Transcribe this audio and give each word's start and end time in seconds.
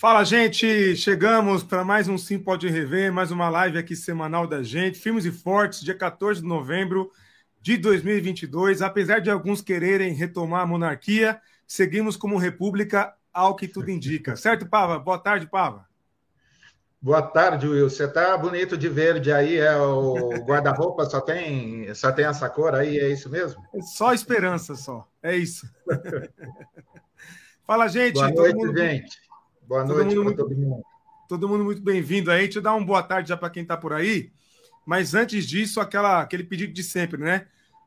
Fala, 0.00 0.24
gente! 0.24 0.96
Chegamos 0.96 1.62
para 1.62 1.84
mais 1.84 2.08
um 2.08 2.16
Sim 2.16 2.38
Pode 2.38 2.66
Rever, 2.66 3.12
mais 3.12 3.30
uma 3.30 3.50
live 3.50 3.76
aqui 3.76 3.94
semanal 3.94 4.46
da 4.46 4.62
gente. 4.62 4.98
Filmes 4.98 5.26
e 5.26 5.30
Fortes, 5.30 5.82
dia 5.82 5.94
14 5.94 6.40
de 6.40 6.48
novembro 6.48 7.10
de 7.60 7.76
2022. 7.76 8.80
Apesar 8.80 9.18
de 9.18 9.30
alguns 9.30 9.60
quererem 9.60 10.14
retomar 10.14 10.62
a 10.62 10.66
monarquia, 10.66 11.38
seguimos 11.66 12.16
como 12.16 12.38
república, 12.38 13.14
ao 13.30 13.54
que 13.54 13.68
tudo 13.68 13.90
indica. 13.90 14.36
Certo, 14.40 14.66
Pava? 14.66 14.98
Boa 14.98 15.18
tarde, 15.18 15.46
Pava. 15.46 15.86
Boa 16.98 17.20
tarde, 17.20 17.68
Will. 17.68 17.90
Você 17.90 18.08
tá 18.08 18.38
bonito 18.38 18.78
de 18.78 18.88
verde 18.88 19.30
aí, 19.30 19.58
é 19.58 19.76
o 19.76 20.30
guarda-roupa 20.46 21.04
só 21.04 21.20
tem, 21.20 21.94
só 21.94 22.10
tem 22.10 22.24
essa 22.24 22.48
cor 22.48 22.74
aí, 22.74 22.98
é 22.98 23.10
isso 23.10 23.28
mesmo? 23.28 23.62
É 23.74 23.82
só 23.82 24.14
esperança 24.14 24.74
só. 24.76 25.06
É 25.22 25.36
isso. 25.36 25.70
Fala, 27.66 27.86
gente. 27.86 28.14
Boa 28.14 28.30
noite, 28.30 28.56
mundo... 28.56 28.78
gente. 28.78 29.29
Boa 29.70 29.86
todo 29.86 29.98
noite 29.98 30.16
mundo, 30.16 30.34
todo 30.34 30.56
mundo. 30.56 30.82
Todo 31.28 31.48
mundo 31.48 31.64
muito 31.64 31.80
bem-vindo 31.80 32.28
aí. 32.28 32.42
Deixa 32.42 32.58
eu 32.58 32.62
dar 32.62 32.74
uma 32.74 32.84
boa 32.84 33.04
tarde 33.04 33.28
já 33.28 33.36
para 33.36 33.50
quem 33.50 33.62
está 33.62 33.76
por 33.76 33.92
aí. 33.92 34.32
Mas 34.84 35.14
antes 35.14 35.46
disso, 35.46 35.80
aquela, 35.80 36.20
aquele 36.20 36.42
pedido 36.42 36.72
de 36.72 36.82
sempre, 36.82 37.20
né? 37.22 37.46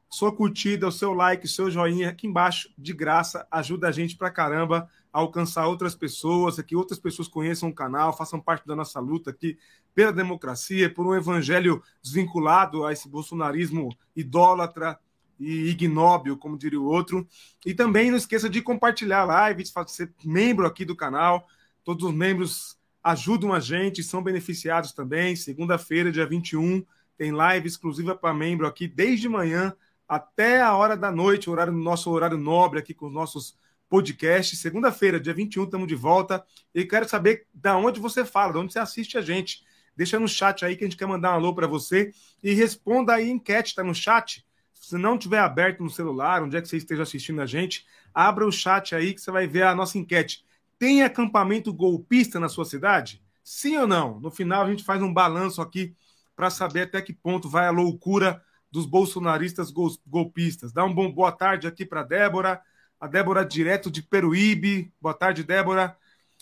Sua 0.09 0.33
curtida, 0.33 0.87
o 0.87 0.91
seu 0.93 1.11
like, 1.11 1.45
o 1.45 1.49
seu 1.49 1.69
joinha 1.69 2.07
aqui 2.07 2.25
embaixo, 2.25 2.69
de 2.77 2.93
graça, 2.93 3.45
ajuda 3.51 3.89
a 3.89 3.91
gente 3.91 4.15
pra 4.15 4.31
caramba 4.31 4.89
a 5.11 5.19
alcançar 5.19 5.67
outras 5.67 5.93
pessoas, 5.93 6.57
que 6.61 6.73
outras 6.73 6.99
pessoas 6.99 7.27
conheçam 7.27 7.67
o 7.67 7.75
canal, 7.75 8.15
façam 8.15 8.39
parte 8.39 8.65
da 8.65 8.77
nossa 8.77 9.01
luta 9.01 9.31
aqui 9.31 9.57
pela 9.93 10.13
democracia, 10.13 10.89
por 10.89 11.05
um 11.05 11.13
evangelho 11.13 11.83
desvinculado 12.01 12.85
a 12.85 12.93
esse 12.93 13.09
bolsonarismo 13.09 13.93
idólatra 14.15 14.97
e 15.37 15.67
ignóbil, 15.67 16.37
como 16.37 16.57
diria 16.57 16.79
o 16.79 16.85
outro. 16.85 17.27
E 17.65 17.73
também 17.73 18.09
não 18.09 18.17
esqueça 18.17 18.49
de 18.49 18.61
compartilhar 18.61 19.19
a 19.19 19.25
live, 19.25 19.63
de 19.63 19.91
ser 19.91 20.13
membro 20.23 20.65
aqui 20.65 20.85
do 20.85 20.95
canal. 20.95 21.45
Todos 21.83 22.05
os 22.05 22.13
membros 22.13 22.77
ajudam 23.03 23.53
a 23.53 23.59
gente, 23.59 24.03
são 24.03 24.23
beneficiados 24.23 24.93
também. 24.93 25.35
Segunda-feira, 25.35 26.11
dia 26.11 26.25
21, 26.25 26.85
tem 27.17 27.31
live 27.31 27.67
exclusiva 27.67 28.15
para 28.15 28.33
membro 28.33 28.65
aqui, 28.65 28.87
desde 28.87 29.27
manhã 29.27 29.75
até 30.07 30.61
a 30.61 30.75
hora 30.75 30.95
da 30.95 31.11
noite, 31.11 31.49
horário 31.49 31.73
nosso 31.73 32.09
horário 32.11 32.37
nobre 32.37 32.79
aqui 32.79 32.93
com 32.93 33.07
os 33.07 33.13
nossos 33.13 33.57
podcasts. 33.89 34.59
Segunda-feira, 34.59 35.19
dia 35.19 35.33
21, 35.33 35.65
estamos 35.65 35.87
de 35.87 35.95
volta. 35.95 36.43
E 36.73 36.85
quero 36.85 37.07
saber 37.07 37.47
da 37.53 37.77
onde 37.77 37.99
você 37.99 38.25
fala, 38.25 38.53
de 38.53 38.59
onde 38.59 38.73
você 38.73 38.79
assiste 38.79 39.17
a 39.17 39.21
gente. 39.21 39.63
Deixa 39.95 40.19
no 40.19 40.27
chat 40.27 40.65
aí 40.65 40.75
que 40.75 40.83
a 40.83 40.87
gente 40.87 40.97
quer 40.97 41.05
mandar 41.05 41.31
um 41.31 41.35
alô 41.35 41.53
para 41.53 41.67
você 41.67 42.11
e 42.41 42.53
responda 42.53 43.13
aí 43.13 43.29
enquete, 43.29 43.69
está 43.69 43.83
no 43.83 43.93
chat. 43.93 44.45
Se 44.73 44.97
não 44.97 45.17
tiver 45.17 45.39
aberto 45.39 45.83
no 45.83 45.89
celular, 45.89 46.41
onde 46.41 46.57
é 46.57 46.61
que 46.61 46.67
você 46.67 46.77
esteja 46.77 47.03
assistindo 47.03 47.41
a 47.41 47.45
gente, 47.45 47.85
abra 48.13 48.45
o 48.45 48.51
chat 48.51 48.95
aí 48.95 49.13
que 49.13 49.21
você 49.21 49.31
vai 49.31 49.47
ver 49.47 49.63
a 49.63 49.75
nossa 49.75 49.97
enquete. 49.97 50.43
Tem 50.83 51.01
acampamento 51.01 51.73
golpista 51.73 52.41
na 52.41 52.49
sua 52.49 52.65
cidade? 52.65 53.23
Sim 53.41 53.77
ou 53.77 53.87
não? 53.87 54.19
No 54.19 54.29
final 54.29 54.65
a 54.65 54.69
gente 54.69 54.83
faz 54.83 55.01
um 55.01 55.13
balanço 55.13 55.61
aqui 55.61 55.95
para 56.35 56.49
saber 56.49 56.81
até 56.81 57.01
que 57.01 57.13
ponto 57.13 57.47
vai 57.47 57.67
a 57.67 57.71
loucura 57.71 58.43
dos 58.69 58.85
bolsonaristas 58.85 59.71
golpistas. 60.05 60.73
Dá 60.73 60.83
um 60.83 60.93
bom 60.93 61.09
boa 61.09 61.31
tarde 61.31 61.67
aqui 61.67 61.85
para 61.85 62.03
Débora, 62.03 62.61
a 62.99 63.07
Débora 63.07 63.45
direto 63.45 63.89
de 63.89 64.03
Peruíbe. 64.03 64.91
Boa 64.99 65.13
tarde, 65.13 65.41
Débora. 65.41 65.95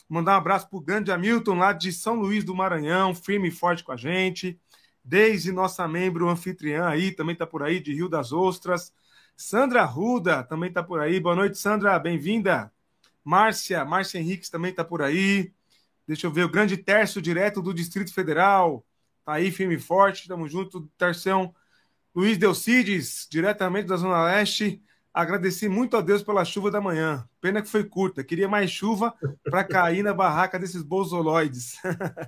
Mandar 0.09 0.34
um 0.34 0.38
abraço 0.38 0.68
para 0.68 0.78
o 0.79 0.81
grande 0.81 1.12
Hamilton 1.12 1.59
lá 1.59 1.72
de 1.72 1.94
São 1.94 2.16
Luís 2.16 2.44
do 2.44 2.56
Maranhão, 2.56 3.13
firme 3.13 3.50
e 3.50 3.52
forte 3.52 3.84
com 3.84 3.91
a 3.91 3.96
gente. 3.96 4.59
Desde 5.06 5.52
nossa 5.52 5.88
membro 5.88 6.28
anfitriã 6.28 6.88
aí, 6.88 7.12
também 7.12 7.34
está 7.34 7.46
por 7.46 7.62
aí, 7.62 7.79
de 7.79 7.94
Rio 7.94 8.09
das 8.09 8.31
Ostras. 8.31 8.91
Sandra 9.38 9.85
Ruda 9.85 10.41
também 10.44 10.69
está 10.69 10.81
por 10.81 11.00
aí. 11.00 11.19
Boa 11.19 11.35
noite, 11.35 11.59
Sandra, 11.59 12.00
bem-vinda. 12.00 12.72
Márcia, 13.23 13.85
Márcia 13.85 14.19
Henriques 14.19 14.49
também 14.49 14.71
está 14.71 14.83
por 14.83 15.01
aí. 15.01 15.51
Deixa 16.07 16.27
eu 16.27 16.31
ver, 16.31 16.43
o 16.43 16.49
grande 16.49 16.77
Tércio, 16.77 17.21
direto 17.21 17.61
do 17.61 17.73
Distrito 17.73 18.13
Federal. 18.13 18.85
Tá 19.23 19.33
aí, 19.33 19.51
firme 19.51 19.75
e 19.75 19.79
forte, 19.79 20.27
tamo 20.27 20.47
junto. 20.47 20.89
Terção 20.97 21.53
Luiz 22.13 22.37
Delcides, 22.37 23.27
diretamente 23.29 23.87
da 23.87 23.95
Zona 23.95 24.23
Leste. 24.25 24.81
Agradeci 25.13 25.67
muito 25.67 25.97
a 25.97 26.01
Deus 26.01 26.23
pela 26.23 26.45
chuva 26.45 26.71
da 26.71 26.79
manhã. 26.79 27.27
Pena 27.41 27.61
que 27.61 27.67
foi 27.67 27.83
curta. 27.83 28.23
Queria 28.23 28.47
mais 28.47 28.71
chuva 28.71 29.13
para 29.43 29.63
cair 29.63 30.03
na 30.03 30.13
barraca 30.13 30.57
desses 30.57 30.81
bolsoloides. 30.81 31.77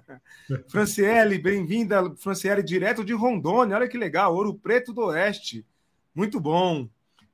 Franciele, 0.68 1.38
bem-vinda. 1.38 2.14
Franciele, 2.18 2.62
direto 2.62 3.04
de 3.04 3.14
Rondônia. 3.14 3.78
Olha 3.78 3.88
que 3.88 3.98
legal. 3.98 4.36
Ouro 4.36 4.54
Preto 4.54 4.94
do 4.94 5.06
Oeste. 5.06 5.66
Muito 6.14 6.42
bom. 6.42 6.90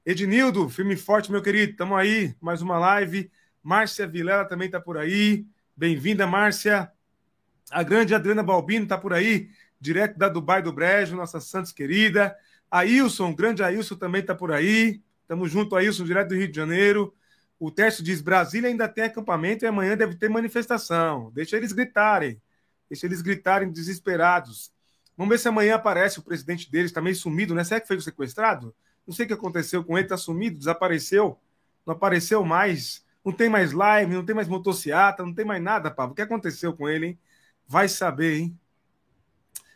Ednildo, 0.06 0.70
firme 0.70 0.94
e 0.94 0.98
forte, 0.98 1.32
meu 1.32 1.42
querido. 1.42 1.76
Tamo 1.76 1.96
aí. 1.96 2.36
Mais 2.40 2.62
uma 2.62 2.78
live. 2.78 3.32
Márcia 3.64 4.08
Vilela 4.08 4.46
também 4.46 4.68
está 4.68 4.80
por 4.80 4.98
aí. 4.98 5.46
Bem-vinda, 5.76 6.26
Márcia. 6.26 6.92
A 7.72 7.84
grande 7.84 8.16
Adriana 8.16 8.42
Balbino 8.42 8.84
está 8.84 8.98
por 8.98 9.14
aí, 9.14 9.50
direto 9.80 10.18
da 10.18 10.28
Dubai 10.28 10.62
do 10.62 10.74
Brejo, 10.74 11.16
nossa 11.16 11.40
Santos 11.40 11.72
querida. 11.72 12.36
Ailson, 12.72 13.34
grande 13.34 13.64
Ailson 13.64 13.96
também 13.96 14.22
está 14.22 14.34
por 14.34 14.52
aí. 14.52 15.02
Tamo 15.28 15.48
junto, 15.48 15.76
Ailson, 15.76 16.04
direto 16.04 16.30
do 16.30 16.36
Rio 16.36 16.50
de 16.50 16.56
Janeiro. 16.56 17.14
O 17.60 17.70
Tércio 17.70 18.04
diz: 18.04 18.22
Brasília 18.22 18.70
ainda 18.70 18.88
tem 18.88 19.04
acampamento 19.04 19.66
e 19.66 19.68
amanhã 19.68 19.96
deve 19.96 20.16
ter 20.16 20.30
manifestação. 20.30 21.32
Deixa 21.34 21.58
eles 21.58 21.72
gritarem. 21.72 22.42
Deixa 22.90 23.06
eles 23.06 23.22
gritarem 23.22 23.72
desesperados. 23.72 24.72
Vamos 25.16 25.32
ver 25.32 25.38
se 25.38 25.48
amanhã 25.48 25.76
aparece 25.76 26.18
o 26.18 26.24
presidente 26.24 26.72
deles, 26.72 26.92
está 26.92 27.02
meio 27.02 27.16
sumido, 27.16 27.54
né? 27.54 27.64
Será 27.64 27.82
que 27.82 27.88
foi 27.88 28.00
sequestrado? 28.00 28.74
Não 29.06 29.14
sei 29.14 29.26
o 29.26 29.28
que 29.28 29.34
aconteceu 29.34 29.84
com 29.84 29.98
ele, 29.98 30.06
está 30.06 30.16
sumido, 30.16 30.58
desapareceu. 30.58 31.38
Não 31.86 31.94
apareceu 31.94 32.44
mais. 32.46 33.06
Não 33.24 33.32
tem 33.32 33.50
mais 33.50 33.74
live, 33.74 34.14
não 34.14 34.26
tem 34.26 34.36
mais 34.36 34.48
motociata, 34.48 35.24
não 35.24 35.34
tem 35.34 35.46
mais 35.46 35.62
nada, 35.62 35.92
Pablo. 35.92 36.14
O 36.14 36.16
que 36.16 36.22
aconteceu 36.22 36.74
com 36.74 36.88
ele, 36.88 37.08
hein? 37.08 37.20
Vai 37.68 37.88
saber, 37.88 38.40
hein? 38.40 38.60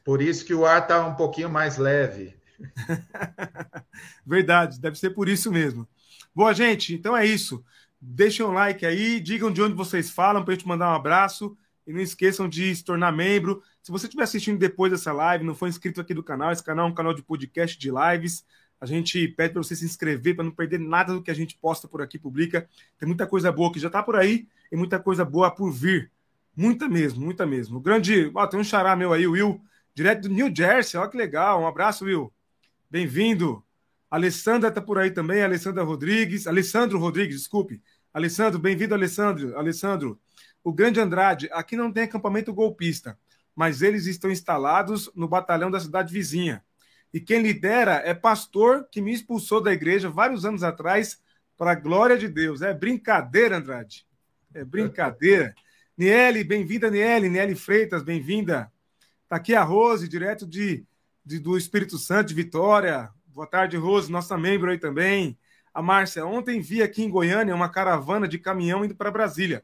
Por 0.03 0.21
isso 0.21 0.45
que 0.45 0.53
o 0.53 0.65
ar 0.65 0.81
está 0.81 1.05
um 1.05 1.15
pouquinho 1.15 1.49
mais 1.49 1.77
leve. 1.77 2.35
Verdade, 4.25 4.79
deve 4.79 4.97
ser 4.97 5.11
por 5.11 5.29
isso 5.29 5.51
mesmo. 5.51 5.87
Boa, 6.35 6.53
gente, 6.53 6.93
então 6.93 7.15
é 7.15 7.25
isso. 7.25 7.63
Deixem 8.01 8.45
um 8.45 8.51
like 8.51 8.85
aí, 8.85 9.19
digam 9.19 9.51
de 9.51 9.61
onde 9.61 9.75
vocês 9.75 10.09
falam 10.09 10.43
para 10.43 10.53
a 10.53 10.55
gente 10.55 10.67
mandar 10.67 10.89
um 10.89 10.95
abraço. 10.95 11.57
E 11.85 11.91
não 11.91 11.99
esqueçam 11.99 12.47
de 12.47 12.73
se 12.73 12.83
tornar 12.83 13.11
membro. 13.11 13.61
Se 13.81 13.91
você 13.91 14.05
estiver 14.05 14.23
assistindo 14.23 14.57
depois 14.57 14.91
dessa 14.91 15.11
live, 15.11 15.43
não 15.43 15.53
for 15.53 15.67
inscrito 15.67 15.99
aqui 15.99 16.13
do 16.13 16.23
canal, 16.23 16.51
esse 16.51 16.63
canal 16.63 16.87
é 16.87 16.89
um 16.89 16.93
canal 16.93 17.13
de 17.13 17.21
podcast 17.21 17.77
de 17.77 17.91
lives. 17.91 18.45
A 18.83 18.85
gente 18.85 19.29
pede 19.29 19.53
para 19.53 19.63
você 19.63 19.77
se 19.77 19.85
inscrever 19.85 20.35
para 20.35 20.43
não 20.43 20.51
perder 20.51 20.77
nada 20.77 21.13
do 21.13 21.23
que 21.23 21.31
a 21.31 21.33
gente 21.33 21.57
posta 21.57 21.87
por 21.87 22.01
aqui, 22.01 22.19
publica. 22.19 22.67
Tem 22.99 23.07
muita 23.07 23.25
coisa 23.25 23.49
boa 23.49 23.71
que 23.71 23.79
já 23.79 23.87
está 23.87 24.03
por 24.03 24.17
aí 24.17 24.45
e 24.69 24.75
muita 24.75 24.99
coisa 24.99 25.23
boa 25.23 25.49
por 25.49 25.71
vir. 25.71 26.11
Muita 26.53 26.89
mesmo, 26.89 27.23
muita 27.23 27.45
mesmo. 27.45 27.77
O 27.77 27.79
grande. 27.79 28.29
Ó, 28.35 28.45
tem 28.45 28.59
um 28.59 28.63
xará 28.63 28.93
meu 28.93 29.13
aí, 29.13 29.25
Will, 29.25 29.61
direto 29.95 30.23
do 30.23 30.29
New 30.35 30.53
Jersey. 30.53 30.99
Olha 30.99 31.09
que 31.09 31.15
legal. 31.15 31.61
Um 31.61 31.65
abraço, 31.65 32.03
Will. 32.03 32.29
Bem-vindo. 32.91 33.63
Alessandra 34.11 34.67
está 34.67 34.81
por 34.81 34.97
aí 34.97 35.11
também, 35.11 35.41
Alessandra 35.41 35.81
Rodrigues. 35.81 36.45
Alessandro 36.45 36.99
Rodrigues, 36.99 37.37
desculpe. 37.37 37.81
Alessandro, 38.13 38.59
bem-vindo, 38.59 38.93
Alessandro. 38.93 39.57
Alessandro. 39.57 40.19
O 40.61 40.73
grande 40.73 40.99
Andrade, 40.99 41.47
aqui 41.53 41.77
não 41.77 41.89
tem 41.89 42.03
acampamento 42.03 42.53
golpista, 42.53 43.17
mas 43.55 43.81
eles 43.81 44.07
estão 44.07 44.29
instalados 44.29 45.09
no 45.15 45.25
batalhão 45.25 45.71
da 45.71 45.79
cidade 45.79 46.11
vizinha. 46.11 46.61
E 47.13 47.21
quem 47.21 47.41
lidera 47.41 48.01
é 48.03 48.13
pastor 48.13 48.87
que 48.91 48.99
me 48.99 49.13
expulsou 49.13 49.61
da 49.61 49.71
igreja 49.71 50.09
vários 50.09 50.45
anos 50.45 50.63
atrás, 50.63 51.21
para 51.55 51.71
a 51.71 51.75
glória 51.75 52.17
de 52.17 52.27
Deus. 52.27 52.61
É 52.61 52.73
brincadeira, 52.73 53.57
Andrade. 53.57 54.05
É 54.53 54.65
brincadeira. 54.65 55.53
Niele, 55.95 56.43
bem-vinda, 56.43 56.89
Niele. 56.89 57.29
Niele 57.29 57.55
Freitas, 57.55 58.03
bem-vinda. 58.03 58.71
Está 59.23 59.35
aqui 59.35 59.53
a 59.53 59.63
Rose, 59.63 60.09
direto 60.09 60.47
de, 60.47 60.83
de, 61.23 61.39
do 61.39 61.55
Espírito 61.57 61.97
Santo, 61.97 62.29
de 62.29 62.33
Vitória. 62.33 63.09
Boa 63.27 63.47
tarde, 63.47 63.77
Rose, 63.77 64.11
nossa 64.11 64.37
membro 64.37 64.71
aí 64.71 64.79
também. 64.79 65.37
A 65.73 65.81
Márcia, 65.81 66.25
ontem 66.25 66.59
vi 66.61 66.81
aqui 66.81 67.03
em 67.03 67.09
Goiânia 67.09 67.55
uma 67.55 67.69
caravana 67.69 68.27
de 68.27 68.39
caminhão 68.39 68.83
indo 68.83 68.95
para 68.95 69.11
Brasília. 69.11 69.63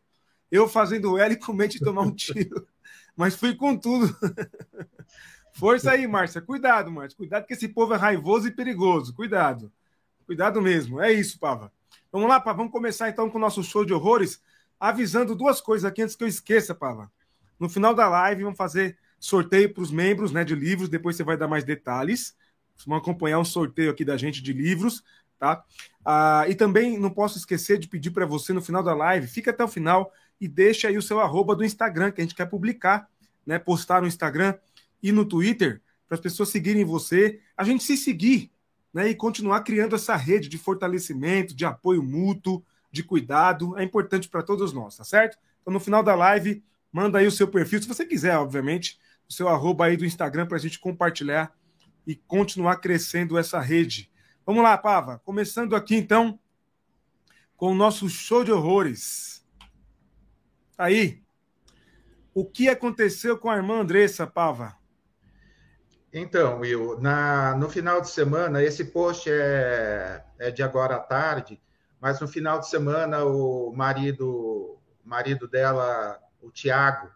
Eu 0.52 0.68
fazendo 0.68 1.18
L 1.18 1.36
com 1.38 1.54
medo 1.54 1.72
de 1.72 1.80
tomar 1.80 2.02
um 2.04 2.14
tiro. 2.14 2.68
Mas 3.16 3.36
fui 3.36 3.56
com 3.56 3.76
tudo. 3.76 4.16
Força 5.60 5.92
aí, 5.92 6.08
Márcia. 6.08 6.42
Cuidado, 6.42 6.90
Márcia. 6.90 7.18
Cuidado 7.18 7.46
que 7.46 7.54
esse 7.54 7.68
povo 7.68 7.94
é 7.94 7.98
raivoso 7.98 8.48
e 8.48 8.52
perigoso. 8.52 9.14
Cuidado. 9.14 9.70
Cuidado 10.26 10.62
mesmo. 10.62 11.02
É 11.02 11.12
isso, 11.12 11.38
Pava. 11.38 11.70
Vamos 12.10 12.30
lá, 12.30 12.40
Pava. 12.40 12.60
Vamos 12.60 12.72
começar 12.72 13.10
então 13.10 13.30
com 13.30 13.38
o 13.38 13.42
nosso 13.42 13.62
show 13.62 13.84
de 13.84 13.94
horrores, 13.94 14.42
avisando 14.80 15.36
duas 15.36 15.60
coisas 15.60 15.84
aqui 15.84 16.02
antes 16.02 16.16
que 16.16 16.24
eu 16.24 16.30
esqueça, 16.30 16.74
Pava. 16.74 17.12
No 17.60 17.68
final 17.68 17.94
da 17.94 18.08
live, 18.08 18.44
vamos 18.44 18.58
fazer 18.58 18.98
sorteio 19.20 19.74
para 19.74 19.84
os 19.84 19.92
membros 19.92 20.32
né, 20.32 20.46
de 20.46 20.56
livros. 20.56 20.88
Depois 20.88 21.18
você 21.18 21.26
vai 21.26 21.36
dar 21.36 21.50
mais 21.50 21.66
detalhes. 21.66 22.38
Vocês 22.74 22.88
vão 22.88 22.98
acompanhar 22.98 23.38
um 23.38 23.44
sorteio 23.46 23.92
aqui 23.92 24.06
da 24.06 24.16
gente 24.16 24.42
de 24.42 24.54
livros, 24.54 25.04
tá? 25.38 25.62
Ah, 26.06 26.46
e 26.48 26.56
também 26.56 26.98
não 26.98 27.10
posso 27.10 27.38
esquecer 27.38 27.78
de 27.78 27.90
pedir 27.90 28.12
para 28.12 28.26
você 28.26 28.54
no 28.54 28.62
final 28.62 28.82
da 28.82 28.96
live, 28.96 29.28
fica 29.28 29.52
até 29.52 29.62
o 29.62 29.68
final 29.68 30.14
e 30.40 30.48
deixa 30.48 30.88
aí 30.88 30.98
o 30.98 31.02
seu 31.02 31.20
arroba 31.20 31.54
do 31.54 31.66
Instagram, 31.66 32.12
que 32.12 32.22
a 32.22 32.24
gente 32.24 32.34
quer 32.34 32.46
publicar, 32.46 33.10
né? 33.46 33.60
Postar 33.60 34.00
no 34.00 34.08
Instagram 34.08 34.56
e 35.02 35.12
no 35.12 35.26
Twitter, 35.26 35.82
para 36.08 36.16
as 36.16 36.22
pessoas 36.22 36.50
seguirem 36.50 36.84
você, 36.84 37.40
a 37.56 37.64
gente 37.64 37.84
se 37.84 37.96
seguir 37.96 38.52
né, 38.94 39.10
e 39.10 39.16
continuar 39.16 39.62
criando 39.62 39.96
essa 39.96 40.16
rede 40.16 40.50
de 40.50 40.58
fortalecimento, 40.58 41.56
de 41.56 41.66
apoio 41.66 42.02
mútuo, 42.02 42.64
de 42.92 43.04
cuidado, 43.04 43.78
é 43.78 43.84
importante 43.84 44.28
para 44.28 44.42
todos 44.42 44.74
nós, 44.74 44.98
tá 44.98 45.04
certo? 45.04 45.38
Então, 45.62 45.72
no 45.72 45.80
final 45.80 46.02
da 46.02 46.16
live, 46.16 46.64
manda 46.92 47.20
aí 47.20 47.28
o 47.28 47.32
seu 47.32 47.48
perfil, 47.48 47.82
se 47.82 47.88
você 47.88 48.06
quiser, 48.06 48.36
obviamente, 48.38 49.00
o 49.30 49.34
seu 49.34 49.48
arroba 49.48 49.86
aí 49.86 49.96
do 49.96 50.06
Instagram 50.06 50.48
para 50.48 50.58
a 50.58 50.60
gente 50.60 50.80
compartilhar 50.80 51.54
e 52.08 52.16
continuar 52.16 52.78
crescendo 52.78 53.38
essa 53.38 53.60
rede. 53.60 54.12
Vamos 54.44 54.64
lá, 54.64 54.76
Pava. 54.76 55.20
Começando 55.20 55.76
aqui, 55.76 55.96
então, 55.96 56.40
com 57.56 57.72
o 57.72 57.76
nosso 57.76 58.10
show 58.10 58.44
de 58.44 58.52
horrores. 58.52 59.46
Tá 60.76 60.86
aí. 60.86 61.22
O 62.34 62.44
que 62.44 62.68
aconteceu 62.68 63.38
com 63.38 63.50
a 63.50 63.58
irmã 63.58 63.82
Andressa, 63.82 64.26
Pava? 64.26 64.79
Então, 66.12 66.60
Will, 66.60 67.00
na, 67.00 67.56
no 67.56 67.70
final 67.70 68.02
de 68.02 68.10
semana, 68.10 68.64
esse 68.64 68.86
post 68.86 69.30
é, 69.32 70.24
é 70.40 70.50
de 70.50 70.64
agora 70.64 70.96
à 70.96 71.00
tarde, 71.00 71.62
mas 72.02 72.20
no 72.20 72.28
final 72.28 72.60
de 72.60 72.68
semana 72.68 73.24
o 73.26 73.72
marido, 73.76 74.78
marido 75.06 75.48
dela, 75.48 76.20
o 76.42 76.50
Tiago, 76.50 77.10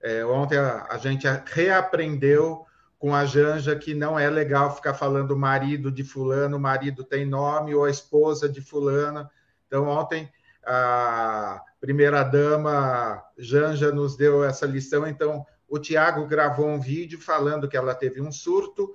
é, 0.00 0.24
ontem 0.24 0.56
a, 0.56 0.86
a, 0.90 0.96
gente 0.96 1.26
reaprendeu 1.46 2.64
com 2.98 3.14
a 3.14 3.26
Janja 3.26 3.76
que 3.76 3.94
não 3.94 4.18
é 4.18 4.30
legal 4.30 4.74
ficar 4.74 4.94
falando 4.94 5.36
marido 5.36 5.92
de 5.92 6.02
fulano, 6.02 6.58
marido 6.58 7.04
tem 7.04 7.26
nome, 7.26 7.74
ou 7.74 7.84
a 7.84 7.90
esposa 7.90 8.48
de 8.48 8.62
fulano. 8.62 9.28
Então, 9.66 9.86
ontem 9.86 10.32
a 10.64 11.62
primeira 11.80 12.22
dama 12.22 13.22
Janja 13.36 13.92
nos 13.92 14.16
deu 14.16 14.42
essa 14.42 14.64
lição, 14.66 15.06
então 15.06 15.46
o 15.68 15.78
Tiago 15.78 16.26
gravou 16.26 16.66
um 16.66 16.80
vídeo 16.80 17.20
falando 17.20 17.68
que 17.68 17.76
ela 17.76 17.94
teve 17.94 18.20
um 18.20 18.32
surto 18.32 18.94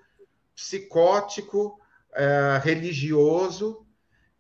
psicótico, 0.56 1.80
é, 2.14 2.60
religioso, 2.64 3.86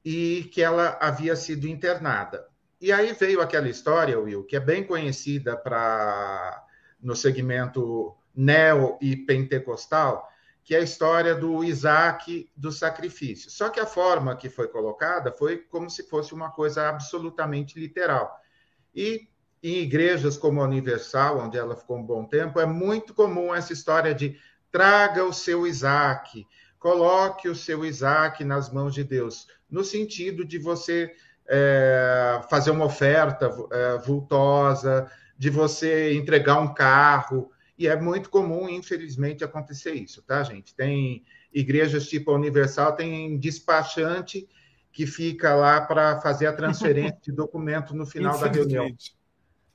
e 0.04 0.50
que 0.52 0.62
ela 0.62 0.98
havia 1.00 1.36
sido 1.36 1.68
internada. 1.68 2.48
E 2.82 2.92
aí 2.92 3.14
veio 3.14 3.42
aquela 3.42 3.70
história, 3.70 4.20
Will, 4.20 4.44
que 4.44 4.56
é 4.56 4.60
bem 4.60 4.84
conhecida 4.84 5.56
para 5.56 6.66
no 7.00 7.16
segmento 7.16 8.16
neo 8.36 8.98
e 9.02 9.16
pentecostal, 9.16 10.28
que 10.64 10.74
é 10.74 10.80
a 10.80 10.84
história 10.84 11.36
do 11.36 11.64
Isaac 11.64 12.50
do 12.56 12.72
sacrifício. 12.72 13.52
Só 13.52 13.70
que 13.70 13.80
a 13.80 13.86
forma 13.86 14.36
que 14.36 14.50
foi 14.50 14.68
colocada 14.68 15.32
foi 15.32 15.58
como 15.58 15.90
se 15.90 16.04
fosse 16.04 16.34
uma 16.34 16.52
coisa 16.52 16.90
absolutamente 16.90 17.80
literal. 17.80 18.38
E 18.96 19.28
em 19.64 19.78
igrejas 19.78 20.36
como 20.36 20.62
a 20.62 20.66
Universal, 20.66 21.40
onde 21.40 21.58
ela 21.58 21.76
ficou 21.76 21.98
um 21.98 22.04
bom 22.04 22.26
tempo, 22.26 22.60
é 22.60 22.66
muito 22.66 23.14
comum 23.14 23.56
essa 23.56 23.72
história 23.72 24.14
de 24.14 24.38
traga 24.70 25.24
o 25.24 25.32
seu 25.32 25.66
Isaac, 25.66 26.46
coloque 26.78 27.48
o 27.48 27.56
seu 27.56 27.86
Isaac 27.86 28.44
nas 28.44 28.70
mãos 28.70 28.94
de 28.94 29.06
Deus, 29.06 29.48
no 29.72 29.84
sentido 29.84 30.44
de 30.44 30.60
você 30.60 31.14
é, 31.48 32.42
fazer 32.50 32.72
uma 32.72 32.86
oferta 32.86 33.50
é, 33.72 33.98
vultosa, 34.00 35.10
de 35.38 35.50
você 35.50 36.14
entregar 36.14 36.60
um 36.60 36.74
carro, 36.74 37.50
e 37.78 37.88
é 37.88 37.96
muito 37.96 38.30
comum, 38.30 38.68
infelizmente, 38.68 39.44
acontecer 39.44 39.94
isso, 39.94 40.22
tá, 40.24 40.44
gente? 40.44 40.76
Tem 40.76 41.24
igrejas 41.54 42.08
tipo 42.08 42.32
a 42.32 42.36
Universal, 42.36 42.96
tem 42.96 43.38
despachante 43.38 44.48
que 44.92 45.08
fica 45.08 45.56
lá 45.56 45.82
para 45.82 46.20
fazer 46.22 46.48
a 46.48 46.54
transferência 46.54 47.18
de 47.22 47.32
documento 47.32 47.96
no 47.96 48.06
final 48.06 48.38
da 48.38 48.48
reunião. 48.48 48.88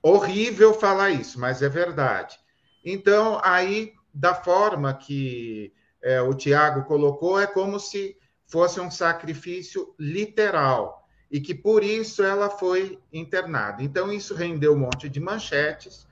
Horrível 0.09 0.73
falar 0.73 1.11
isso, 1.11 1.39
mas 1.39 1.61
é 1.61 1.69
verdade. 1.69 2.39
Então, 2.83 3.39
aí, 3.45 3.93
da 4.15 4.35
forma 4.35 4.95
que 4.95 5.73
é, 6.01 6.23
o 6.23 6.33
Tiago 6.33 6.85
colocou, 6.85 7.39
é 7.39 7.47
como 7.47 7.79
se 7.79 8.17
fosse 8.47 8.81
um 8.81 8.91
sacrifício 8.91 9.95
literal 9.99 11.07
e 11.31 11.41
que 11.41 11.55
por 11.55 11.85
isso 11.85 12.23
ela 12.23 12.49
foi 12.49 12.99
internada. 13.13 13.83
Então, 13.83 14.11
isso 14.11 14.35
rendeu 14.35 14.73
um 14.73 14.79
monte 14.79 15.11
de 15.11 15.21
manchetes. 15.21 16.07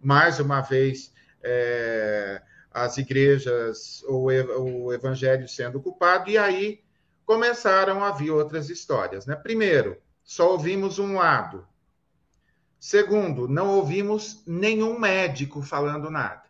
Mais 0.00 0.40
uma 0.40 0.62
vez, 0.62 1.12
é, 1.42 2.40
as 2.70 2.96
igrejas, 2.96 4.02
o, 4.08 4.28
o 4.28 4.92
evangelho 4.94 5.46
sendo 5.46 5.78
culpado, 5.78 6.30
e 6.30 6.38
aí 6.38 6.80
começaram 7.26 8.02
a 8.02 8.12
vir 8.12 8.30
outras 8.30 8.70
histórias. 8.70 9.26
Né? 9.26 9.36
Primeiro, 9.36 9.98
só 10.24 10.52
ouvimos 10.52 10.98
um 10.98 11.16
lado, 11.16 11.66
Segundo, 12.82 13.46
não 13.46 13.76
ouvimos 13.76 14.42
nenhum 14.44 14.98
médico 14.98 15.62
falando 15.62 16.10
nada. 16.10 16.42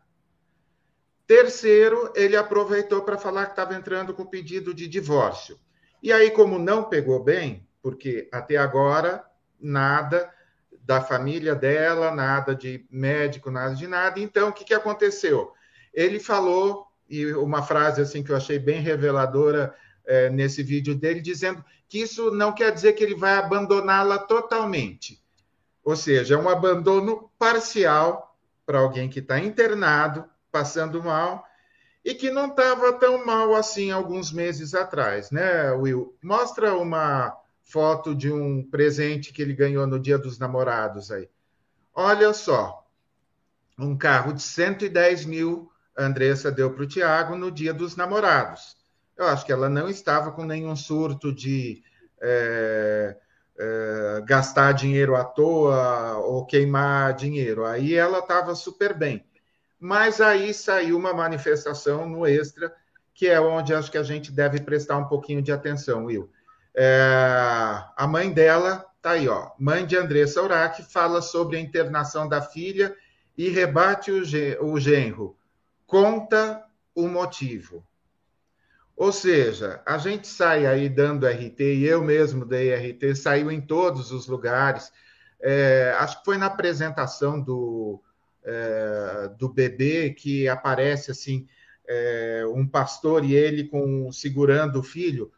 Terceiro, 1.27 2.11
ele 2.17 2.35
aproveitou 2.35 3.03
para 3.03 3.19
falar 3.19 3.45
que 3.45 3.53
estava 3.53 3.75
entrando 3.75 4.15
com 4.15 4.25
pedido 4.25 4.73
de 4.73 4.89
divórcio. 4.89 5.61
E 6.03 6.11
aí, 6.11 6.31
como 6.31 6.59
não 6.59 6.85
pegou 6.85 7.23
bem, 7.23 7.69
porque 7.83 8.31
até 8.33 8.57
agora 8.57 9.23
nada 9.61 10.33
da 10.81 11.03
família 11.03 11.55
dela, 11.55 12.11
nada 12.11 12.55
de 12.55 12.87
médico, 12.91 13.51
nada 13.51 13.75
de 13.75 13.87
nada, 13.87 14.19
então 14.19 14.49
o 14.49 14.53
que, 14.55 14.65
que 14.65 14.73
aconteceu? 14.73 15.53
Ele 15.93 16.19
falou, 16.19 16.87
e 17.11 17.31
uma 17.35 17.63
frase 17.63 18.01
assim 18.01 18.23
que 18.23 18.33
eu 18.33 18.37
achei 18.37 18.59
bem 18.59 18.81
reveladora 18.81 19.75
é, 20.07 20.31
nesse 20.31 20.63
vídeo 20.63 20.95
dele, 20.95 21.21
dizendo 21.21 21.63
que 21.87 21.99
isso 21.99 22.31
não 22.31 22.55
quer 22.55 22.73
dizer 22.73 22.95
que 22.95 23.05
ele 23.05 23.15
vai 23.15 23.35
abandoná-la 23.35 24.19
totalmente 24.19 25.22
ou 25.85 25.97
seja, 25.97 26.35
é 26.35 26.39
um 26.39 26.49
abandono 26.49 27.31
parcial 27.39 28.37
para 28.65 28.79
alguém 28.79 29.09
que 29.09 29.19
está 29.19 29.39
internado, 29.39 30.25
passando 30.51 31.03
mal, 31.03 31.45
e 32.05 32.15
que 32.15 32.31
não 32.31 32.49
estava 32.49 32.93
tão 32.93 33.25
mal 33.25 33.55
assim 33.55 33.91
alguns 33.91 34.33
meses 34.33 34.75
atrás, 34.75 35.31
né, 35.31 35.73
Will? 35.73 36.17
Mostra 36.23 36.77
uma 36.77 37.37
foto 37.63 38.15
de 38.15 38.31
um 38.31 38.63
presente 38.69 39.33
que 39.33 39.41
ele 39.41 39.55
ganhou 39.55 39.87
no 39.87 39.99
Dia 39.99 40.19
dos 40.19 40.39
Namorados 40.39 41.11
aí. 41.11 41.29
Olha 41.95 42.33
só, 42.33 42.87
um 43.79 43.97
carro 43.97 44.33
de 44.33 44.43
110 44.43 45.25
mil 45.25 45.71
a 45.97 46.05
Andressa 46.05 46.51
deu 46.51 46.73
para 46.73 46.83
o 46.83 46.87
Tiago 46.87 47.37
no 47.37 47.51
Dia 47.51 47.73
dos 47.73 47.97
Namorados. 47.97 48.77
Eu 49.17 49.27
acho 49.27 49.45
que 49.45 49.53
ela 49.53 49.69
não 49.69 49.89
estava 49.89 50.33
com 50.33 50.45
nenhum 50.45 50.75
surto 50.75 51.33
de 51.33 51.83
é, 52.21 53.17
é, 53.59 54.23
gastar 54.25 54.73
dinheiro 54.73 55.15
à 55.15 55.25
toa 55.25 56.19
ou 56.19 56.45
queimar 56.45 57.15
dinheiro. 57.15 57.65
Aí 57.65 57.95
ela 57.95 58.19
estava 58.19 58.55
super 58.55 58.95
bem. 58.95 59.25
Mas 59.79 60.21
aí 60.21 60.55
saiu 60.55 60.97
uma 60.97 61.13
manifestação 61.13 62.09
no 62.09 62.27
Extra, 62.27 62.73
que 63.15 63.27
é 63.27 63.41
onde 63.41 63.75
acho 63.75 63.91
que 63.91 63.99
a 63.99 64.03
gente 64.03 64.31
deve 64.31 64.61
prestar 64.61 64.97
um 64.97 65.07
pouquinho 65.07 65.43
de 65.43 65.53
atenção, 65.53 66.07
Will. 66.07 66.31
É, 66.75 67.83
a 67.97 68.07
mãe 68.07 68.33
dela 68.33 68.87
tá 69.03 69.11
aí, 69.11 69.29
ó. 69.29 69.51
Mãe 69.59 69.85
de 69.85 69.97
Andressa 69.97 70.43
Urach 70.43 70.83
fala 70.85 71.21
sobre 71.21 71.57
a 71.57 71.61
internação 71.61 72.29
da 72.29 72.41
filha 72.41 72.97
e 73.37 73.49
rebate 73.49 74.11
o, 74.11 74.23
o 74.65 74.79
genro. 74.79 75.37
Conta 75.87 76.65
o 76.95 77.09
motivo. 77.09 77.85
Ou 79.03 79.11
seja, 79.11 79.83
a 79.85 79.99
gente 79.99 80.29
sai 80.29 80.65
aí 80.65 80.89
dando 80.89 81.27
RT, 81.27 81.61
e 81.61 81.85
eu 81.85 82.05
mesmo 82.05 82.45
dei 82.45 82.73
RT, 82.73 83.17
saiu 83.17 83.51
em 83.51 83.61
todos 83.61 84.13
os 84.13 84.29
lugares. 84.29 84.93
É, 85.41 85.93
acho 85.99 86.21
que 86.21 86.25
foi 86.25 86.39
na 86.39 86.47
apresentação 86.47 87.41
do, 87.41 88.01
é, 88.45 89.29
do 89.37 89.49
bebê 89.49 90.11
que 90.11 90.47
aparece 90.47 91.11
assim 91.11 91.49
é, 91.85 92.45
um 92.55 92.65
pastor 92.65 93.25
e 93.25 93.35
ele 93.35 93.65
com 93.65 94.13
segurando 94.13 94.79
o 94.79 94.85
filho. 94.85 95.33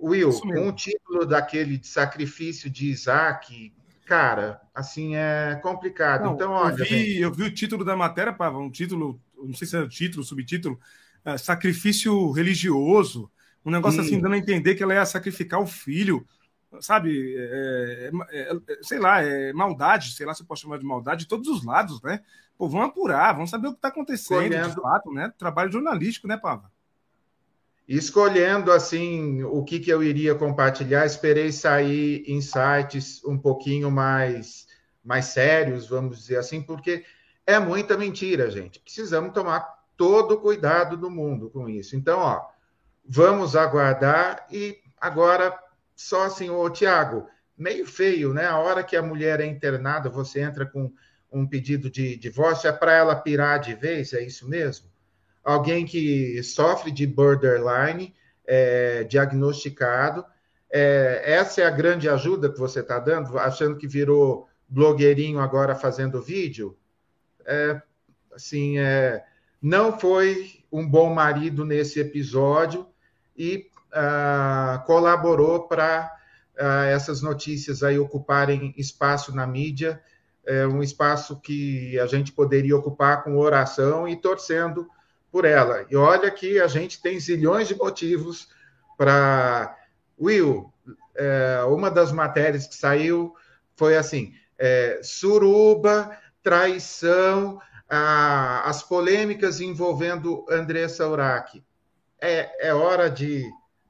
Will, 0.00 0.30
com 0.40 0.68
o 0.68 0.72
título 0.72 1.26
daquele 1.26 1.78
de 1.78 1.88
sacrifício 1.88 2.70
de 2.70 2.86
Isaac, 2.86 3.74
cara, 4.04 4.60
assim 4.72 5.16
é 5.16 5.58
complicado. 5.60 6.22
Não, 6.22 6.34
então, 6.34 6.52
olha. 6.52 6.82
Eu 6.82 6.84
vi, 6.84 7.20
eu 7.20 7.32
vi 7.32 7.42
o 7.42 7.52
título 7.52 7.84
da 7.84 7.96
matéria, 7.96 8.32
Pava, 8.32 8.58
um 8.58 8.70
título, 8.70 9.20
não 9.36 9.54
sei 9.54 9.66
se 9.66 9.76
é 9.76 9.80
o 9.80 9.88
título, 9.88 10.22
subtítulo, 10.22 10.78
é, 11.26 11.36
sacrifício 11.36 12.30
religioso, 12.30 13.28
um 13.64 13.70
negócio 13.72 14.00
assim, 14.00 14.20
dando 14.20 14.34
a 14.34 14.38
entender 14.38 14.76
que 14.76 14.82
ela 14.84 14.94
ia 14.94 15.04
sacrificar 15.04 15.60
o 15.60 15.66
filho, 15.66 16.24
sabe? 16.80 17.34
É, 17.36 18.10
é, 18.30 18.52
é, 18.52 18.78
sei 18.80 19.00
lá, 19.00 19.20
é 19.20 19.52
maldade, 19.52 20.12
sei 20.12 20.24
lá 20.24 20.32
se 20.32 20.42
eu 20.42 20.46
posso 20.46 20.62
chamar 20.62 20.78
de 20.78 20.84
maldade, 20.84 21.22
de 21.22 21.28
todos 21.28 21.48
os 21.48 21.64
lados, 21.64 22.00
né? 22.00 22.20
Pô, 22.56 22.68
vamos 22.68 22.86
apurar, 22.86 23.32
vamos 23.32 23.50
saber 23.50 23.66
o 23.66 23.72
que 23.72 23.78
está 23.78 23.88
acontecendo 23.88 24.50
de 24.50 24.74
fato, 24.80 25.12
né? 25.12 25.32
Trabalho 25.36 25.72
jornalístico, 25.72 26.28
né, 26.28 26.36
Pava? 26.36 26.70
Escolhendo 27.88 28.70
assim 28.70 29.42
o 29.42 29.64
que, 29.64 29.80
que 29.80 29.90
eu 29.90 30.04
iria 30.04 30.34
compartilhar, 30.36 31.06
esperei 31.06 31.50
sair 31.50 32.24
insights 32.28 33.20
um 33.24 33.36
pouquinho 33.36 33.90
mais, 33.90 34.68
mais 35.04 35.26
sérios, 35.26 35.88
vamos 35.88 36.18
dizer 36.18 36.36
assim, 36.36 36.62
porque 36.62 37.04
é 37.44 37.58
muita 37.58 37.98
mentira, 37.98 38.48
gente. 38.48 38.78
Precisamos 38.80 39.32
tomar 39.32 39.75
todo 39.96 40.32
o 40.32 40.40
cuidado 40.40 40.96
do 40.96 41.10
mundo 41.10 41.50
com 41.50 41.68
isso. 41.68 41.96
Então, 41.96 42.18
ó, 42.18 42.46
vamos 43.04 43.56
aguardar 43.56 44.46
e 44.50 44.78
agora 45.00 45.56
só 45.94 46.24
assim, 46.24 46.50
ô 46.50 46.68
Tiago, 46.68 47.26
meio 47.56 47.86
feio, 47.86 48.34
né? 48.34 48.46
A 48.46 48.58
hora 48.58 48.84
que 48.84 48.96
a 48.96 49.02
mulher 49.02 49.40
é 49.40 49.46
internada, 49.46 50.10
você 50.10 50.40
entra 50.40 50.66
com 50.66 50.92
um 51.32 51.46
pedido 51.46 51.90
de 51.90 52.16
divórcio, 52.16 52.68
é 52.68 52.72
para 52.72 52.92
ela 52.92 53.16
pirar 53.16 53.58
de 53.58 53.74
vez, 53.74 54.12
é 54.12 54.22
isso 54.22 54.48
mesmo? 54.48 54.86
Alguém 55.42 55.84
que 55.84 56.42
sofre 56.42 56.90
de 56.90 57.06
borderline, 57.06 58.14
é, 58.46 59.04
diagnosticado, 59.04 60.24
é, 60.70 61.22
essa 61.24 61.62
é 61.62 61.64
a 61.64 61.70
grande 61.70 62.08
ajuda 62.08 62.50
que 62.50 62.58
você 62.58 62.80
está 62.80 62.98
dando, 62.98 63.38
achando 63.38 63.76
que 63.76 63.86
virou 63.86 64.48
blogueirinho 64.68 65.38
agora 65.38 65.74
fazendo 65.74 66.20
vídeo, 66.20 66.76
é, 67.44 67.80
assim, 68.32 68.78
é, 68.78 69.24
não 69.60 69.98
foi 69.98 70.60
um 70.70 70.86
bom 70.86 71.12
marido 71.12 71.64
nesse 71.64 72.00
episódio 72.00 72.86
e 73.36 73.68
uh, 73.92 74.84
colaborou 74.84 75.66
para 75.66 76.12
uh, 76.56 76.84
essas 76.86 77.22
notícias 77.22 77.82
aí 77.82 77.98
ocuparem 77.98 78.74
espaço 78.76 79.34
na 79.34 79.46
mídia, 79.46 80.02
é 80.46 80.66
um 80.66 80.82
espaço 80.82 81.40
que 81.40 81.98
a 81.98 82.06
gente 82.06 82.30
poderia 82.30 82.76
ocupar 82.76 83.24
com 83.24 83.36
oração 83.36 84.08
e 84.08 84.14
torcendo 84.14 84.88
por 85.30 85.44
ela. 85.44 85.84
E 85.90 85.96
olha 85.96 86.30
que 86.30 86.60
a 86.60 86.68
gente 86.68 87.02
tem 87.02 87.18
zilhões 87.18 87.66
de 87.68 87.74
motivos 87.74 88.48
para. 88.96 89.76
Will, 90.18 90.72
é, 91.14 91.62
uma 91.68 91.90
das 91.90 92.10
matérias 92.10 92.66
que 92.66 92.76
saiu 92.76 93.34
foi 93.74 93.96
assim: 93.96 94.32
é, 94.56 95.00
suruba, 95.02 96.16
traição, 96.42 97.60
a, 97.88 98.68
as 98.68 98.82
polêmicas 98.82 99.60
envolvendo 99.60 100.44
Andressa 100.48 101.08
Urach. 101.08 101.62
É, 102.20 102.68
é 102.68 102.74
hora 102.74 103.10
de 103.10 103.44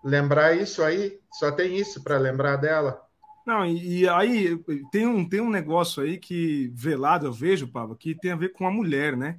lembrar 0.04 0.56
isso 0.56 0.82
aí? 0.82 1.18
Só 1.32 1.50
tem 1.50 1.76
isso 1.76 2.02
para 2.02 2.18
lembrar 2.18 2.56
dela? 2.56 3.02
Não, 3.46 3.64
e, 3.64 4.00
e, 4.00 4.08
aí 4.08 4.58
tem 4.90 5.06
um, 5.06 5.28
tem 5.28 5.40
um 5.40 5.50
negócio 5.50 6.02
aí 6.02 6.18
que, 6.18 6.68
velado, 6.74 7.26
eu 7.26 7.32
vejo, 7.32 7.68
Pablo, 7.68 7.94
que 7.94 8.14
tem 8.14 8.32
a 8.32 8.36
ver 8.36 8.52
com 8.52 8.66
a 8.66 8.70
mulher, 8.70 9.16
né? 9.16 9.38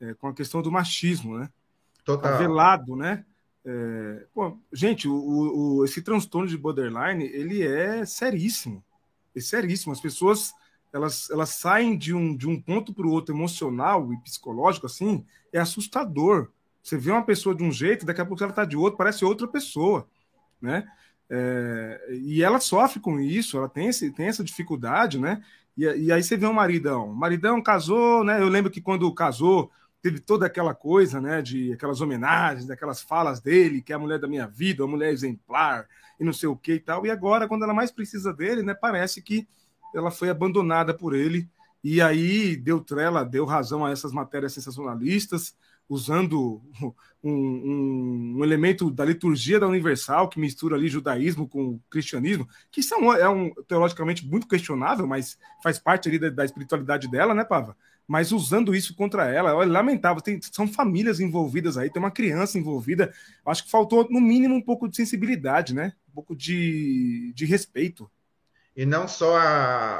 É, 0.00 0.14
com 0.14 0.28
a 0.28 0.34
questão 0.34 0.60
do 0.60 0.72
machismo, 0.72 1.38
né? 1.38 1.48
Total. 2.04 2.32
Tá 2.32 2.38
velado, 2.38 2.96
né? 2.96 3.24
É, 3.64 4.24
gente, 4.72 5.06
o, 5.06 5.14
o, 5.14 5.84
esse 5.84 6.02
transtorno 6.02 6.48
de 6.48 6.56
borderline, 6.56 7.24
ele 7.24 7.62
é 7.62 8.04
seríssimo. 8.04 8.82
É 9.36 9.40
seríssimo. 9.40 9.92
As 9.92 10.00
pessoas, 10.00 10.52
elas, 10.92 11.30
elas 11.30 11.50
saem 11.50 11.96
de 11.96 12.14
um, 12.14 12.36
de 12.36 12.48
um 12.48 12.60
ponto 12.60 12.92
para 12.92 13.06
o 13.06 13.10
outro 13.10 13.34
emocional 13.34 14.12
e 14.12 14.20
psicológico, 14.22 14.86
assim, 14.86 15.24
é 15.52 15.58
assustador. 15.58 16.50
Você 16.82 16.96
vê 16.96 17.10
uma 17.10 17.24
pessoa 17.24 17.54
de 17.54 17.62
um 17.62 17.70
jeito, 17.70 18.06
daqui 18.06 18.20
a 18.20 18.26
pouco 18.26 18.42
ela 18.42 18.52
está 18.52 18.64
de 18.64 18.76
outro, 18.76 18.96
parece 18.96 19.24
outra 19.24 19.46
pessoa, 19.46 20.08
né? 20.60 20.86
É, 21.30 22.08
e 22.22 22.42
ela 22.42 22.58
sofre 22.58 23.00
com 23.00 23.20
isso, 23.20 23.58
ela 23.58 23.68
tem, 23.68 23.88
esse, 23.88 24.10
tem 24.12 24.26
essa 24.26 24.42
dificuldade, 24.42 25.18
né? 25.18 25.42
E, 25.76 25.84
e, 25.84 26.12
aí 26.12 26.22
você 26.22 26.36
vê 26.36 26.46
um 26.46 26.52
maridão. 26.52 27.08
Maridão 27.14 27.62
casou, 27.62 28.24
né? 28.24 28.40
Eu 28.40 28.48
lembro 28.48 28.70
que 28.70 28.80
quando 28.80 29.12
casou, 29.14 29.70
teve 30.00 30.20
toda 30.20 30.46
aquela 30.46 30.74
coisa, 30.74 31.20
né? 31.20 31.42
De 31.42 31.72
aquelas 31.72 32.00
homenagens, 32.00 32.66
daquelas 32.66 33.02
falas 33.02 33.40
dele, 33.40 33.82
que 33.82 33.92
é 33.92 33.96
a 33.96 33.98
mulher 33.98 34.18
da 34.18 34.26
minha 34.26 34.46
vida, 34.46 34.82
a 34.82 34.86
mulher 34.86 35.12
exemplar, 35.12 35.86
e 36.18 36.24
não 36.24 36.32
sei 36.32 36.48
o 36.48 36.56
que 36.56 36.74
e 36.74 36.80
tal. 36.80 37.04
E 37.04 37.10
agora, 37.10 37.46
quando 37.46 37.64
ela 37.64 37.74
mais 37.74 37.90
precisa 37.90 38.32
dele, 38.32 38.62
né? 38.62 38.74
Parece 38.74 39.20
que 39.22 39.46
ela 39.94 40.10
foi 40.10 40.30
abandonada 40.30 40.94
por 40.94 41.14
ele. 41.14 41.48
E 41.82 42.00
aí 42.00 42.56
deu 42.56 42.80
trela, 42.80 43.24
deu 43.24 43.44
razão 43.44 43.84
a 43.84 43.90
essas 43.90 44.12
matérias 44.12 44.52
sensacionalistas, 44.52 45.54
usando 45.88 46.62
um, 47.22 47.30
um, 47.30 48.36
um, 48.36 48.44
elemento 48.44 48.90
da 48.90 49.04
liturgia 49.04 49.58
da 49.58 49.66
Universal, 49.66 50.28
que 50.28 50.38
mistura 50.38 50.76
ali 50.76 50.88
judaísmo 50.88 51.48
com 51.48 51.80
cristianismo, 51.88 52.46
que 52.70 52.82
são, 52.82 53.12
é 53.14 53.28
um 53.28 53.52
teologicamente 53.66 54.26
muito 54.26 54.46
questionável, 54.46 55.06
mas 55.06 55.38
faz 55.62 55.78
parte 55.78 56.08
ali 56.08 56.18
da, 56.18 56.28
da 56.28 56.44
espiritualidade 56.44 57.08
dela, 57.08 57.34
né, 57.34 57.44
Pava? 57.44 57.76
Mas 58.06 58.32
usando 58.32 58.74
isso 58.74 58.94
contra 58.94 59.26
ela, 59.26 59.50
é 59.50 59.66
lamentável. 59.66 60.22
Tem, 60.22 60.40
são 60.40 60.66
famílias 60.66 61.20
envolvidas 61.20 61.76
aí, 61.76 61.90
tem 61.90 62.00
uma 62.00 62.10
criança 62.10 62.58
envolvida. 62.58 63.12
Acho 63.44 63.64
que 63.64 63.70
faltou, 63.70 64.08
no 64.10 64.18
mínimo, 64.18 64.54
um 64.54 64.62
pouco 64.62 64.88
de 64.88 64.96
sensibilidade, 64.96 65.74
né? 65.74 65.92
Um 66.08 66.12
pouco 66.14 66.34
de, 66.34 67.32
de 67.34 67.44
respeito. 67.44 68.10
E 68.78 68.86
não 68.86 69.08
só 69.08 69.36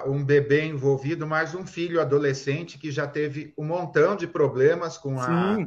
um 0.06 0.25
bebê 0.25 0.64
envolvido, 0.64 1.26
mas 1.26 1.52
um 1.52 1.66
filho 1.66 2.00
adolescente 2.00 2.78
que 2.78 2.92
já 2.92 3.08
teve 3.08 3.52
um 3.58 3.64
montão 3.64 4.14
de 4.14 4.25
problemas 4.25 4.97
com 4.97 5.20
a, 5.20 5.58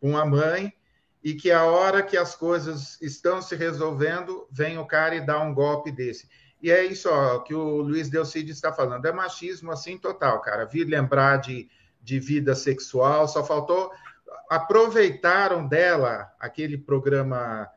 com 0.00 0.16
a 0.16 0.24
mãe 0.24 0.72
e 1.20 1.34
que 1.34 1.50
a 1.50 1.64
hora 1.64 2.00
que 2.00 2.16
as 2.16 2.36
coisas 2.36 2.96
estão 3.02 3.42
se 3.42 3.56
resolvendo, 3.56 4.46
vem 4.52 4.78
o 4.78 4.86
cara 4.86 5.16
e 5.16 5.26
dá 5.26 5.40
um 5.40 5.52
golpe 5.52 5.90
desse. 5.90 6.28
E 6.62 6.70
é 6.70 6.84
isso 6.84 7.08
ó, 7.10 7.40
que 7.40 7.52
o 7.52 7.78
Luiz 7.78 8.08
Delcide 8.08 8.52
está 8.52 8.72
falando. 8.72 9.04
É 9.04 9.10
machismo 9.10 9.72
assim 9.72 9.98
total, 9.98 10.40
cara. 10.40 10.64
Vir 10.64 10.84
lembrar 10.84 11.38
de, 11.38 11.68
de 12.00 12.20
vida 12.20 12.54
sexual, 12.54 13.26
só 13.26 13.42
faltou. 13.44 13.90
Aproveitaram 14.48 15.66
dela 15.66 16.32
aquele 16.38 16.78
programa 16.78 17.68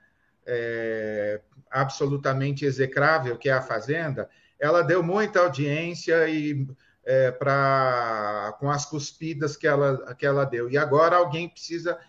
é, 0.45 1.41
absolutamente 1.71 2.63
execrável 2.63 3.39
que 3.39 3.49
é 3.49 3.53
a 3.53 3.61
Fazenda. 3.63 4.29
Ela 4.63 4.81
deu 4.81 5.03
muita 5.03 5.41
audiência 5.41 6.27
e 6.29 6.65
é, 7.05 7.31
pra, 7.31 8.55
com 8.59 8.71
as 8.71 8.85
cuspidas 8.85 9.57
que 9.57 9.67
ela, 9.67 10.15
que 10.15 10.25
ela 10.25 10.45
deu. 10.45 10.69
E 10.69 10.77
agora 10.77 11.17
alguém 11.17 11.49
precisa 11.49 11.99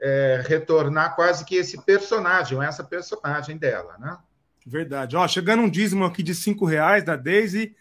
é, 0.00 0.40
retornar 0.46 1.16
quase 1.16 1.44
que 1.44 1.56
esse 1.56 1.84
personagem, 1.84 2.62
essa 2.62 2.84
personagem 2.84 3.56
dela, 3.56 3.98
né? 3.98 4.16
Verdade. 4.64 5.16
Ó, 5.16 5.26
chegando 5.26 5.64
um 5.64 5.68
dízimo 5.68 6.04
aqui 6.04 6.22
de 6.22 6.36
cinco 6.36 6.64
reais 6.64 7.02
da 7.02 7.16
Daisy, 7.16 7.74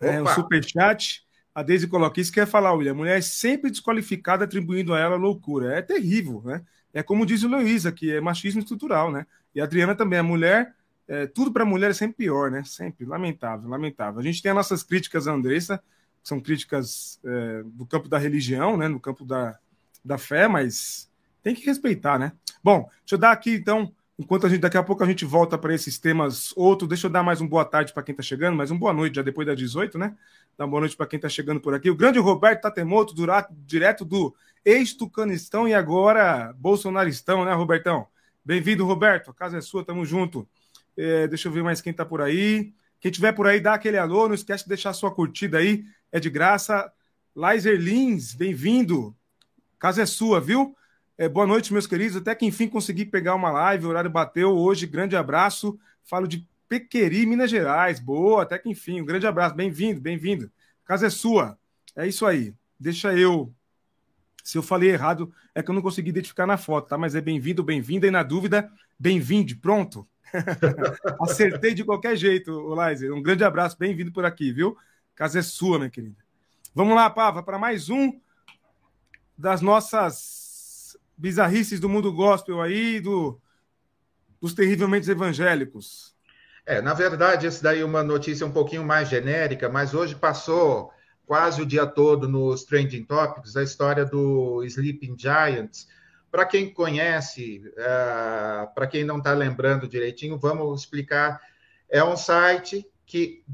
é, 0.00 0.22
um 0.22 0.26
superchat. 0.28 1.26
A 1.52 1.62
Daisy 1.64 1.88
coloca 1.88 2.20
isso, 2.20 2.32
quer 2.32 2.46
falar, 2.46 2.72
William, 2.74 2.92
a 2.92 2.94
mulher 2.94 3.18
é 3.18 3.20
sempre 3.20 3.70
desqualificada 3.70 4.44
atribuindo 4.44 4.94
a 4.94 5.00
ela 5.00 5.16
loucura. 5.16 5.74
É 5.74 5.82
terrível, 5.82 6.40
né? 6.44 6.62
É 6.94 7.02
como 7.02 7.26
diz 7.26 7.42
o 7.42 7.48
Luiz 7.48 7.86
aqui, 7.86 8.12
é 8.12 8.20
machismo 8.20 8.60
estrutural, 8.60 9.10
né? 9.10 9.26
E 9.52 9.60
a 9.60 9.64
Adriana 9.64 9.96
também, 9.96 10.18
a 10.18 10.22
mulher, 10.22 10.74
é, 11.10 11.26
tudo 11.26 11.52
para 11.52 11.64
a 11.64 11.66
mulher 11.66 11.90
é 11.90 11.92
sempre 11.92 12.18
pior, 12.18 12.52
né? 12.52 12.62
Sempre, 12.62 13.04
lamentável, 13.04 13.68
lamentável. 13.68 14.20
A 14.20 14.22
gente 14.22 14.40
tem 14.40 14.50
as 14.50 14.56
nossas 14.56 14.84
críticas 14.84 15.26
Andressa, 15.26 15.78
que 16.22 16.28
são 16.28 16.38
críticas 16.38 17.18
é, 17.24 17.64
do 17.64 17.84
campo 17.84 18.08
da 18.08 18.16
religião, 18.16 18.76
né? 18.76 18.86
No 18.86 19.00
campo 19.00 19.24
da, 19.24 19.58
da 20.04 20.16
fé, 20.16 20.46
mas 20.46 21.10
tem 21.42 21.52
que 21.52 21.66
respeitar, 21.66 22.16
né? 22.16 22.30
Bom, 22.62 22.88
deixa 23.00 23.16
eu 23.16 23.18
dar 23.18 23.32
aqui 23.32 23.54
então, 23.54 23.92
enquanto 24.16 24.46
a 24.46 24.48
gente 24.48 24.60
daqui 24.60 24.76
a 24.76 24.84
pouco 24.84 25.02
a 25.02 25.06
gente 25.06 25.24
volta 25.24 25.58
para 25.58 25.74
esses 25.74 25.98
temas 25.98 26.52
outros, 26.56 26.88
deixa 26.88 27.08
eu 27.08 27.10
dar 27.10 27.24
mais 27.24 27.40
um 27.40 27.48
boa 27.48 27.64
tarde 27.64 27.92
para 27.92 28.04
quem 28.04 28.12
está 28.12 28.22
chegando, 28.22 28.56
mais 28.56 28.70
um 28.70 28.78
boa 28.78 28.92
noite 28.92 29.16
já 29.16 29.22
depois 29.22 29.48
das 29.48 29.56
18, 29.56 29.98
né? 29.98 30.16
Dar 30.56 30.66
uma 30.66 30.70
boa 30.70 30.82
noite 30.82 30.96
para 30.96 31.08
quem 31.08 31.16
está 31.16 31.28
chegando 31.28 31.60
por 31.60 31.74
aqui. 31.74 31.90
O 31.90 31.96
grande 31.96 32.20
Roberto 32.20 32.62
Tatemoto, 32.62 33.16
direto 33.66 34.04
do 34.04 34.32
ex-Tucanistão 34.64 35.66
e 35.66 35.74
agora 35.74 36.54
bolsonaristão, 36.56 37.44
né, 37.44 37.52
Robertão? 37.52 38.06
Bem-vindo, 38.44 38.86
Roberto. 38.86 39.32
A 39.32 39.34
casa 39.34 39.58
é 39.58 39.60
sua, 39.60 39.84
tamo 39.84 40.04
junto. 40.04 40.48
É, 40.96 41.26
deixa 41.28 41.48
eu 41.48 41.52
ver 41.52 41.62
mais 41.62 41.80
quem 41.80 41.90
está 41.90 42.04
por 42.04 42.20
aí. 42.20 42.72
Quem 43.00 43.10
tiver 43.10 43.32
por 43.32 43.46
aí, 43.46 43.60
dá 43.60 43.74
aquele 43.74 43.96
alô. 43.96 44.28
Não 44.28 44.34
esquece 44.34 44.64
de 44.64 44.68
deixar 44.68 44.92
sua 44.92 45.14
curtida 45.14 45.58
aí. 45.58 45.84
É 46.12 46.20
de 46.20 46.28
graça. 46.28 46.92
Laiser 47.34 47.78
Lins, 47.78 48.34
bem-vindo. 48.34 49.16
Casa 49.78 50.02
é 50.02 50.06
sua, 50.06 50.40
viu? 50.40 50.76
É, 51.16 51.28
boa 51.28 51.46
noite, 51.46 51.72
meus 51.72 51.86
queridos. 51.86 52.16
Até 52.16 52.34
que 52.34 52.46
enfim 52.46 52.68
consegui 52.68 53.04
pegar 53.04 53.34
uma 53.34 53.50
live, 53.50 53.86
o 53.86 53.88
horário 53.88 54.10
bateu 54.10 54.50
hoje. 54.50 54.86
Grande 54.86 55.16
abraço. 55.16 55.78
Falo 56.02 56.26
de 56.26 56.46
Pequeri, 56.68 57.26
Minas 57.26 57.50
Gerais. 57.50 58.00
Boa, 58.00 58.42
até 58.42 58.58
que 58.58 58.68
enfim. 58.68 59.00
Um 59.00 59.04
grande 59.04 59.26
abraço. 59.26 59.54
Bem-vindo, 59.54 60.00
bem-vindo. 60.00 60.50
casa 60.84 61.06
é 61.06 61.10
sua. 61.10 61.58
É 61.96 62.06
isso 62.06 62.26
aí. 62.26 62.54
Deixa 62.78 63.14
eu. 63.14 63.52
Se 64.42 64.56
eu 64.56 64.62
falei 64.62 64.90
errado, 64.90 65.32
é 65.54 65.62
que 65.62 65.70
eu 65.70 65.74
não 65.74 65.82
consegui 65.82 66.10
identificar 66.10 66.46
na 66.46 66.56
foto, 66.56 66.88
tá? 66.88 66.98
Mas 66.98 67.14
é 67.14 67.20
bem-vindo, 67.20 67.62
bem-vinda. 67.62 68.06
E 68.06 68.10
na 68.10 68.22
dúvida, 68.22 68.70
bem-vinde. 68.98 69.54
Pronto. 69.54 70.06
Acertei 71.20 71.74
de 71.74 71.84
qualquer 71.84 72.16
jeito, 72.16 72.74
Lizer. 72.74 73.12
Um 73.12 73.22
grande 73.22 73.44
abraço, 73.44 73.76
bem-vindo 73.78 74.12
por 74.12 74.24
aqui, 74.24 74.52
viu? 74.52 74.76
casa 75.20 75.38
é 75.38 75.42
sua, 75.42 75.78
minha 75.78 75.90
querida. 75.90 76.16
Vamos 76.74 76.94
lá, 76.94 77.10
Pava, 77.10 77.42
para 77.42 77.58
mais 77.58 77.90
um 77.90 78.18
das 79.36 79.60
nossas 79.60 80.96
bizarrices 81.14 81.78
do 81.78 81.90
mundo 81.90 82.10
gospel 82.10 82.62
aí, 82.62 83.00
do, 83.00 83.38
dos 84.40 84.54
terrivelmente 84.54 85.10
evangélicos. 85.10 86.14
É, 86.64 86.80
na 86.80 86.94
verdade, 86.94 87.46
esse 87.46 87.62
daí 87.62 87.80
é 87.80 87.84
uma 87.84 88.02
notícia 88.02 88.46
um 88.46 88.50
pouquinho 88.50 88.82
mais 88.82 89.10
genérica, 89.10 89.68
mas 89.68 89.92
hoje 89.92 90.14
passou 90.14 90.90
quase 91.26 91.60
o 91.60 91.66
dia 91.66 91.86
todo 91.86 92.26
nos 92.26 92.64
trending 92.64 93.04
topics 93.04 93.56
a 93.56 93.62
história 93.62 94.06
do 94.06 94.64
Sleeping 94.64 95.16
Giants. 95.18 95.86
Para 96.30 96.44
quem 96.44 96.72
conhece, 96.72 97.62
uh, 97.76 98.72
para 98.74 98.86
quem 98.86 99.04
não 99.04 99.18
está 99.18 99.32
lembrando 99.32 99.88
direitinho, 99.88 100.38
vamos 100.38 100.80
explicar. 100.80 101.40
É 101.88 102.02
um 102.04 102.16
site 102.16 102.88
que 103.04 103.44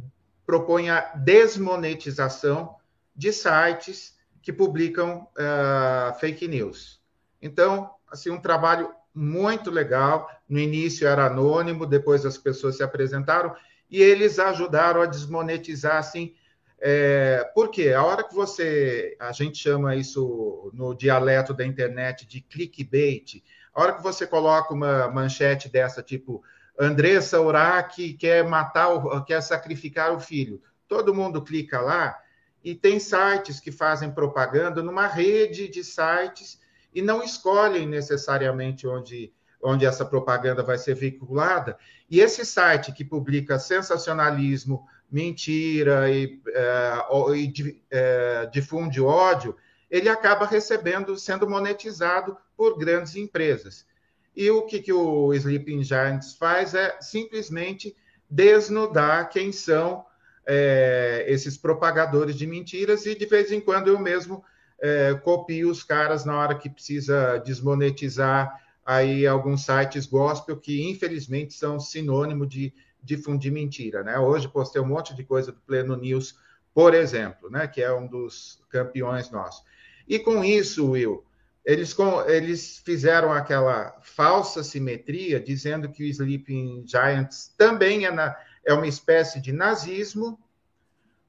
propõe 0.45 0.91
a 0.91 1.01
desmonetização 1.17 2.77
de 3.15 3.33
sites 3.33 4.15
que 4.43 4.53
publicam 4.53 5.27
uh, 5.33 6.19
fake 6.21 6.47
news. 6.47 7.01
Então, 7.41 7.91
assim, 8.11 8.31
um 8.31 8.41
trabalho 8.41 8.95
muito 9.15 9.71
legal. 9.71 10.31
No 10.49 10.59
início 10.59 11.09
era 11.09 11.27
anônimo, 11.27 11.87
depois 11.87 12.27
as 12.27 12.37
pessoas 12.37 12.77
se 12.77 12.83
apresentaram 12.83 13.57
e 13.91 14.03
eles 14.03 14.39
ajudaram 14.39 15.01
a 15.01 15.07
desmonetizar, 15.07 15.97
assim, 15.97 16.35
é, 16.81 17.51
por 17.55 17.71
quê? 17.71 17.93
A 17.93 18.05
hora 18.05 18.23
que 18.23 18.35
você, 18.35 19.17
a 19.19 19.33
gente 19.33 19.59
chama 19.59 19.97
isso 19.97 20.71
no 20.75 20.95
dialeto 20.95 21.55
da 21.55 21.65
internet 21.65 22.27
de 22.27 22.41
clickbait, 22.41 23.43
a 23.75 23.83
hora 23.83 23.95
que 23.95 24.03
você 24.03 24.27
coloca 24.27 24.73
uma 24.73 25.09
manchete 25.09 25.69
dessa, 25.69 26.03
tipo, 26.03 26.43
Andressa 26.79 27.41
Urach 27.41 28.13
quer 28.15 28.45
matar, 28.45 28.91
o, 28.91 29.25
quer 29.25 29.41
sacrificar 29.43 30.13
o 30.13 30.21
filho, 30.21 30.63
todo 30.87 31.15
mundo 31.15 31.43
clica 31.43 31.81
lá 31.81 32.19
E 32.63 32.75
tem 32.75 32.99
sites 32.99 33.61
que 33.61 33.73
fazem 33.73 34.11
propaganda 34.11 34.83
numa 34.83 35.07
rede 35.07 35.69
de 35.69 35.83
sites 35.83 36.61
e 36.93 37.01
não 37.01 37.23
escolhem 37.23 37.87
necessariamente 37.87 38.87
onde, 38.87 39.33
onde 39.63 39.87
essa 39.87 40.05
propaganda 40.05 40.63
vai 40.63 40.77
ser 40.77 40.95
veiculada. 40.95 41.79
E 42.11 42.21
esse 42.21 42.45
site 42.45 42.93
que 42.93 43.05
publica 43.05 43.59
sensacionalismo, 43.59 44.87
mentira 45.11 46.11
e, 46.11 46.41
é, 46.49 47.37
e 47.37 47.83
é, 47.91 48.47
difunde 48.53 49.01
ódio, 49.01 49.57
ele 49.91 50.09
acaba 50.09 50.47
recebendo, 50.47 51.17
sendo 51.17 51.49
monetizado 51.49 52.37
por 52.57 52.79
grandes 52.79 53.17
empresas. 53.17 53.87
E 54.35 54.51
o 54.51 54.63
que, 54.63 54.81
que 54.81 54.93
o 54.93 55.33
Sleeping 55.33 55.83
Giants 55.83 56.35
faz 56.35 56.75
é 56.75 56.99
simplesmente 57.01 57.97
desnudar 58.29 59.31
quem 59.31 59.53
são 59.53 60.05
é, 60.45 61.25
esses 61.29 61.57
propagadores 61.57 62.37
de 62.37 62.47
mentiras 62.47 63.07
e 63.07 63.15
de 63.15 63.27
vez 63.27 63.51
em 63.51 63.61
quando 63.61 63.89
eu 63.89 63.99
mesmo 63.99 64.45
é, 64.79 65.15
copio 65.15 65.71
os 65.71 65.83
caras 65.83 66.25
na 66.25 66.39
hora 66.39 66.55
que 66.55 66.69
precisa 66.69 67.39
desmonetizar 67.39 68.61
aí 68.85 69.27
alguns 69.27 69.65
sites 69.65 70.07
gospel 70.07 70.57
que 70.57 70.89
infelizmente 70.89 71.55
são 71.55 71.81
sinônimo 71.81 72.47
de 72.47 72.73
difundir 73.07 73.53
mentira, 73.53 74.03
né? 74.03 74.19
Hoje 74.19 74.49
postei 74.49 74.83
um 74.83 74.87
monte 74.87 75.15
de 75.15 75.25
coisa 75.25 75.53
do 75.53 75.61
Pleno 75.61 75.97
News, 75.97 76.37
por 76.75 76.93
exemplo, 76.93 77.49
né? 77.49 77.67
Que 77.67 77.83
é 77.83 77.93
um 77.93 78.07
dos 78.07 78.63
campeões 78.69 79.31
nossos. 79.31 79.65
E 80.07 80.19
com 80.19 80.45
isso, 80.45 80.91
Will, 80.91 81.25
eles, 81.65 81.93
com, 81.93 82.23
eles 82.29 82.79
fizeram 82.85 83.33
aquela 83.33 83.97
falsa 84.03 84.63
simetria, 84.63 85.41
dizendo 85.41 85.89
que 85.89 86.05
o 86.05 86.07
Sleeping 86.07 86.85
Giants 86.87 87.53
também 87.57 88.05
é 88.05 88.11
na, 88.11 88.37
é 88.65 88.73
uma 88.73 88.87
espécie 88.87 89.41
de 89.41 89.53
nazismo, 89.53 90.39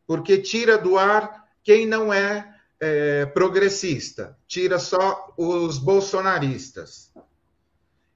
porque 0.06 0.38
tira 0.38 0.78
do 0.78 0.98
ar 0.98 1.48
quem 1.64 1.86
não 1.86 2.14
é, 2.14 2.56
é 2.80 3.26
progressista, 3.26 4.38
tira 4.48 4.80
só 4.80 5.34
os 5.38 5.78
bolsonaristas. 5.78 7.12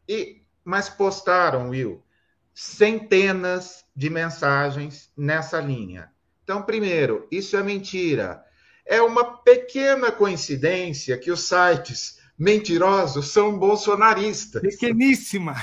E, 0.08 0.42
mas 0.64 0.90
postaram, 0.90 1.70
Will, 1.70 2.04
centenas 2.62 3.84
de 3.96 4.08
mensagens 4.08 5.10
nessa 5.18 5.60
linha. 5.60 6.12
Então, 6.44 6.62
primeiro, 6.62 7.28
isso 7.32 7.58
é 7.58 7.64
mentira. 7.64 8.40
É 8.86 9.02
uma 9.02 9.38
pequena 9.38 10.12
coincidência 10.12 11.18
que 11.18 11.32
os 11.32 11.42
sites 11.42 12.20
mentirosos 12.38 13.30
são 13.30 13.58
bolsonaristas. 13.58 14.62
Pequeníssima. 14.62 15.56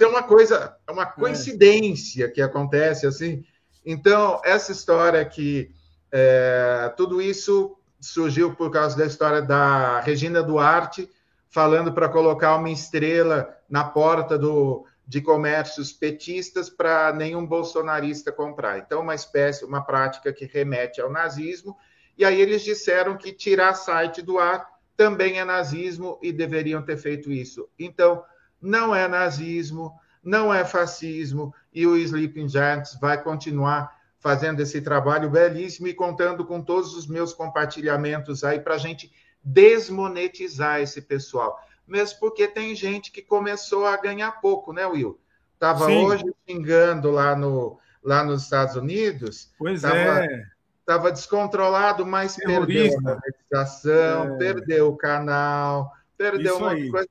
é 0.00 0.06
uma 0.06 0.22
coisa, 0.22 0.74
é 0.86 0.90
uma 0.90 1.04
coincidência 1.04 2.24
é. 2.24 2.28
que 2.28 2.40
acontece 2.40 3.06
assim. 3.06 3.44
Então, 3.84 4.40
essa 4.46 4.72
história 4.72 5.22
que 5.22 5.70
é, 6.10 6.90
tudo 6.96 7.20
isso 7.20 7.76
surgiu 8.00 8.54
por 8.54 8.70
causa 8.70 8.96
da 8.96 9.04
história 9.04 9.42
da 9.42 10.00
Regina 10.00 10.42
Duarte 10.42 11.10
falando 11.50 11.92
para 11.92 12.08
colocar 12.08 12.56
uma 12.56 12.70
estrela 12.70 13.54
na 13.68 13.84
porta 13.84 14.38
do, 14.38 14.86
de 15.08 15.22
comércios 15.22 15.90
petistas 15.90 16.68
para 16.68 17.14
nenhum 17.14 17.46
bolsonarista 17.46 18.30
comprar. 18.30 18.76
Então, 18.78 19.00
uma 19.00 19.14
espécie, 19.14 19.64
uma 19.64 19.82
prática 19.82 20.34
que 20.34 20.44
remete 20.44 21.00
ao 21.00 21.10
nazismo. 21.10 21.74
E 22.18 22.26
aí 22.26 22.38
eles 22.38 22.62
disseram 22.62 23.16
que 23.16 23.32
tirar 23.32 23.72
site 23.72 24.20
do 24.20 24.38
ar 24.38 24.68
também 24.94 25.38
é 25.38 25.44
nazismo 25.46 26.18
e 26.22 26.30
deveriam 26.30 26.82
ter 26.82 26.98
feito 26.98 27.32
isso. 27.32 27.70
Então, 27.78 28.22
não 28.60 28.94
é 28.94 29.08
nazismo, 29.08 29.98
não 30.22 30.52
é 30.52 30.62
fascismo, 30.62 31.54
e 31.72 31.86
o 31.86 31.96
Sleeping 31.96 32.48
Giants 32.48 32.98
vai 33.00 33.22
continuar 33.22 33.96
fazendo 34.18 34.60
esse 34.60 34.82
trabalho 34.82 35.30
belíssimo 35.30 35.88
e 35.88 35.94
contando 35.94 36.44
com 36.44 36.60
todos 36.60 36.94
os 36.94 37.06
meus 37.06 37.32
compartilhamentos 37.32 38.44
aí 38.44 38.60
para 38.60 38.74
a 38.74 38.78
gente 38.78 39.10
desmonetizar 39.42 40.80
esse 40.80 41.00
pessoal. 41.00 41.58
Mesmo 41.88 42.20
porque 42.20 42.46
tem 42.46 42.74
gente 42.74 43.10
que 43.10 43.22
começou 43.22 43.86
a 43.86 43.96
ganhar 43.96 44.40
pouco, 44.40 44.72
né, 44.72 44.86
Will? 44.86 45.18
Estava 45.54 45.86
hoje 45.86 46.24
xingando 46.48 47.10
lá, 47.10 47.34
no, 47.34 47.78
lá 48.02 48.22
nos 48.22 48.44
Estados 48.44 48.76
Unidos. 48.76 49.50
Pois 49.58 49.82
tava, 49.82 50.24
é 50.24 50.46
estava 50.88 51.12
descontrolado, 51.12 52.06
mas 52.06 52.34
Terrorista. 52.34 52.96
perdeu 52.96 52.98
a 52.98 53.14
monetização, 53.14 54.34
é. 54.34 54.38
perdeu 54.38 54.88
o 54.88 54.96
canal, 54.96 55.92
perdeu 56.16 56.54
Isso 56.54 56.64
um 56.64 56.68
monte 56.68 56.82
de 56.82 56.90
coisa. 56.90 57.08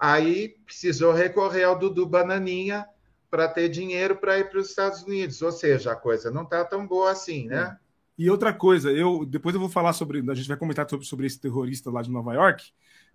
Aí 0.00 0.48
precisou 0.64 1.12
recorrer 1.12 1.64
ao 1.64 1.78
Dudu 1.78 2.06
Bananinha 2.06 2.86
para 3.30 3.46
ter 3.46 3.68
dinheiro 3.68 4.16
para 4.16 4.38
ir 4.38 4.48
para 4.48 4.58
os 4.58 4.70
Estados 4.70 5.02
Unidos. 5.02 5.42
Ou 5.42 5.52
seja, 5.52 5.92
a 5.92 5.96
coisa 5.96 6.30
não 6.30 6.42
está 6.42 6.64
tão 6.64 6.86
boa 6.86 7.12
assim, 7.12 7.48
né? 7.48 7.76
É. 7.78 7.82
E 8.18 8.30
outra 8.30 8.52
coisa, 8.52 8.90
eu 8.90 9.24
depois 9.24 9.54
eu 9.54 9.60
vou 9.60 9.70
falar 9.70 9.92
sobre, 9.92 10.18
a 10.30 10.34
gente 10.34 10.48
vai 10.48 10.56
comentar 10.56 10.88
sobre, 10.88 11.06
sobre 11.06 11.26
esse 11.26 11.40
terrorista 11.40 11.90
lá 11.90 12.02
de 12.02 12.10
Nova 12.10 12.34
York, 12.34 12.64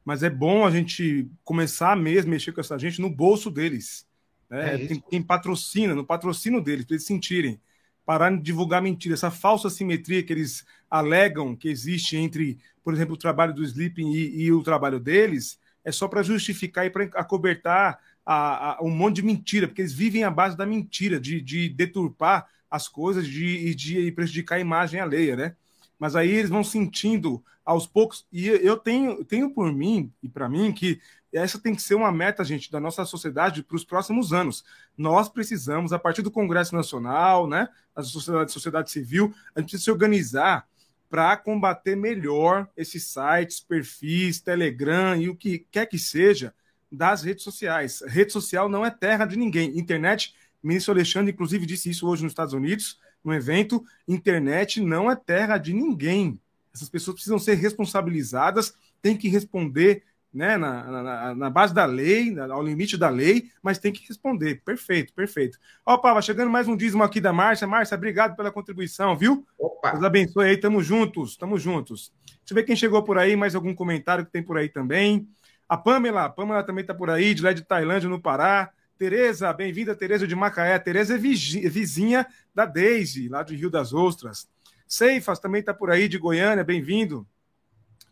mas 0.08 0.24
é 0.24 0.30
bom 0.30 0.65
a 0.65 0.72
gente 0.72 1.30
começar 1.43 1.93
mesmo 1.98 2.30
a 2.30 2.36
mexer 2.36 2.54
com 2.54 2.62
essa 2.62 2.80
gente 2.80 3.02
no 3.02 3.10
bolso 3.10 3.52
deles. 3.52 4.08
Né? 4.50 4.76
É 4.76 4.88
quem, 4.88 5.04
quem, 5.10 5.22
patrocina, 5.22 5.93
no 5.93 6.06
patrocínio 6.06 6.62
deles, 6.62 6.86
para 6.86 6.96
eles 6.96 7.06
sentirem 7.06 7.60
parar 8.06 8.32
de 8.32 8.41
divulgar 8.41 8.82
mentira, 8.82 9.15
essa 9.15 9.30
falsa 9.30 9.70
simetria 9.70 10.24
que 10.24 10.32
eles 10.32 10.65
alegam 10.89 11.54
que 11.58 11.67
existe 11.67 12.15
entre, 12.15 12.58
por 12.86 12.93
exemplo, 12.93 13.15
o 13.15 13.17
trabalho 13.17 13.54
do 13.54 13.62
Sleeping 13.62 14.13
e, 14.13 14.43
e 14.43 14.52
o 14.54 14.63
trabalho 14.63 14.98
deles, 14.98 15.60
é 15.84 15.91
só 15.91 16.08
para 16.08 16.24
justificar 16.24 16.86
e 16.86 16.89
para 16.89 17.04
acobertar 17.15 18.00
a, 18.26 18.78
a, 18.78 18.82
um 18.82 18.89
monte 18.89 19.17
de 19.17 19.24
mentira, 19.24 19.67
porque 19.67 19.82
eles 19.82 19.91
vivem 19.91 20.24
à 20.24 20.32
base 20.32 20.56
da 20.56 20.65
mentira, 20.65 21.20
de, 21.20 21.41
de 21.41 21.67
deturpar 21.67 22.48
as 22.72 22.88
coisas 22.88 23.28
de, 23.28 23.76
de 23.76 24.10
prejudicar 24.13 24.56
a 24.56 24.62
imagem 24.62 25.02
alheia, 25.02 25.36
né? 25.36 25.56
Mas 26.00 26.16
aí 26.16 26.30
eles 26.30 26.50
vão 26.50 26.64
sentindo 26.64 27.44
aos 27.66 27.86
poucos, 27.86 28.26
e 28.32 28.48
eu 28.48 28.78
tenho, 28.78 29.26
tenho 29.26 29.50
por 29.50 29.74
mim 29.74 30.12
e 30.24 30.30
para 30.30 30.48
mim 30.48 30.72
que 30.72 31.02
essa 31.34 31.60
tem 31.60 31.76
que 31.76 31.82
ser 31.82 31.96
uma 31.96 32.12
meta, 32.12 32.44
gente, 32.44 32.72
da 32.72 32.80
nossa 32.80 33.04
sociedade 33.04 33.62
para 33.62 33.76
os 33.76 33.84
próximos 33.84 34.32
anos. 34.32 34.64
Nós 34.98 35.28
precisamos, 35.28 35.92
a 35.92 36.00
partir 36.00 36.22
do 36.22 36.32
Congresso 36.32 36.74
Nacional, 36.74 37.48
né, 37.48 37.68
da 37.94 38.04
sociedade, 38.04 38.52
sociedade 38.52 38.90
civil, 38.90 39.34
a 39.54 39.60
gente 39.60 39.70
precisa 39.70 39.84
se 39.84 39.92
organizar 39.92 40.66
para 41.10 41.36
combater 41.38 41.96
melhor 41.96 42.70
esses 42.76 43.06
sites, 43.06 43.60
perfis, 43.60 44.40
Telegram 44.40 45.16
e 45.16 45.30
o 45.30 45.36
que 45.36 45.60
quer 45.72 45.86
que 45.86 46.00
seja 46.00 46.54
das 46.92 47.24
redes 47.24 47.44
sociais. 47.44 48.02
Rede 48.08 48.32
social 48.32 48.70
não 48.70 48.86
é 48.86 48.90
terra 48.90 49.26
de 49.26 49.38
ninguém. 49.38 49.78
Internet, 49.78 50.34
ministro 50.64 50.94
Alexandre, 50.94 51.32
inclusive, 51.32 51.66
disse 51.66 51.90
isso 51.90 52.08
hoje 52.08 52.24
nos 52.24 52.32
Estados 52.32 52.54
Unidos, 52.54 53.00
no 53.24 53.34
evento. 53.34 53.84
Internet 54.08 54.82
não 54.82 55.10
é 55.10 55.16
terra 55.16 55.58
de 55.58 55.74
ninguém. 55.74 56.40
Essas 56.74 56.90
pessoas 56.90 57.16
precisam 57.16 57.40
ser 57.40 57.56
responsabilizadas, 57.56 58.74
têm 59.02 59.18
que 59.18 59.28
responder 59.28 60.04
né, 60.34 60.58
na, 60.58 60.84
na, 60.84 61.36
na, 61.36 61.50
base 61.50 61.74
da 61.74 61.86
lei, 61.86 62.38
ao 62.40 62.62
limite 62.62 62.96
da 62.96 63.10
lei, 63.10 63.50
mas 63.62 63.80
tem 63.80 63.92
que 63.92 64.08
responder. 64.08 64.62
Perfeito, 64.64 65.14
perfeito. 65.14 65.58
Opa, 65.86 66.14
vai 66.14 66.22
chegando 66.22 66.52
mais 66.52 66.68
um 66.68 66.78
dízimo 66.78 67.04
aqui 67.04 67.20
da 67.20 67.34
Márcia. 67.34 67.68
Márcia, 67.68 67.96
obrigado 67.96 68.36
pela 68.36 68.52
contribuição, 68.52 69.18
viu? 69.18 69.46
Opa. 69.58 69.92
Deus 69.92 70.04
abençoe 70.04 70.50
aí, 70.50 70.58
tamo 70.58 70.84
juntos, 70.84 71.36
tamo 71.36 71.58
juntos. 71.58 72.14
Deixa 72.26 72.52
eu 72.52 72.56
ver 72.56 72.64
quem 72.64 72.76
chegou 72.76 73.02
por 73.04 73.18
aí, 73.18 73.36
mais 73.36 73.56
algum 73.56 73.74
comentário 73.74 74.26
que 74.26 74.32
tem 74.32 74.44
por 74.44 74.58
aí 74.58 74.70
também. 74.70 75.28
A 75.68 75.76
Pamela, 75.76 76.26
a 76.26 76.30
Pamela 76.30 76.64
também 76.64 76.86
tá 76.86 76.94
por 76.94 77.10
aí, 77.10 77.34
de 77.34 77.42
lá 77.42 77.52
de 77.52 77.64
Tailândia, 77.64 78.08
no 78.08 78.22
Pará. 78.22 78.72
Tereza, 78.98 79.52
bem-vinda, 79.54 79.96
Tereza 79.96 80.28
de 80.28 80.36
Macaé. 80.36 80.78
Tereza 80.80 81.16
é 81.16 81.18
vizinha 81.18 82.28
da 82.54 82.66
Deise, 82.66 83.30
lá 83.30 83.44
de 83.44 83.56
Rio 83.56 83.70
das 83.70 83.94
Ostras. 83.94 84.48
Ceifas 84.88 85.40
também 85.40 85.62
tá 85.62 85.74
por 85.74 85.92
aí, 85.92 86.08
de 86.08 86.18
Goiânia, 86.18 86.64
bem-vindo 86.64 87.28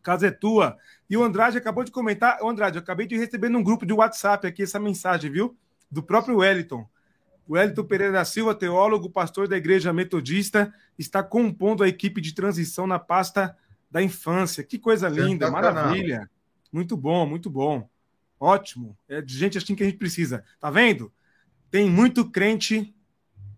casa 0.05 0.27
é 0.27 0.31
tua. 0.31 0.77
E 1.09 1.17
o 1.17 1.23
Andrade 1.23 1.57
acabou 1.57 1.83
de 1.83 1.91
comentar. 1.91 2.37
O 2.41 2.47
Andrade, 2.47 2.77
eu 2.77 2.81
acabei 2.81 3.07
de 3.07 3.17
receber 3.17 3.49
num 3.49 3.63
grupo 3.63 3.85
de 3.85 3.91
WhatsApp 3.91 4.45
aqui 4.45 4.61
essa 4.61 4.79
mensagem, 4.79 5.31
viu? 5.31 5.57
Do 5.89 6.03
próprio 6.03 6.37
Wellington. 6.37 6.87
O 7.47 7.53
Wellington 7.53 7.83
Pereira 7.83 8.13
da 8.13 8.25
Silva, 8.25 8.53
teólogo, 8.53 9.09
pastor 9.09 9.47
da 9.47 9.57
Igreja 9.57 9.91
Metodista, 9.91 10.73
está 10.97 11.23
compondo 11.23 11.83
a 11.83 11.87
equipe 11.87 12.21
de 12.21 12.33
transição 12.33 12.85
na 12.85 12.99
pasta 12.99 13.57
da 13.89 14.01
infância. 14.01 14.63
Que 14.63 14.77
coisa 14.77 15.09
linda, 15.09 15.49
maravilha. 15.49 16.29
Muito 16.71 16.95
bom, 16.95 17.25
muito 17.25 17.49
bom. 17.49 17.89
Ótimo. 18.39 18.97
É 19.07 19.21
de 19.21 19.37
gente 19.37 19.57
assim 19.57 19.75
que 19.75 19.83
a 19.83 19.85
gente 19.85 19.97
precisa. 19.97 20.43
Tá 20.59 20.69
vendo? 20.69 21.11
Tem 21.71 21.89
muito 21.89 22.29
crente, 22.29 22.95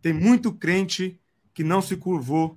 tem 0.01 0.13
muito 0.13 0.53
crente 0.53 1.19
que 1.53 1.63
não 1.63 1.81
se 1.81 1.97
curvou 1.97 2.55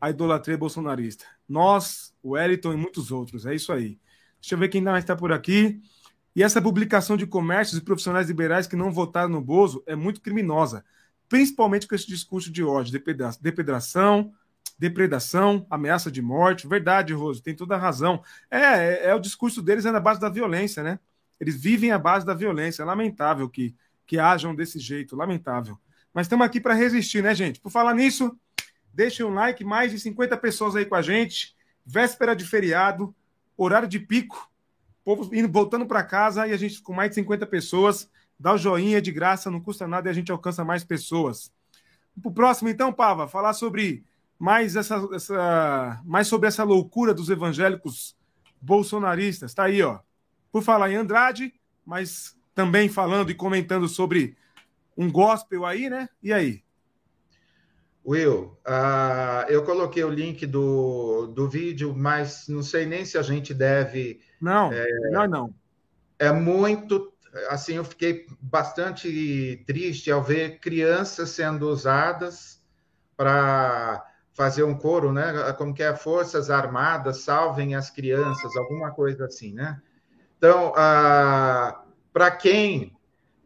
à 0.00 0.10
idolatria 0.10 0.58
bolsonarista. 0.58 1.24
Nós, 1.48 2.14
o 2.22 2.30
Wellington 2.30 2.72
e 2.72 2.76
muitos 2.76 3.10
outros. 3.10 3.46
É 3.46 3.54
isso 3.54 3.72
aí. 3.72 3.98
Deixa 4.40 4.54
eu 4.54 4.58
ver 4.58 4.68
quem 4.68 4.80
mais 4.80 5.04
está 5.04 5.14
por 5.14 5.32
aqui. 5.32 5.80
E 6.34 6.42
essa 6.42 6.60
publicação 6.60 7.16
de 7.16 7.26
comércios 7.26 7.78
e 7.78 7.84
profissionais 7.84 8.28
liberais 8.28 8.66
que 8.66 8.74
não 8.74 8.90
votaram 8.90 9.28
no 9.28 9.40
Bozo 9.40 9.82
é 9.86 9.94
muito 9.94 10.20
criminosa, 10.20 10.84
principalmente 11.28 11.86
com 11.86 11.94
esse 11.94 12.06
discurso 12.06 12.50
de 12.50 12.64
ódio, 12.64 12.92
depredação, 13.40 14.32
depredação, 14.78 15.66
ameaça 15.70 16.10
de 16.10 16.22
morte. 16.22 16.66
Verdade, 16.66 17.12
Roso, 17.12 17.42
tem 17.42 17.54
toda 17.54 17.74
a 17.76 17.78
razão. 17.78 18.22
É, 18.50 18.58
é, 18.58 19.06
é, 19.08 19.14
o 19.14 19.20
discurso 19.20 19.62
deles 19.62 19.84
é 19.84 19.92
na 19.92 20.00
base 20.00 20.18
da 20.20 20.28
violência, 20.28 20.82
né? 20.82 20.98
Eles 21.42 21.60
vivem 21.60 21.90
à 21.90 21.98
base 21.98 22.24
da 22.24 22.32
violência. 22.32 22.82
É 22.82 22.86
lamentável 22.86 23.50
que, 23.50 23.74
que 24.06 24.18
hajam 24.18 24.54
desse 24.54 24.78
jeito, 24.78 25.16
lamentável. 25.16 25.76
Mas 26.14 26.26
estamos 26.26 26.46
aqui 26.46 26.60
para 26.60 26.72
resistir, 26.72 27.22
né, 27.22 27.34
gente? 27.34 27.60
Por 27.60 27.70
falar 27.70 27.94
nisso, 27.94 28.38
Deixem 28.92 29.24
um 29.24 29.32
like, 29.32 29.64
mais 29.64 29.90
de 29.90 29.98
50 29.98 30.36
pessoas 30.36 30.76
aí 30.76 30.84
com 30.84 30.94
a 30.94 31.02
gente. 31.02 31.56
Véspera 31.84 32.36
de 32.36 32.44
feriado, 32.44 33.14
horário 33.56 33.88
de 33.88 33.98
pico. 33.98 34.50
Povo 35.04 35.34
indo, 35.34 35.50
voltando 35.50 35.86
para 35.86 36.04
casa 36.04 36.46
e 36.46 36.52
a 36.52 36.56
gente 36.56 36.80
com 36.82 36.92
mais 36.92 37.10
de 37.10 37.14
50 37.16 37.46
pessoas. 37.46 38.10
Dá 38.38 38.52
o 38.52 38.58
joinha 38.58 39.00
de 39.00 39.10
graça, 39.10 39.50
não 39.50 39.60
custa 39.60 39.88
nada 39.88 40.08
e 40.08 40.10
a 40.10 40.14
gente 40.14 40.30
alcança 40.30 40.64
mais 40.64 40.84
pessoas. 40.84 41.50
O 42.22 42.30
próximo, 42.30 42.68
então, 42.68 42.92
Pava, 42.92 43.26
falar 43.26 43.54
sobre 43.54 44.04
mais, 44.38 44.76
essa, 44.76 45.08
essa, 45.14 46.00
mais 46.04 46.26
sobre 46.26 46.48
essa 46.48 46.62
loucura 46.62 47.14
dos 47.14 47.30
evangélicos 47.30 48.14
bolsonaristas. 48.60 49.52
Está 49.52 49.64
aí, 49.64 49.82
ó. 49.82 50.00
Por 50.52 50.62
falar 50.62 50.90
em 50.90 50.96
Andrade, 50.96 51.52
mas 51.84 52.36
também 52.54 52.88
falando 52.88 53.30
e 53.30 53.34
comentando 53.34 53.88
sobre 53.88 54.36
um 54.96 55.10
gospel 55.10 55.64
aí, 55.64 55.88
né? 55.88 56.08
E 56.22 56.32
aí? 56.32 56.62
Will, 58.04 58.58
uh, 58.66 59.48
eu 59.48 59.62
coloquei 59.64 60.02
o 60.02 60.10
link 60.10 60.44
do, 60.44 61.28
do 61.28 61.48
vídeo, 61.48 61.94
mas 61.96 62.48
não 62.48 62.62
sei 62.62 62.84
nem 62.84 63.04
se 63.04 63.16
a 63.16 63.22
gente 63.22 63.54
deve. 63.54 64.20
Não, 64.40 64.72
é, 64.72 64.86
não, 65.10 65.26
não. 65.28 65.54
É 66.18 66.32
muito. 66.32 67.12
Assim, 67.48 67.74
eu 67.74 67.84
fiquei 67.84 68.26
bastante 68.40 69.62
triste 69.66 70.10
ao 70.10 70.22
ver 70.22 70.58
crianças 70.58 71.30
sendo 71.30 71.68
usadas 71.68 72.60
para 73.16 74.04
fazer 74.34 74.64
um 74.64 74.74
coro, 74.74 75.12
né? 75.12 75.52
Como 75.56 75.72
que 75.72 75.82
é 75.82 75.94
Forças 75.94 76.50
Armadas 76.50 77.22
salvem 77.22 77.74
as 77.74 77.88
crianças, 77.88 78.54
alguma 78.56 78.90
coisa 78.90 79.26
assim, 79.26 79.54
né? 79.54 79.80
Então, 80.42 80.70
uh, 80.70 81.72
para 82.12 82.28
quem 82.32 82.96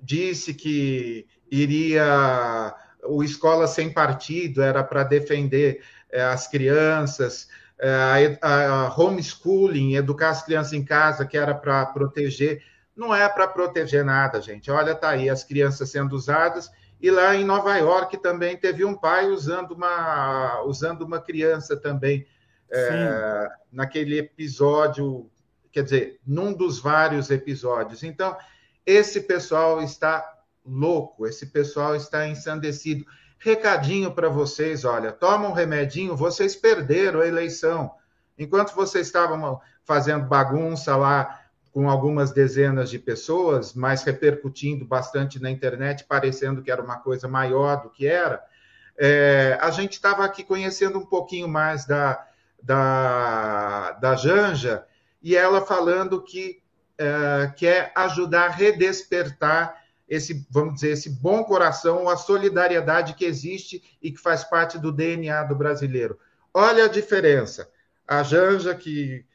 disse 0.01 0.55
que 0.55 1.27
iria 1.51 2.75
o 3.05 3.23
escola 3.23 3.67
sem 3.67 3.93
partido 3.93 4.63
era 4.63 4.83
para 4.83 5.05
defender 5.05 5.85
é, 6.11 6.23
as 6.23 6.49
crianças, 6.49 7.49
é, 7.79 8.39
a, 8.41 8.87
a 8.87 8.99
homeschooling, 8.99 9.95
educar 9.95 10.31
as 10.31 10.43
crianças 10.43 10.73
em 10.73 10.83
casa, 10.83 11.27
que 11.27 11.37
era 11.37 11.55
para 11.55 11.85
proteger. 11.85 12.63
Não 12.97 13.15
é 13.15 13.29
para 13.29 13.47
proteger 13.47 14.03
nada, 14.03 14.41
gente. 14.41 14.71
Olha, 14.71 14.95
tá 14.95 15.11
aí 15.11 15.29
as 15.29 15.45
crianças 15.45 15.91
sendo 15.91 16.17
usadas. 16.17 16.71
E 16.99 17.11
lá 17.11 17.37
em 17.37 17.45
Nova 17.45 17.77
York 17.77 18.17
também 18.23 18.57
teve 18.57 18.87
um 18.87 18.95
pai 18.95 19.29
usando 19.29 19.73
uma, 19.73 20.63
usando 20.63 21.03
uma 21.03 21.21
criança 21.21 21.77
também. 21.77 22.27
É, 22.73 23.49
naquele 23.71 24.19
episódio, 24.19 25.31
quer 25.77 25.83
dizer, 25.83 26.21
num 26.27 26.55
dos 26.55 26.79
vários 26.79 27.31
episódios. 27.31 28.03
Então, 28.03 28.35
esse 28.87 29.21
pessoal 29.21 29.83
está 29.83 30.27
louco, 30.65 31.27
esse 31.27 31.45
pessoal 31.45 31.95
está 31.95 32.27
ensandecido. 32.27 33.05
Recadinho 33.39 34.11
para 34.11 34.31
vocês, 34.31 34.87
olha, 34.87 35.13
toma 35.13 35.47
um 35.47 35.53
remedinho, 35.53 36.17
vocês 36.17 36.57
perderam 36.57 37.21
a 37.21 37.27
eleição. 37.27 37.91
Enquanto 38.39 38.75
vocês 38.75 39.07
estavam 39.07 39.61
fazendo 39.85 40.25
bagunça 40.25 40.97
lá 40.97 41.43
com 41.71 41.91
algumas 41.91 42.33
dezenas 42.33 42.89
de 42.89 42.99
pessoas, 42.99 43.75
mas 43.75 44.03
repercutindo 44.03 44.83
bastante 44.87 45.39
na 45.39 45.51
internet, 45.51 46.05
parecendo 46.05 46.63
que 46.63 46.71
era 46.71 46.83
uma 46.83 47.01
coisa 47.01 47.29
maior 47.29 47.83
do 47.83 47.91
que 47.91 48.07
era, 48.07 48.43
é, 48.97 49.59
a 49.61 49.71
gente 49.71 49.93
estava 49.93 50.25
aqui 50.25 50.43
conhecendo 50.43 50.99
um 50.99 51.05
pouquinho 51.05 51.47
mais 51.47 51.85
da, 51.85 52.27
da, 52.63 53.93
da 53.93 54.17
Janja 54.17 54.87
e 55.27 55.35
ela 55.35 55.61
falando 55.61 56.23
que 56.23 56.63
é, 56.97 57.53
quer 57.57 57.91
ajudar 57.97 58.45
a 58.45 58.49
redespertar 58.49 59.83
esse, 60.09 60.47
vamos 60.49 60.75
dizer, 60.75 60.91
esse 60.91 61.11
bom 61.11 61.43
coração, 61.43 62.09
a 62.09 62.17
solidariedade 62.17 63.15
que 63.15 63.25
existe 63.25 63.83
e 64.01 64.13
que 64.13 64.21
faz 64.21 64.45
parte 64.45 64.79
do 64.79 64.93
DNA 64.93 65.43
do 65.43 65.57
brasileiro. 65.57 66.17
Olha 66.55 66.85
a 66.85 66.89
diferença. 66.89 67.69
A 68.07 68.23
Janja, 68.23 68.73
que 68.73 69.27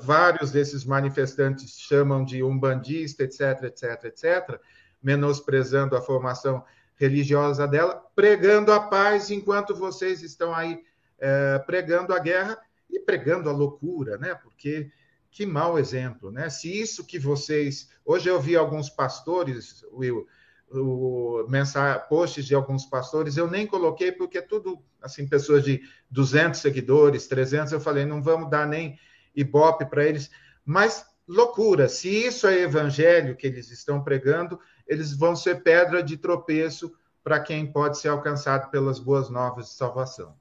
vários 0.00 0.50
desses 0.50 0.82
manifestantes 0.86 1.78
chamam 1.78 2.24
de 2.24 2.42
umbandista, 2.42 3.22
etc, 3.22 3.64
etc, 3.64 4.04
etc, 4.04 4.60
menosprezando 5.02 5.94
a 5.94 6.00
formação 6.00 6.64
religiosa 6.96 7.68
dela, 7.68 8.02
pregando 8.16 8.72
a 8.72 8.80
paz 8.80 9.30
enquanto 9.30 9.76
vocês 9.76 10.22
estão 10.22 10.54
aí 10.54 10.82
é, 11.18 11.58
pregando 11.58 12.14
a 12.14 12.18
guerra 12.18 12.56
e 12.90 12.98
pregando 12.98 13.50
a 13.50 13.52
loucura, 13.52 14.16
né? 14.16 14.34
Porque 14.34 14.90
que 15.30 15.46
mau 15.46 15.78
exemplo, 15.78 16.30
né? 16.30 16.50
Se 16.50 16.80
isso 16.80 17.04
que 17.04 17.18
vocês. 17.18 17.88
Hoje 18.04 18.28
eu 18.28 18.40
vi 18.40 18.56
alguns 18.56 18.88
pastores, 18.88 19.84
Will, 19.92 20.26
o, 20.70 21.46
posts 22.08 22.44
de 22.46 22.54
alguns 22.54 22.84
pastores, 22.86 23.36
eu 23.36 23.50
nem 23.50 23.66
coloquei 23.66 24.12
porque 24.12 24.38
é 24.38 24.42
tudo, 24.42 24.82
assim, 25.02 25.26
pessoas 25.26 25.64
de 25.64 25.82
200 26.10 26.60
seguidores, 26.60 27.26
300, 27.26 27.72
eu 27.72 27.80
falei, 27.80 28.04
não 28.04 28.22
vamos 28.22 28.50
dar 28.50 28.66
nem 28.66 28.98
ibope 29.34 29.86
para 29.86 30.04
eles. 30.04 30.30
Mas 30.64 31.06
loucura, 31.26 31.88
se 31.88 32.08
isso 32.08 32.46
é 32.46 32.62
evangelho 32.62 33.36
que 33.36 33.46
eles 33.46 33.70
estão 33.70 34.02
pregando, 34.02 34.58
eles 34.86 35.12
vão 35.12 35.36
ser 35.36 35.62
pedra 35.62 36.02
de 36.02 36.16
tropeço 36.16 36.92
para 37.22 37.40
quem 37.40 37.70
pode 37.70 37.98
ser 37.98 38.08
alcançado 38.08 38.70
pelas 38.70 38.98
boas 38.98 39.28
novas 39.28 39.66
de 39.66 39.72
salvação. 39.72 40.34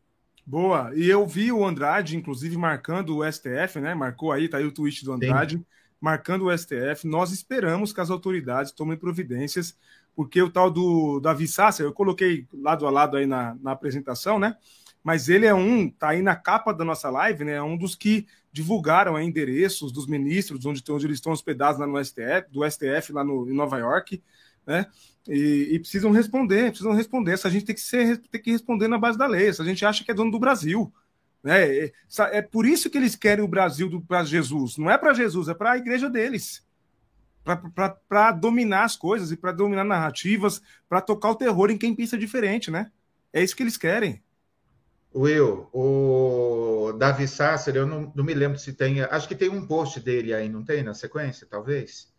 Boa. 0.48 0.94
E 0.96 1.10
eu 1.10 1.28
vi 1.28 1.52
o 1.52 1.66
Andrade, 1.66 2.16
inclusive, 2.16 2.56
marcando 2.56 3.18
o 3.18 3.30
STF, 3.30 3.82
né? 3.82 3.94
Marcou 3.94 4.32
aí, 4.32 4.48
tá 4.48 4.56
aí 4.56 4.64
o 4.64 4.72
tweet 4.72 5.04
do 5.04 5.12
Andrade, 5.12 5.58
Sim. 5.58 5.66
marcando 6.00 6.46
o 6.46 6.58
STF. 6.58 7.06
Nós 7.06 7.34
esperamos 7.34 7.92
que 7.92 8.00
as 8.00 8.10
autoridades 8.10 8.72
tomem 8.72 8.98
providências, 8.98 9.78
porque 10.16 10.42
o 10.42 10.50
tal 10.50 10.72
do 10.72 11.20
Davi 11.20 11.50
Sasser, 11.50 11.86
eu 11.86 11.92
coloquei 11.92 12.48
lado 12.54 12.88
a 12.88 12.90
lado 12.90 13.18
aí 13.18 13.26
na, 13.26 13.58
na 13.62 13.74
apresentação, 13.74 14.40
né? 14.40 14.56
Mas 15.04 15.28
ele 15.28 15.46
é 15.46 15.54
um, 15.54 15.90
tá 15.90 16.12
aí 16.12 16.22
na 16.22 16.36
capa 16.36 16.74
da 16.74 16.86
nossa 16.86 17.10
live, 17.10 17.44
né? 17.44 17.56
É 17.56 17.62
um 17.62 17.78
dos 17.78 17.94
que 17.94 18.26
divulgaram 18.50 19.18
aí, 19.18 19.28
endereços 19.28 19.92
dos 19.92 20.08
ministros, 20.08 20.66
onde, 20.66 20.82
onde 20.90 21.06
eles 21.06 21.18
estão 21.18 21.34
hospedados 21.34 21.78
lá 21.78 21.86
no 21.86 22.02
STF, 22.02 22.50
do 22.50 22.64
STF 22.64 23.12
lá 23.12 23.22
no, 23.22 23.50
em 23.50 23.54
Nova 23.54 23.78
York, 23.80 24.24
né? 24.66 24.86
E, 25.28 25.76
e, 25.76 25.80
precisam 25.80 26.12
responder, 26.12 26.70
precisam 26.70 26.94
responder. 26.94 27.34
Essa 27.34 27.50
gente 27.50 27.66
tem 27.66 27.76
que 27.76 27.82
ser, 27.82 28.18
tem 28.18 28.42
que 28.42 28.52
responder 28.52 28.88
na 28.88 28.98
base 28.98 29.18
da 29.18 29.28
lei. 29.28 29.50
Essa 29.50 29.64
gente 29.64 29.86
acha 29.86 30.04
que 30.04 30.12
é 30.12 30.14
dono 30.14 30.32
do 30.32 30.40
Brasil. 30.40 30.94
Né? 31.44 31.68
É, 31.68 31.94
é 32.32 32.42
por 32.42 32.66
isso 32.66 32.90
que 32.90 32.98
eles 32.98 33.16
querem 33.16 33.44
o 33.44 33.48
Brasil 33.48 34.04
para 34.08 34.24
Jesus. 34.24 34.78
Não 34.78 34.90
é 34.90 34.98
para 34.98 35.14
Jesus, 35.14 35.48
é 35.48 35.54
para 35.54 35.72
a 35.72 35.78
igreja 35.78 36.10
deles. 36.10 36.66
Para 37.44 38.32
dominar 38.32 38.84
as 38.84 38.96
coisas 38.96 39.32
e 39.32 39.38
para 39.38 39.52
dominar 39.52 39.84
narrativas, 39.84 40.62
para 40.90 41.02
tocar 41.02 41.32
o 41.32 41.36
terror 41.36 41.70
em 41.72 41.78
quem 41.78 41.96
pensa 41.96 42.18
diferente, 42.18 42.70
né? 42.70 42.92
É 43.32 43.42
isso 43.42 43.56
que 43.56 43.64
eles 43.64 43.78
querem. 43.78 44.22
Will, 45.16 45.70
o 45.74 46.94
Davi 46.98 47.28
Sasser, 47.28 47.76
eu 47.76 47.88
não, 47.88 48.12
não 48.14 48.24
me 48.24 48.34
lembro 48.34 48.60
se 48.60 48.74
tem. 48.74 49.02
Acho 49.02 49.28
que 49.28 49.36
tem 49.36 49.50
um 49.50 49.66
post 49.66 50.00
dele 50.00 50.34
aí, 50.34 50.50
não 50.50 50.64
tem 50.64 50.84
na 50.84 50.94
sequência, 50.94 51.48
talvez? 51.50 52.14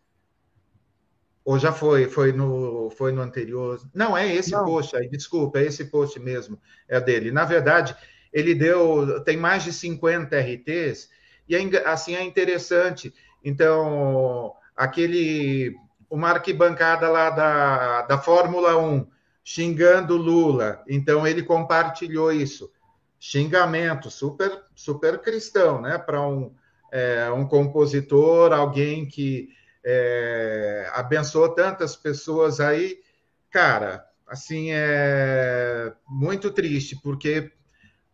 Ou 1.49 1.57
já 1.57 1.73
foi? 1.73 2.07
Foi 2.07 2.31
no, 2.31 2.91
foi 2.91 3.11
no 3.11 3.23
anterior? 3.23 3.81
Não, 3.91 4.15
é 4.15 4.31
esse 4.35 4.51
Não. 4.51 4.65
post 4.65 4.95
aí, 4.95 5.09
desculpa, 5.09 5.57
é 5.57 5.65
esse 5.65 5.85
post 5.85 6.19
mesmo, 6.19 6.61
é 6.87 7.01
dele. 7.01 7.31
Na 7.31 7.43
verdade, 7.43 7.95
ele 8.31 8.53
deu, 8.53 9.19
tem 9.23 9.35
mais 9.35 9.63
de 9.63 9.73
50 9.73 10.37
RTs, 10.39 11.09
e 11.47 11.55
é, 11.55 11.87
assim 11.87 12.13
é 12.13 12.21
interessante. 12.21 13.11
Então, 13.43 14.53
aquele, 14.77 15.75
uma 16.07 16.29
arquibancada 16.29 17.09
lá 17.09 17.31
da, 17.31 18.01
da 18.03 18.19
Fórmula 18.19 18.77
1, 18.77 19.07
xingando 19.43 20.15
Lula, 20.17 20.83
então 20.87 21.25
ele 21.25 21.41
compartilhou 21.41 22.31
isso. 22.31 22.71
Xingamento, 23.19 24.11
super, 24.11 24.65
super 24.75 25.17
cristão, 25.17 25.81
né? 25.81 25.97
Para 25.97 26.21
um, 26.21 26.53
é, 26.91 27.27
um 27.31 27.47
compositor, 27.47 28.53
alguém 28.53 29.07
que 29.07 29.49
é, 29.91 30.91
abençoou 30.93 31.49
tantas 31.49 31.95
pessoas 31.95 32.59
aí, 32.59 33.01
cara, 33.49 34.07
assim 34.27 34.67
é 34.69 35.91
muito 36.07 36.51
triste, 36.51 36.95
porque 37.01 37.51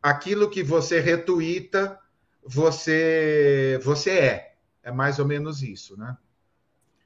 aquilo 0.02 0.50
que 0.50 0.64
você 0.64 1.02
retuita, 1.02 2.00
você 2.46 3.78
você 3.84 4.12
é. 4.12 4.56
É 4.82 4.92
mais 4.92 5.20
ou 5.20 5.26
menos 5.26 5.62
isso, 5.64 5.98
né? 5.98 6.16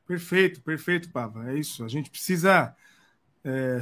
Perfeito, 0.05 0.62
perfeito, 0.62 1.10
Pava. 1.12 1.49
É 1.49 1.55
isso. 1.55 1.84
A 1.84 1.88
gente 1.88 2.10
precisa 2.12 2.75
é, 3.43 3.79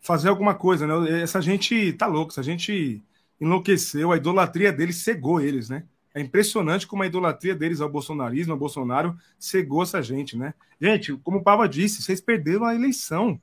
fazer 0.00 0.28
alguma 0.28 0.54
coisa, 0.54 0.86
né? 0.86 1.20
Essa 1.20 1.42
gente 1.42 1.92
tá 1.94 2.06
louca, 2.06 2.32
essa 2.32 2.42
gente 2.42 3.02
enlouqueceu, 3.38 4.12
a 4.12 4.16
idolatria 4.16 4.72
deles 4.72 5.02
cegou 5.02 5.40
eles, 5.40 5.68
né? 5.68 5.84
É 6.16 6.20
impressionante 6.22 6.86
como 6.86 7.02
a 7.02 7.06
idolatria 7.06 7.54
deles 7.54 7.82
ao 7.82 7.90
bolsonarismo, 7.90 8.54
ao 8.54 8.58
Bolsonaro, 8.58 9.14
cegou 9.38 9.82
essa 9.82 10.02
gente, 10.02 10.34
né? 10.34 10.54
Gente, 10.80 11.12
como 11.18 11.36
o 11.36 11.42
Pava 11.42 11.68
disse, 11.68 12.00
vocês 12.00 12.22
perderam 12.22 12.64
a 12.64 12.74
eleição, 12.74 13.38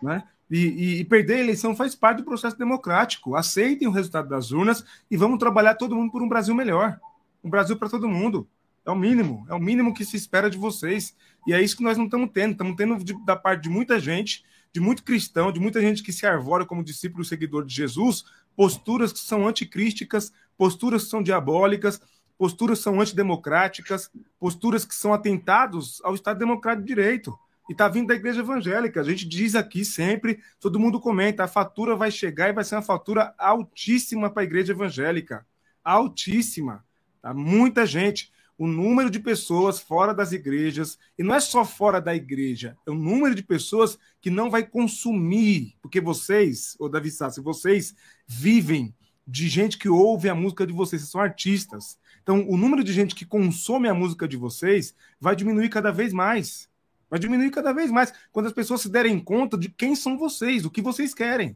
né? 0.00 0.22
E, 0.48 0.60
e, 0.60 1.00
e, 1.00 1.04
perder 1.04 1.34
a 1.34 1.40
eleição 1.40 1.74
faz 1.74 1.96
parte 1.96 2.18
do 2.18 2.24
processo 2.24 2.56
democrático. 2.56 3.34
Aceitem 3.34 3.88
o 3.88 3.90
resultado 3.90 4.28
das 4.28 4.52
urnas 4.52 4.84
e 5.10 5.16
vamos 5.16 5.40
trabalhar 5.40 5.74
todo 5.74 5.96
mundo 5.96 6.12
por 6.12 6.22
um 6.22 6.28
Brasil 6.28 6.54
melhor. 6.54 7.00
Um 7.42 7.50
Brasil 7.50 7.76
para 7.76 7.88
todo 7.88 8.08
mundo. 8.08 8.48
É 8.86 8.90
o 8.92 8.96
mínimo, 8.96 9.44
é 9.50 9.54
o 9.54 9.58
mínimo 9.58 9.92
que 9.92 10.04
se 10.04 10.16
espera 10.16 10.48
de 10.48 10.56
vocês. 10.56 11.16
E 11.48 11.52
é 11.52 11.60
isso 11.60 11.76
que 11.76 11.82
nós 11.82 11.98
não 11.98 12.04
estamos 12.04 12.30
tendo. 12.32 12.52
Estamos 12.52 12.76
tendo 12.76 13.02
de, 13.02 13.24
da 13.24 13.34
parte 13.34 13.64
de 13.64 13.68
muita 13.68 13.98
gente, 13.98 14.44
de 14.72 14.78
muito 14.78 15.02
cristão, 15.02 15.50
de 15.50 15.58
muita 15.58 15.80
gente 15.80 16.00
que 16.00 16.12
se 16.12 16.24
arvora 16.24 16.64
como 16.64 16.84
discípulo 16.84 17.24
e 17.24 17.26
seguidor 17.26 17.66
de 17.66 17.74
Jesus, 17.74 18.24
posturas 18.54 19.12
que 19.12 19.18
são 19.18 19.48
anticrísticas, 19.48 20.32
posturas 20.58 21.04
são 21.04 21.22
diabólicas, 21.22 22.00
posturas 22.36 22.80
são 22.80 23.00
antidemocráticas, 23.00 24.10
posturas 24.38 24.84
que 24.84 24.94
são 24.94 25.14
atentados 25.14 26.00
ao 26.04 26.14
Estado 26.14 26.38
Democrático 26.38 26.86
de 26.86 26.94
Direito. 26.94 27.38
E 27.68 27.72
está 27.72 27.86
vindo 27.86 28.08
da 28.08 28.14
igreja 28.14 28.40
evangélica. 28.40 29.00
A 29.00 29.04
gente 29.04 29.26
diz 29.26 29.54
aqui 29.54 29.84
sempre, 29.84 30.40
todo 30.58 30.80
mundo 30.80 30.98
comenta, 30.98 31.44
a 31.44 31.48
fatura 31.48 31.94
vai 31.94 32.10
chegar 32.10 32.48
e 32.48 32.52
vai 32.52 32.64
ser 32.64 32.74
uma 32.74 32.82
fatura 32.82 33.34
altíssima 33.38 34.28
para 34.30 34.42
a 34.42 34.44
igreja 34.44 34.72
evangélica. 34.72 35.46
Altíssima. 35.84 36.84
Tá? 37.22 37.32
Muita 37.32 37.86
gente 37.86 38.32
o 38.58 38.66
número 38.66 39.08
de 39.08 39.20
pessoas 39.20 39.78
fora 39.78 40.12
das 40.12 40.32
igrejas, 40.32 40.98
e 41.16 41.22
não 41.22 41.32
é 41.32 41.38
só 41.38 41.64
fora 41.64 42.00
da 42.00 42.14
igreja, 42.14 42.76
é 42.84 42.90
o 42.90 42.94
número 42.94 43.32
de 43.32 43.42
pessoas 43.42 43.96
que 44.20 44.30
não 44.30 44.50
vai 44.50 44.66
consumir, 44.66 45.76
porque 45.80 46.00
vocês, 46.00 46.74
ou 46.80 46.88
Davi 46.88 47.08
Sassi, 47.08 47.40
vocês 47.40 47.94
vivem 48.26 48.92
de 49.30 49.46
gente 49.46 49.76
que 49.76 49.90
ouve 49.90 50.30
a 50.30 50.34
música 50.34 50.66
de 50.66 50.72
vocês, 50.72 51.02
vocês 51.02 51.10
são 51.10 51.20
artistas. 51.20 51.98
Então, 52.22 52.48
o 52.48 52.56
número 52.56 52.82
de 52.82 52.94
gente 52.94 53.14
que 53.14 53.26
consome 53.26 53.86
a 53.86 53.92
música 53.92 54.26
de 54.26 54.38
vocês 54.38 54.94
vai 55.20 55.36
diminuir 55.36 55.68
cada 55.68 55.92
vez 55.92 56.14
mais. 56.14 56.66
Vai 57.10 57.18
diminuir 57.18 57.50
cada 57.50 57.72
vez 57.74 57.90
mais 57.90 58.12
quando 58.32 58.46
as 58.46 58.54
pessoas 58.54 58.80
se 58.80 58.88
derem 58.88 59.20
conta 59.20 59.58
de 59.58 59.68
quem 59.68 59.94
são 59.94 60.16
vocês, 60.16 60.64
o 60.64 60.70
que 60.70 60.80
vocês 60.80 61.12
querem. 61.12 61.54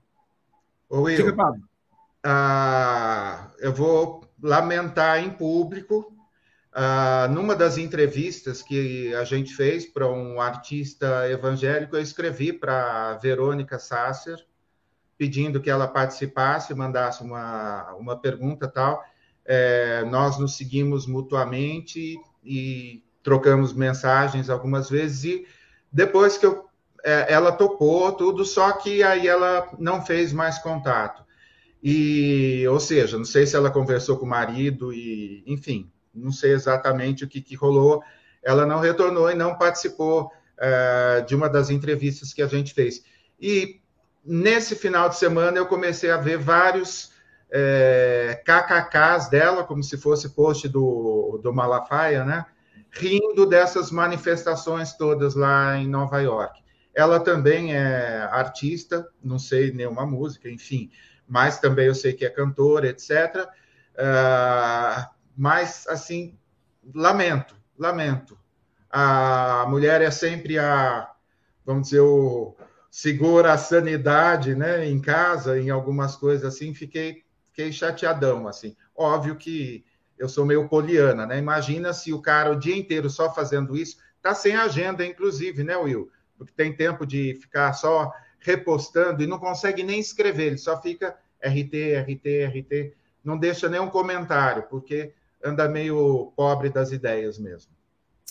Ô, 0.86 1.02
Will, 1.02 1.16
Diga, 1.16 1.34
Pablo. 1.34 1.62
Ah, 2.22 3.50
eu 3.58 3.72
vou 3.72 4.22
lamentar 4.42 5.24
em 5.24 5.30
público 5.30 6.14
ah, 6.74 7.26
numa 7.30 7.54
das 7.54 7.78
entrevistas 7.78 8.62
que 8.62 9.14
a 9.14 9.24
gente 9.24 9.54
fez 9.54 9.86
para 9.86 10.10
um 10.10 10.40
artista 10.40 11.28
evangélico, 11.30 11.96
eu 11.96 12.02
escrevi 12.02 12.52
para 12.52 13.14
Verônica 13.14 13.78
Sasser, 13.78 14.38
pedindo 15.22 15.60
que 15.60 15.70
ela 15.70 15.86
participasse, 15.86 16.74
mandasse 16.74 17.22
uma, 17.22 17.94
uma 17.94 18.16
pergunta 18.16 18.66
tal. 18.66 19.04
É, 19.44 20.04
nós 20.06 20.36
nos 20.36 20.56
seguimos 20.56 21.06
mutuamente 21.06 22.18
e 22.42 23.04
trocamos 23.22 23.72
mensagens 23.72 24.50
algumas 24.50 24.90
vezes 24.90 25.22
e 25.22 25.46
depois 25.92 26.36
que 26.36 26.44
eu, 26.44 26.64
é, 27.04 27.32
ela 27.32 27.52
topou 27.52 28.10
tudo, 28.10 28.44
só 28.44 28.72
que 28.72 29.04
aí 29.04 29.28
ela 29.28 29.68
não 29.78 30.04
fez 30.04 30.32
mais 30.32 30.58
contato. 30.58 31.22
E, 31.80 32.66
ou 32.66 32.80
seja, 32.80 33.16
não 33.16 33.24
sei 33.24 33.46
se 33.46 33.54
ela 33.54 33.70
conversou 33.70 34.18
com 34.18 34.26
o 34.26 34.28
marido 34.28 34.92
e, 34.92 35.44
enfim, 35.46 35.88
não 36.12 36.32
sei 36.32 36.50
exatamente 36.50 37.22
o 37.22 37.28
que, 37.28 37.40
que 37.40 37.54
rolou. 37.54 38.02
Ela 38.42 38.66
não 38.66 38.80
retornou 38.80 39.30
e 39.30 39.36
não 39.36 39.56
participou 39.56 40.32
uh, 40.58 41.24
de 41.24 41.36
uma 41.36 41.48
das 41.48 41.70
entrevistas 41.70 42.34
que 42.34 42.42
a 42.42 42.48
gente 42.48 42.74
fez. 42.74 43.04
E 43.40 43.81
nesse 44.24 44.76
final 44.76 45.08
de 45.08 45.16
semana 45.16 45.58
eu 45.58 45.66
comecei 45.66 46.10
a 46.10 46.16
ver 46.16 46.38
vários 46.38 47.12
é, 47.50 48.40
KKKs 48.44 49.28
dela, 49.28 49.64
como 49.64 49.82
se 49.82 49.98
fosse 49.98 50.30
post 50.30 50.68
do, 50.68 51.38
do 51.42 51.52
Malafaia, 51.52 52.24
né? 52.24 52.46
Rindo 52.90 53.46
dessas 53.46 53.90
manifestações 53.90 54.94
todas 54.94 55.34
lá 55.34 55.76
em 55.76 55.88
Nova 55.88 56.20
York. 56.20 56.62
Ela 56.94 57.20
também 57.20 57.74
é 57.74 58.28
artista, 58.30 59.08
não 59.22 59.38
sei 59.38 59.72
nenhuma 59.72 60.06
música, 60.06 60.48
enfim, 60.48 60.90
mas 61.26 61.58
também 61.58 61.86
eu 61.86 61.94
sei 61.94 62.12
que 62.12 62.24
é 62.24 62.30
cantora, 62.30 62.88
etc. 62.88 63.48
Uh, 63.94 65.06
mas 65.36 65.86
assim, 65.88 66.38
lamento, 66.94 67.56
lamento. 67.78 68.38
A 68.90 69.64
mulher 69.68 70.02
é 70.02 70.10
sempre 70.10 70.58
a, 70.58 71.10
vamos 71.64 71.88
dizer, 71.88 72.00
o 72.00 72.54
segura 72.92 73.54
a 73.54 73.58
sanidade, 73.58 74.54
né, 74.54 74.86
em 74.86 75.00
casa, 75.00 75.58
em 75.58 75.70
algumas 75.70 76.14
coisas 76.14 76.44
assim, 76.44 76.74
fiquei, 76.74 77.24
fiquei 77.46 77.72
chateadão, 77.72 78.46
assim. 78.46 78.76
Óbvio 78.94 79.34
que 79.34 79.82
eu 80.18 80.28
sou 80.28 80.44
meio 80.44 80.68
poliana, 80.68 81.24
né? 81.24 81.38
Imagina 81.38 81.94
se 81.94 82.12
o 82.12 82.20
cara 82.20 82.52
o 82.52 82.58
dia 82.58 82.76
inteiro 82.76 83.08
só 83.08 83.32
fazendo 83.32 83.74
isso, 83.74 83.96
tá 84.20 84.34
sem 84.34 84.54
agenda, 84.54 85.06
inclusive, 85.06 85.64
né, 85.64 85.74
Will? 85.74 86.10
Porque 86.36 86.52
tem 86.52 86.76
tempo 86.76 87.06
de 87.06 87.34
ficar 87.40 87.72
só 87.72 88.12
repostando 88.38 89.22
e 89.22 89.26
não 89.26 89.38
consegue 89.38 89.82
nem 89.82 89.98
escrever, 89.98 90.48
ele 90.48 90.58
só 90.58 90.78
fica 90.80 91.16
RT, 91.40 91.94
RT, 91.96 92.44
RT, 92.44 92.94
não 93.24 93.38
deixa 93.38 93.70
nenhum 93.70 93.88
comentário, 93.88 94.64
porque 94.64 95.14
anda 95.42 95.66
meio 95.66 96.30
pobre 96.36 96.68
das 96.68 96.92
ideias 96.92 97.38
mesmo. 97.38 97.72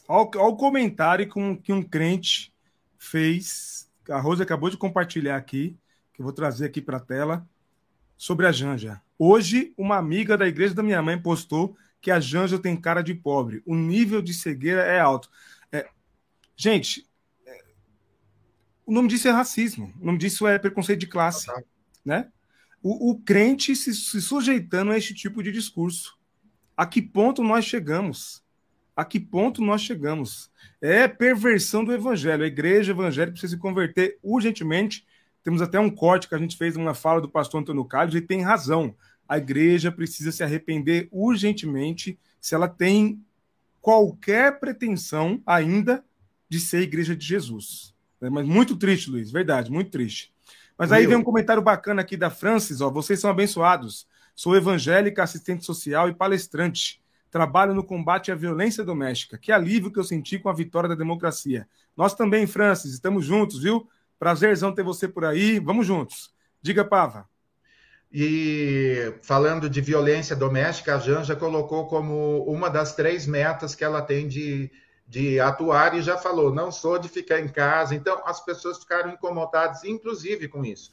Olha, 0.07 0.39
o 0.43 0.55
comentário 0.55 1.27
que 1.27 1.73
um 1.73 1.81
crente 1.81 2.53
fez, 2.99 3.89
a 4.09 4.19
Rosa 4.19 4.43
acabou 4.43 4.69
de 4.69 4.77
compartilhar 4.77 5.35
aqui, 5.35 5.77
que 6.13 6.21
eu 6.21 6.23
vou 6.23 6.33
trazer 6.33 6.65
aqui 6.65 6.81
para 6.81 6.97
a 6.97 7.01
tela, 7.01 7.47
sobre 8.17 8.45
a 8.45 8.51
Janja. 8.51 9.01
Hoje, 9.17 9.73
uma 9.77 9.97
amiga 9.97 10.37
da 10.37 10.47
igreja 10.47 10.73
da 10.73 10.83
minha 10.83 11.01
mãe 11.01 11.19
postou 11.19 11.75
que 11.99 12.11
a 12.11 12.19
Janja 12.19 12.57
tem 12.57 12.75
cara 12.75 13.01
de 13.01 13.13
pobre. 13.13 13.61
O 13.65 13.75
nível 13.75 14.21
de 14.21 14.33
cegueira 14.33 14.81
é 14.81 14.99
alto. 14.99 15.29
É... 15.71 15.87
Gente, 16.55 17.07
é... 17.45 17.63
o 18.85 18.91
nome 18.91 19.07
disso 19.07 19.27
é 19.27 19.31
racismo. 19.31 19.93
O 19.99 20.05
nome 20.05 20.17
disso 20.17 20.47
é 20.47 20.57
preconceito 20.57 20.99
de 20.99 21.07
classe. 21.07 21.49
Ah, 21.49 21.53
tá. 21.53 21.63
né? 22.03 22.31
O, 22.81 23.11
o 23.11 23.19
crente 23.19 23.75
se, 23.75 23.93
se 23.93 24.21
sujeitando 24.21 24.91
a 24.91 24.97
este 24.97 25.13
tipo 25.13 25.43
de 25.43 25.51
discurso. 25.51 26.17
A 26.75 26.85
que 26.85 27.01
ponto 27.01 27.43
nós 27.43 27.65
chegamos? 27.65 28.43
A 28.95 29.05
que 29.05 29.19
ponto 29.19 29.61
nós 29.61 29.81
chegamos? 29.81 30.51
É 30.81 31.07
perversão 31.07 31.83
do 31.83 31.93
evangelho. 31.93 32.43
A 32.43 32.47
igreja 32.47 32.91
evangélica 32.91 33.33
precisa 33.33 33.55
se 33.55 33.61
converter 33.61 34.17
urgentemente. 34.21 35.05
Temos 35.43 35.61
até 35.61 35.79
um 35.79 35.89
corte 35.89 36.27
que 36.27 36.35
a 36.35 36.37
gente 36.37 36.57
fez 36.57 36.75
numa 36.75 36.93
fala 36.93 37.21
do 37.21 37.29
pastor 37.29 37.61
Antônio 37.61 37.85
Carlos 37.85 38.15
e 38.15 38.21
tem 38.21 38.41
razão. 38.41 38.95
A 39.27 39.37
igreja 39.37 39.91
precisa 39.91 40.31
se 40.31 40.43
arrepender 40.43 41.07
urgentemente 41.11 42.19
se 42.39 42.53
ela 42.53 42.67
tem 42.67 43.23
qualquer 43.79 44.59
pretensão 44.59 45.41
ainda 45.45 46.03
de 46.47 46.59
ser 46.59 46.81
igreja 46.81 47.15
de 47.15 47.25
Jesus. 47.25 47.95
É, 48.21 48.29
mas 48.29 48.45
muito 48.45 48.75
triste, 48.75 49.09
Luiz, 49.09 49.31
verdade, 49.31 49.71
muito 49.71 49.89
triste. 49.89 50.33
Mas 50.77 50.91
aí 50.91 51.01
Meu. 51.01 51.11
vem 51.11 51.19
um 51.19 51.23
comentário 51.23 51.61
bacana 51.61 52.01
aqui 52.01 52.15
da 52.15 52.29
Francis, 52.29 52.81
ó, 52.81 52.89
vocês 52.89 53.19
são 53.19 53.29
abençoados. 53.29 54.07
Sou 54.35 54.55
evangélica, 54.55 55.23
assistente 55.23 55.65
social 55.65 56.09
e 56.09 56.13
palestrante. 56.13 57.00
Trabalho 57.31 57.73
no 57.73 57.83
combate 57.83 58.31
à 58.31 58.35
violência 58.35 58.83
doméstica. 58.83 59.37
Que 59.37 59.51
alívio 59.51 59.91
que 59.91 59.97
eu 59.97 60.03
senti 60.03 60.37
com 60.37 60.49
a 60.49 60.53
vitória 60.53 60.89
da 60.89 60.95
democracia. 60.95 61.67
Nós 61.97 62.13
também, 62.13 62.45
Francis, 62.45 62.93
estamos 62.93 63.25
juntos, 63.25 63.63
viu? 63.63 63.87
Prazerzão 64.19 64.73
ter 64.73 64.83
você 64.83 65.07
por 65.07 65.25
aí. 65.25 65.57
Vamos 65.59 65.87
juntos. 65.87 66.33
Diga, 66.61 66.85
Pava. 66.85 67.27
E 68.11 69.13
falando 69.23 69.69
de 69.69 69.79
violência 69.79 70.35
doméstica, 70.35 70.95
a 70.95 70.99
Janja 70.99 71.35
colocou 71.35 71.87
como 71.87 72.43
uma 72.43 72.69
das 72.69 72.93
três 72.93 73.25
metas 73.25 73.73
que 73.73 73.85
ela 73.85 74.01
tem 74.01 74.27
de, 74.27 74.69
de 75.07 75.39
atuar 75.39 75.95
e 75.95 76.01
já 76.01 76.17
falou: 76.17 76.53
não 76.53 76.71
sou 76.71 76.99
de 76.99 77.07
ficar 77.07 77.39
em 77.39 77.47
casa. 77.47 77.95
Então, 77.95 78.21
as 78.25 78.43
pessoas 78.43 78.79
ficaram 78.79 79.11
incomodadas, 79.11 79.85
inclusive, 79.85 80.49
com 80.49 80.65
isso 80.65 80.91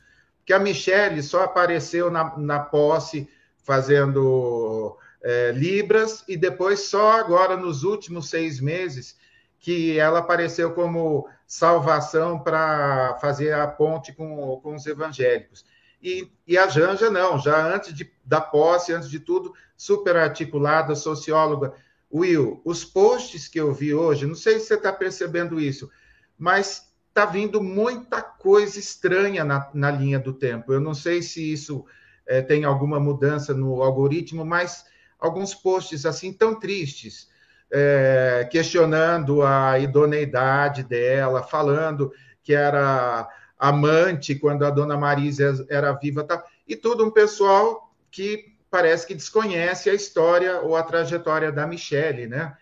que 0.48 0.54
a 0.54 0.58
Michelle 0.58 1.22
só 1.22 1.44
apareceu 1.44 2.10
na, 2.10 2.34
na 2.38 2.58
posse 2.58 3.28
fazendo 3.58 4.96
é, 5.22 5.52
Libras 5.52 6.24
e 6.28 6.36
depois 6.36 6.80
só 6.80 7.12
agora 7.12 7.56
nos 7.56 7.82
últimos 7.82 8.28
seis 8.30 8.60
meses 8.60 9.16
que 9.58 9.98
ela 9.98 10.20
apareceu 10.20 10.72
como 10.72 11.28
salvação 11.46 12.38
para 12.38 13.18
fazer 13.20 13.52
a 13.54 13.66
ponte 13.66 14.12
com, 14.12 14.60
com 14.62 14.74
os 14.74 14.86
evangélicos. 14.86 15.64
E, 16.00 16.30
e, 16.46 16.56
a 16.56 16.68
Janja 16.68 17.10
não, 17.10 17.38
já 17.38 17.74
antes 17.74 17.92
de, 17.92 18.08
da 18.24 18.40
posse, 18.40 18.92
antes 18.92 19.10
de 19.10 19.18
tudo, 19.18 19.52
super 19.76 20.16
articulada, 20.16 20.94
socióloga. 20.94 21.74
Will, 22.12 22.62
os 22.64 22.84
posts 22.84 23.48
que 23.48 23.60
eu 23.60 23.74
vi 23.74 23.92
hoje, 23.92 24.26
não 24.26 24.34
sei 24.34 24.60
se 24.60 24.66
você 24.66 24.74
está 24.74 24.92
percebendo 24.92 25.60
isso, 25.60 25.90
mas 26.38 26.88
está 27.08 27.26
vindo 27.26 27.60
muita 27.60 28.22
coisa 28.22 28.78
estranha 28.78 29.44
na, 29.44 29.68
na, 29.74 29.90
linha 29.90 30.20
do 30.20 30.32
tempo. 30.32 30.72
Eu 30.72 30.80
não 30.80 30.94
sei 30.94 31.20
se 31.20 31.52
isso 31.52 31.84
é, 32.26 32.40
tem 32.40 32.64
alguma 32.64 33.00
mudança 33.00 33.52
no 33.52 33.82
algoritmo, 33.82 34.44
mas 34.44 34.86
alguns 35.18 35.54
posts 35.54 36.06
assim 36.06 36.32
tão 36.32 36.58
tristes, 36.58 37.28
é, 37.70 38.48
questionando 38.50 39.42
a 39.42 39.78
idoneidade 39.78 40.82
dela, 40.82 41.42
falando 41.42 42.12
que 42.42 42.54
era 42.54 43.28
amante 43.58 44.34
quando 44.34 44.64
a 44.64 44.70
dona 44.70 44.96
Marisa 44.96 45.66
era 45.68 45.92
viva, 45.92 46.24
tal, 46.24 46.42
e 46.66 46.76
tudo 46.76 47.04
um 47.04 47.10
pessoal 47.10 47.92
que 48.10 48.56
parece 48.70 49.06
que 49.06 49.14
desconhece 49.14 49.90
a 49.90 49.94
história 49.94 50.60
ou 50.60 50.76
a 50.76 50.82
trajetória 50.82 51.50
da 51.50 51.66
Michelle, 51.66 52.26
né? 52.26 52.56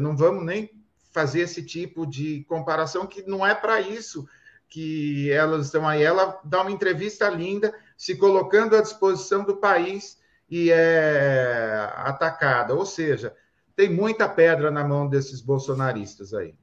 não 0.00 0.16
vamos 0.16 0.44
nem 0.44 0.70
fazer 1.12 1.40
esse 1.40 1.62
tipo 1.62 2.06
de 2.06 2.44
comparação, 2.48 3.06
que 3.06 3.22
não 3.22 3.46
é 3.46 3.54
para 3.54 3.80
isso 3.80 4.26
que 4.68 5.30
elas 5.30 5.66
estão 5.66 5.88
aí. 5.88 6.02
Ela 6.02 6.40
dá 6.44 6.62
uma 6.62 6.72
entrevista 6.72 7.28
linda, 7.28 7.72
se 7.96 8.16
colocando 8.16 8.76
à 8.76 8.82
disposição 8.82 9.44
do 9.44 9.56
país 9.56 10.18
e 10.54 10.70
é 10.70 11.90
atacada. 11.96 12.74
Ou 12.74 12.86
seja, 12.86 13.34
tem 13.74 13.90
muita 13.90 14.28
pedra 14.28 14.70
na 14.70 14.84
mão 14.84 15.08
desses 15.08 15.40
bolsonaristas 15.40 16.32
aí. 16.32 16.54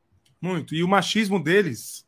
Muito. 0.41 0.73
E 0.73 0.81
o 0.81 0.87
machismo 0.87 1.43
deles 1.43 2.05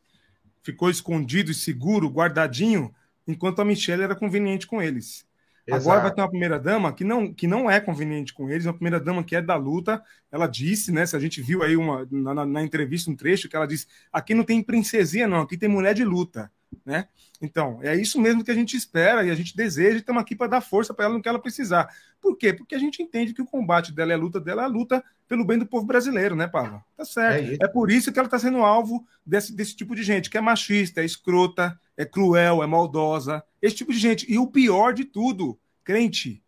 ficou 0.63 0.89
escondido 0.89 1.51
e 1.51 1.53
seguro, 1.53 2.07
guardadinho, 2.07 2.95
enquanto 3.27 3.59
a 3.59 3.65
Michelle 3.65 4.01
era 4.01 4.15
conveniente 4.15 4.65
com 4.65 4.81
eles. 4.81 5.25
Exato. 5.67 5.81
Agora 5.81 6.01
vai 6.03 6.13
ter 6.13 6.21
uma 6.21 6.29
primeira-dama 6.29 6.93
que 6.93 7.03
não, 7.03 7.33
que 7.33 7.47
não 7.47 7.69
é 7.69 7.81
conveniente 7.81 8.33
com 8.33 8.49
eles, 8.49 8.65
uma 8.65 8.73
primeira-dama 8.73 9.21
que 9.21 9.35
é 9.35 9.41
da 9.41 9.57
luta. 9.57 10.01
Ela 10.31 10.47
disse, 10.47 10.89
né? 10.89 11.05
Se 11.05 11.17
a 11.17 11.19
gente 11.19 11.41
viu 11.41 11.63
aí 11.63 11.75
uma, 11.75 12.07
na, 12.09 12.45
na, 12.45 12.63
entrevista 12.63 13.11
um 13.11 13.15
trecho 13.15 13.49
que 13.49 13.57
ela 13.57 13.67
disse: 13.67 13.87
aqui 14.11 14.33
não 14.33 14.45
tem 14.45 14.63
princesinha, 14.63 15.27
não, 15.27 15.41
aqui 15.41 15.57
tem 15.57 15.67
mulher 15.67 15.93
de 15.93 16.05
luta. 16.05 16.49
Né? 16.85 17.07
Então, 17.41 17.79
é 17.81 17.95
isso 17.95 18.19
mesmo 18.19 18.43
que 18.43 18.51
a 18.51 18.55
gente 18.55 18.77
espera 18.77 19.23
e 19.23 19.29
a 19.29 19.35
gente 19.35 19.55
deseja 19.55 19.95
e 19.95 19.99
estamos 19.99 20.21
aqui 20.21 20.35
para 20.35 20.47
dar 20.47 20.61
força 20.61 20.93
para 20.93 21.05
ela 21.05 21.13
no 21.13 21.21
que 21.21 21.27
ela 21.27 21.39
precisar. 21.39 21.89
Por 22.21 22.37
quê? 22.37 22.53
Porque 22.53 22.75
a 22.75 22.79
gente 22.79 23.01
entende 23.01 23.33
que 23.33 23.41
o 23.41 23.45
combate 23.45 23.91
dela 23.91 24.11
é 24.11 24.15
a 24.15 24.17
luta 24.17 24.39
dela, 24.39 24.61
é 24.61 24.65
a 24.65 24.69
luta 24.69 25.03
pelo 25.27 25.45
bem 25.45 25.57
do 25.57 25.65
povo 25.65 25.85
brasileiro, 25.85 26.35
né, 26.35 26.47
Pava? 26.47 26.83
Tá 26.95 27.03
certo. 27.03 27.61
É, 27.61 27.65
é 27.65 27.67
por 27.67 27.91
isso 27.91 28.11
que 28.11 28.19
ela 28.19 28.27
está 28.27 28.39
sendo 28.39 28.59
alvo 28.59 29.05
desse, 29.25 29.53
desse 29.53 29.75
tipo 29.75 29.95
de 29.95 30.03
gente, 30.03 30.29
que 30.29 30.37
é 30.37 30.41
machista, 30.41 31.01
é 31.01 31.05
escrota, 31.05 31.77
é 31.97 32.05
cruel, 32.05 32.63
é 32.63 32.67
maldosa, 32.67 33.43
esse 33.61 33.75
tipo 33.75 33.91
de 33.91 33.99
gente. 33.99 34.31
E 34.31 34.37
o 34.37 34.47
pior 34.47 34.93
de 34.93 35.05
tudo, 35.05 35.59
crente, 35.83 36.41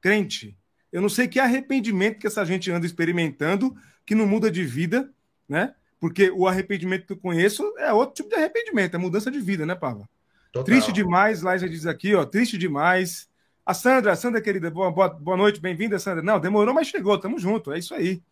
crente. 0.00 0.56
Eu 0.92 1.00
não 1.00 1.08
sei 1.08 1.28
que 1.28 1.38
arrependimento 1.38 2.18
que 2.18 2.26
essa 2.26 2.44
gente 2.44 2.70
anda 2.70 2.86
experimentando, 2.86 3.76
que 4.04 4.14
não 4.14 4.26
muda 4.26 4.50
de 4.50 4.64
vida, 4.64 5.12
né? 5.48 5.74
Porque 6.00 6.30
o 6.30 6.48
arrependimento 6.48 7.06
que 7.06 7.12
eu 7.12 7.18
conheço 7.18 7.62
é 7.78 7.92
outro 7.92 8.14
tipo 8.14 8.30
de 8.30 8.34
arrependimento, 8.34 8.94
é 8.94 8.98
mudança 8.98 9.30
de 9.30 9.38
vida, 9.38 9.66
né, 9.66 9.74
Pava? 9.74 10.08
Total. 10.50 10.64
Triste 10.64 10.92
demais, 10.92 11.42
lá 11.42 11.56
já 11.56 11.68
diz 11.68 11.86
aqui, 11.86 12.14
ó, 12.14 12.24
triste 12.24 12.56
demais. 12.56 13.28
A 13.64 13.74
Sandra, 13.74 14.12
a 14.12 14.16
Sandra, 14.16 14.40
querida, 14.40 14.70
boa, 14.70 14.90
boa, 14.90 15.36
noite, 15.36 15.60
bem-vinda, 15.60 15.98
Sandra. 15.98 16.22
Não, 16.22 16.40
demorou, 16.40 16.74
mas 16.74 16.88
chegou, 16.88 17.16
tamo 17.18 17.38
junto, 17.38 17.70
é 17.70 17.78
isso 17.78 17.94
aí. 17.94 18.22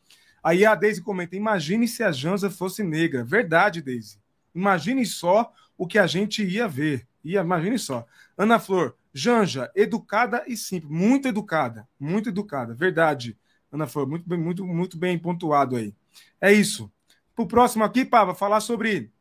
Aí 0.42 0.64
a 0.64 0.74
Deise 0.74 1.02
comenta: 1.02 1.36
imagine 1.36 1.86
se 1.86 2.02
a 2.02 2.10
Janza 2.10 2.50
fosse 2.50 2.82
negra. 2.82 3.22
Verdade, 3.22 3.82
Deise. 3.82 4.18
Imagine 4.54 5.04
só 5.04 5.52
o 5.76 5.86
que 5.86 5.98
a 5.98 6.06
gente 6.06 6.42
ia 6.42 6.66
ver. 6.66 7.06
Ia, 7.22 7.42
imagine 7.42 7.78
só. 7.78 8.06
Ana 8.36 8.58
Flor, 8.58 8.94
Janja, 9.12 9.70
educada 9.74 10.42
e 10.46 10.56
simples. 10.56 10.90
Muito 10.90 11.28
educada. 11.28 11.86
Muito 12.00 12.30
educada. 12.30 12.74
Verdade. 12.74 13.36
Ana 13.70 13.86
Flor, 13.86 14.08
muito 14.08 14.28
bem, 14.28 14.38
muito, 14.38 14.66
muito 14.66 14.96
bem 14.96 15.18
pontuado 15.18 15.76
aí. 15.76 15.94
É 16.40 16.52
isso. 16.52 16.90
Para 17.38 17.44
o 17.44 17.46
próximo 17.46 17.84
aqui, 17.84 18.04
Pava, 18.04 18.34
falar 18.34 18.58
sobre 18.58 19.12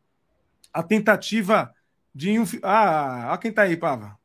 a 0.74 0.82
tentativa 0.82 1.72
de. 2.16 2.36
Ah, 2.64 3.28
olha 3.30 3.38
quem 3.38 3.52
está 3.52 3.62
aí, 3.62 3.78
Pava. 3.78 4.18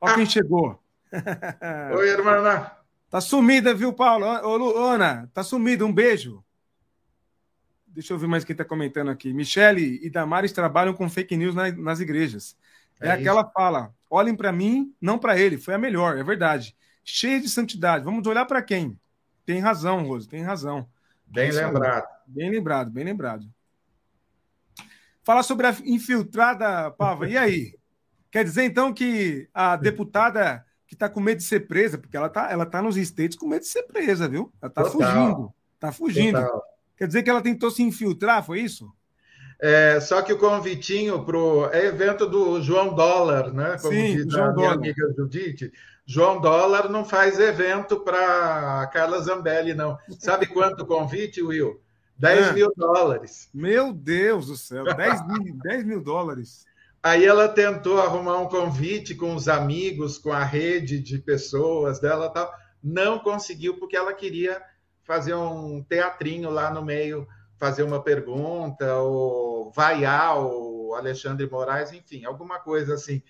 Olha 0.00 0.14
ah. 0.14 0.16
quem 0.16 0.24
chegou. 0.24 0.82
Oi, 1.94 2.08
irmã. 2.08 2.70
Tá 3.10 3.20
sumida, 3.20 3.74
viu, 3.74 3.92
Paulo? 3.92 4.24
Ô, 4.24 4.78
Ana, 4.78 5.30
tá 5.34 5.42
sumida. 5.42 5.84
Um 5.84 5.92
beijo. 5.92 6.42
Deixa 7.86 8.14
eu 8.14 8.18
ver 8.18 8.28
mais 8.28 8.44
quem 8.44 8.54
está 8.54 8.64
comentando 8.64 9.10
aqui. 9.10 9.30
Michele 9.34 10.00
e 10.02 10.08
Damares 10.08 10.50
trabalham 10.50 10.94
com 10.94 11.06
fake 11.10 11.36
news 11.36 11.54
na, 11.54 11.70
nas 11.70 12.00
igrejas. 12.00 12.56
É, 12.98 13.08
é 13.08 13.10
aquela 13.10 13.44
fala: 13.44 13.94
olhem 14.08 14.34
para 14.34 14.50
mim, 14.50 14.96
não 14.98 15.18
para 15.18 15.38
ele. 15.38 15.58
Foi 15.58 15.74
a 15.74 15.78
melhor, 15.78 16.16
é 16.16 16.24
verdade. 16.24 16.74
Cheia 17.04 17.38
de 17.38 17.50
santidade. 17.50 18.06
Vamos 18.06 18.26
olhar 18.26 18.46
para 18.46 18.62
quem? 18.62 18.98
Tem 19.44 19.58
razão, 19.58 20.02
Rose, 20.06 20.26
tem 20.26 20.40
razão. 20.40 20.88
Bem 21.32 21.50
lembrado. 21.50 22.06
Bem 22.26 22.50
lembrado, 22.50 22.90
bem 22.90 23.04
lembrado. 23.04 23.46
Falar 25.24 25.42
sobre 25.42 25.66
a 25.66 25.76
infiltrada, 25.84 26.90
Pava. 26.90 27.28
E 27.28 27.36
aí? 27.36 27.74
Quer 28.30 28.44
dizer, 28.44 28.64
então, 28.64 28.92
que 28.92 29.48
a 29.52 29.76
deputada 29.76 30.64
que 30.86 30.94
está 30.94 31.08
com 31.08 31.20
medo 31.20 31.38
de 31.38 31.44
ser 31.44 31.60
presa, 31.60 31.96
porque 31.96 32.16
ela 32.16 32.26
está 32.26 32.50
ela 32.50 32.66
tá 32.66 32.82
nos 32.82 32.96
estates 32.96 33.36
com 33.36 33.48
medo 33.48 33.62
de 33.62 33.68
ser 33.68 33.84
presa, 33.84 34.28
viu? 34.28 34.52
Ela 34.60 34.68
está 34.68 34.84
fugindo. 34.84 35.54
Está 35.74 35.92
fugindo. 35.92 36.40
Total. 36.40 36.62
Quer 36.96 37.06
dizer 37.06 37.22
que 37.22 37.30
ela 37.30 37.40
tentou 37.40 37.70
se 37.70 37.82
infiltrar, 37.82 38.44
foi 38.44 38.60
isso? 38.60 38.92
É, 39.60 40.00
só 40.00 40.20
que 40.22 40.32
o 40.32 40.38
convitinho 40.38 41.24
pro 41.24 41.70
é 41.72 41.86
evento 41.86 42.26
do 42.26 42.60
João 42.60 42.94
Dólar, 42.94 43.52
né? 43.52 43.78
Como 43.80 43.94
Sim, 43.94 44.16
diz 44.16 44.32
João 44.32 44.50
a 44.50 44.52
minha 44.54 44.70
amiga 44.72 45.14
Judite. 45.16 45.72
João 46.04 46.40
Dólar 46.40 46.88
não 46.88 47.04
faz 47.04 47.38
evento 47.38 48.00
para 48.00 48.86
Carla 48.92 49.20
Zambelli, 49.20 49.74
não. 49.74 49.98
Sabe 50.18 50.46
quanto 50.46 50.86
convite, 50.86 51.42
Will? 51.42 51.80
10 52.18 52.48
é. 52.48 52.52
mil 52.52 52.72
dólares. 52.76 53.48
Meu 53.52 53.92
Deus 53.92 54.46
do 54.46 54.56
céu, 54.56 54.84
10 54.84 55.26
mil, 55.26 55.56
10 55.62 55.84
mil 55.84 56.00
dólares. 56.00 56.64
Aí 57.02 57.24
ela 57.24 57.48
tentou 57.48 58.00
arrumar 58.00 58.38
um 58.38 58.48
convite 58.48 59.14
com 59.14 59.34
os 59.34 59.48
amigos, 59.48 60.18
com 60.18 60.32
a 60.32 60.44
rede 60.44 61.00
de 61.00 61.18
pessoas 61.18 62.00
dela 62.00 62.30
tal. 62.30 62.52
Não 62.82 63.18
conseguiu, 63.18 63.76
porque 63.78 63.96
ela 63.96 64.12
queria 64.12 64.62
fazer 65.02 65.34
um 65.34 65.82
teatrinho 65.82 66.48
lá 66.48 66.70
no 66.70 66.84
meio, 66.84 67.26
fazer 67.58 67.82
uma 67.82 68.00
pergunta, 68.00 68.96
ou 68.96 69.72
vaiar 69.72 70.38
o 70.38 70.94
Alexandre 70.94 71.48
Moraes, 71.50 71.92
enfim, 71.92 72.24
alguma 72.24 72.60
coisa 72.60 72.94
assim. 72.94 73.20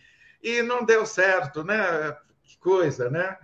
E 0.43 0.61
não 0.61 0.85
deu 0.85 1.07
certo, 1.07 1.65
né? 1.65 2.15
Que 2.43 2.59
coisa, 2.59 3.11
né? 3.11 3.37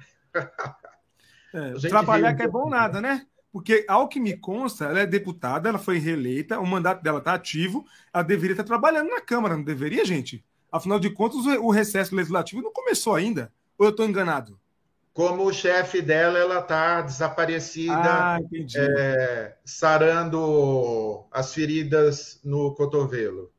É, 1.55 1.73
trabalhar 1.89 2.35
que 2.35 2.43
é 2.43 2.49
bom 2.49 2.69
nada, 2.69 3.01
né? 3.01 3.27
Porque, 3.51 3.85
ao 3.89 4.09
que 4.09 4.21
me 4.21 4.37
consta, 4.37 4.85
ela 4.85 5.01
é 5.01 5.07
deputada, 5.07 5.69
ela 5.69 5.79
foi 5.79 5.99
reeleita, 5.99 6.61
o 6.61 6.67
mandato 6.67 7.03
dela 7.03 7.19
está 7.19 7.35
ativo, 7.35 7.87
ela 8.13 8.23
deveria 8.23 8.53
estar 8.53 8.65
trabalhando 8.65 9.09
na 9.09 9.21
Câmara, 9.21 9.57
não 9.57 9.65
deveria, 9.65 10.05
gente? 10.05 10.45
Afinal 10.71 11.01
de 11.01 11.11
contas, 11.11 11.47
o 11.47 11.71
recesso 11.71 12.15
legislativo 12.15 12.61
não 12.61 12.73
começou 12.73 13.15
ainda. 13.15 13.51
Ou 13.79 13.87
eu 13.87 13.91
estou 13.91 14.07
enganado? 14.07 14.61
como 15.19 15.43
o 15.47 15.53
chefe 15.53 16.01
dela 16.01 16.39
ela 16.39 16.61
está 16.61 17.03
desaparecida, 17.03 18.37
ah, 18.37 18.39
é, 18.77 19.57
sarando 19.65 21.27
as 21.33 21.53
feridas 21.53 22.41
no 22.45 22.73
cotovelo. 22.73 23.51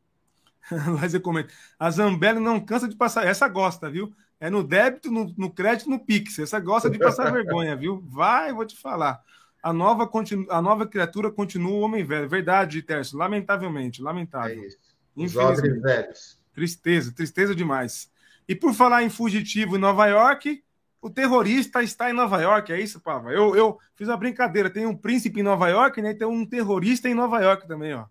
Mas 1.01 1.13
eu 1.13 1.19
comento, 1.19 1.53
a 1.77 1.91
Zambelli 1.91 2.39
não 2.39 2.61
cansa 2.61 2.87
de 2.87 2.95
passar, 2.95 3.27
essa 3.27 3.45
gosta, 3.49 3.89
viu? 3.89 4.09
É 4.39 4.49
no 4.49 4.63
débito, 4.63 5.11
no, 5.11 5.33
no 5.37 5.51
crédito, 5.51 5.89
no 5.89 5.99
Pix. 5.99 6.39
Essa 6.39 6.59
gosta 6.59 6.89
de 6.89 6.97
passar 6.97 7.29
vergonha, 7.33 7.75
viu? 7.75 8.01
Vai, 8.07 8.53
vou 8.53 8.65
te 8.65 8.77
falar. 8.77 9.21
A 9.61 9.73
nova, 9.73 10.07
continu, 10.07 10.45
a 10.49 10.61
nova 10.61 10.87
criatura 10.87 11.29
continua 11.29 11.71
o 11.71 11.81
homem 11.81 12.03
velho. 12.03 12.29
Verdade, 12.29 12.81
Tércio. 12.81 13.17
Lamentavelmente, 13.17 14.01
lamentável. 14.01 14.63
É 14.63 14.67
isso. 14.67 14.77
Infelizmente. 15.17 15.81
velhos. 15.81 16.39
Tristeza, 16.53 17.13
tristeza 17.13 17.53
demais. 17.53 18.09
E 18.47 18.55
por 18.55 18.73
falar 18.73 19.03
em 19.03 19.09
fugitivo 19.09 19.75
em 19.75 19.79
Nova 19.79 20.07
York, 20.07 20.63
o 21.01 21.09
terrorista 21.09 21.83
está 21.83 22.09
em 22.09 22.13
Nova 22.13 22.41
York, 22.41 22.71
é 22.73 22.79
isso, 22.79 22.99
Pava? 22.99 23.31
Eu, 23.31 23.55
eu 23.55 23.77
fiz 23.95 24.07
uma 24.07 24.17
brincadeira. 24.17 24.69
Tem 24.69 24.85
um 24.85 24.95
príncipe 24.95 25.39
em 25.39 25.43
Nova 25.43 25.67
York, 25.69 26.01
né? 26.01 26.13
Tem 26.13 26.27
um 26.27 26.45
terrorista 26.45 27.07
em 27.07 27.13
Nova 27.13 27.39
York 27.41 27.67
também, 27.67 27.93
ó. 27.93 28.05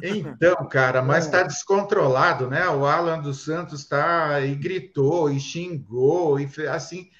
Então, 0.00 0.66
cara, 0.68 1.02
mas 1.02 1.26
está 1.26 1.42
descontrolado, 1.42 2.48
né? 2.48 2.68
O 2.68 2.86
Alan 2.86 3.20
dos 3.20 3.44
Santos 3.44 3.80
está 3.80 4.40
e 4.40 4.54
gritou 4.54 5.30
e 5.30 5.38
xingou 5.38 6.38
e 6.40 6.48
assim, 6.68 7.10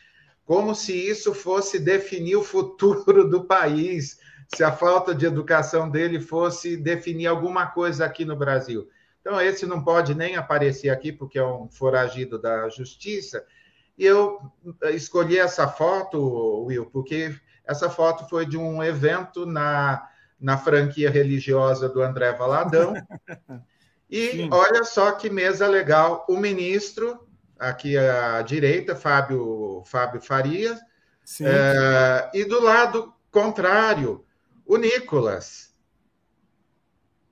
como 0.44 0.74
se 0.74 0.92
isso 0.94 1.34
fosse 1.34 1.78
definir 1.78 2.36
o 2.36 2.42
futuro 2.42 3.28
do 3.28 3.44
país, 3.44 4.18
se 4.54 4.64
a 4.64 4.72
falta 4.72 5.14
de 5.14 5.26
educação 5.26 5.90
dele 5.90 6.20
fosse 6.20 6.76
definir 6.76 7.26
alguma 7.26 7.66
coisa 7.66 8.04
aqui 8.04 8.24
no 8.24 8.36
Brasil. 8.36 8.88
Então, 9.20 9.40
esse 9.40 9.66
não 9.66 9.84
pode 9.84 10.14
nem 10.14 10.36
aparecer 10.36 10.88
aqui 10.88 11.12
porque 11.12 11.38
é 11.38 11.44
um 11.44 11.68
foragido 11.68 12.38
da 12.40 12.68
justiça 12.68 13.44
e 13.96 14.04
eu 14.04 14.40
eh, 14.82 14.92
escolhi 14.92 15.38
essa 15.38 15.68
foto, 15.68 16.64
Will, 16.64 16.86
porque 16.86 17.34
essa 17.64 17.88
foto 17.88 18.28
foi 18.28 18.46
de 18.46 18.56
um 18.56 18.82
evento 18.82 19.46
na, 19.46 20.08
na 20.43 20.59
franquia 20.59 21.09
religiosa 21.09 21.88
do 21.88 22.03
André 22.03 22.32
Valadão. 22.32 22.95
E 24.11 24.32
Sim. 24.32 24.49
olha 24.53 24.84
só 24.84 25.12
que 25.12 25.30
mesa 25.30 25.66
legal. 25.66 26.26
O 26.28 26.36
ministro, 26.36 27.26
aqui 27.59 27.97
à 27.97 28.43
direita, 28.43 28.95
Fábio, 28.95 29.82
Fábio 29.86 30.20
Farias, 30.20 30.78
é, 31.40 32.30
e 32.34 32.45
do 32.45 32.61
lado 32.62 33.14
contrário, 33.30 34.22
o 34.66 34.76
Nicolas. 34.76 35.74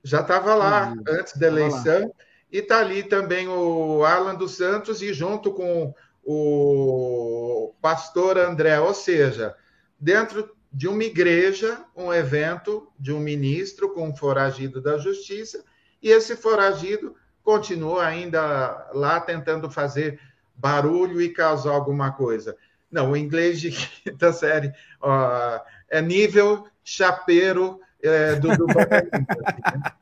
Já 0.03 0.21
estava 0.21 0.55
lá 0.55 0.91
antes 1.07 1.37
da 1.37 1.45
eleição. 1.45 2.11
E 2.51 2.57
está 2.57 2.79
ali 2.79 3.03
também 3.03 3.47
o 3.47 4.03
Alan 4.03 4.33
dos 4.33 4.57
Santos, 4.57 5.03
e 5.03 5.13
junto 5.13 5.53
com 5.53 5.93
o 6.23 7.75
pastor 7.79 8.39
André, 8.39 8.79
ou 8.79 8.95
seja, 8.95 9.55
dentro 9.99 10.55
de 10.71 10.87
uma 10.87 11.03
igreja, 11.03 11.83
um 11.95 12.13
evento 12.13 12.87
de 12.97 13.11
um 13.11 13.19
ministro 13.19 13.93
com 13.93 14.09
um 14.09 14.15
foragido 14.15 14.81
da 14.81 14.97
justiça, 14.97 15.63
e 16.01 16.09
esse 16.09 16.35
foragido 16.35 17.15
continua 17.43 18.05
ainda 18.05 18.89
lá 18.93 19.19
tentando 19.19 19.69
fazer 19.69 20.19
barulho 20.55 21.21
e 21.21 21.29
causar 21.29 21.71
alguma 21.71 22.11
coisa. 22.11 22.55
Não, 22.89 23.11
o 23.11 23.17
inglês 23.17 23.59
de 23.59 23.71
quinta 24.03 24.31
série 24.31 24.71
ó, 25.01 25.59
é 25.89 26.01
nível 26.01 26.65
chapeiro 26.83 27.79
é, 28.01 28.35
do 28.35 28.49
Dudu 28.49 28.67
Bananinha. 28.67 29.27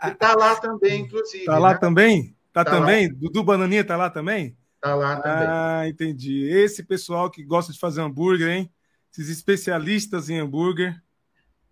e 0.06 0.10
está 0.10 0.36
lá 0.36 0.56
também, 0.56 1.02
inclusive. 1.02 1.44
Está 1.44 1.58
lá 1.58 1.74
né? 1.74 1.78
também? 1.80 2.36
Está 2.48 2.64
tá 2.64 2.72
também? 2.72 3.08
Lá. 3.08 3.14
Dudu 3.18 3.44
Bananinha 3.44 3.82
está 3.82 3.98
lá 3.98 4.10
também? 4.10 4.58
Tá 4.80 4.96
lá 4.96 5.18
também. 5.18 5.48
Ah, 5.48 5.84
entendi. 5.88 6.46
Esse 6.50 6.84
pessoal 6.84 7.30
que 7.30 7.44
gosta 7.44 7.74
de 7.74 7.80
fazer 7.80 8.02
hambúrguer, 8.02 8.50
hein? 8.50 8.72
Esses 9.12 9.30
especialistas 9.30 10.30
em 10.30 10.40
hambúrguer. 10.40 11.02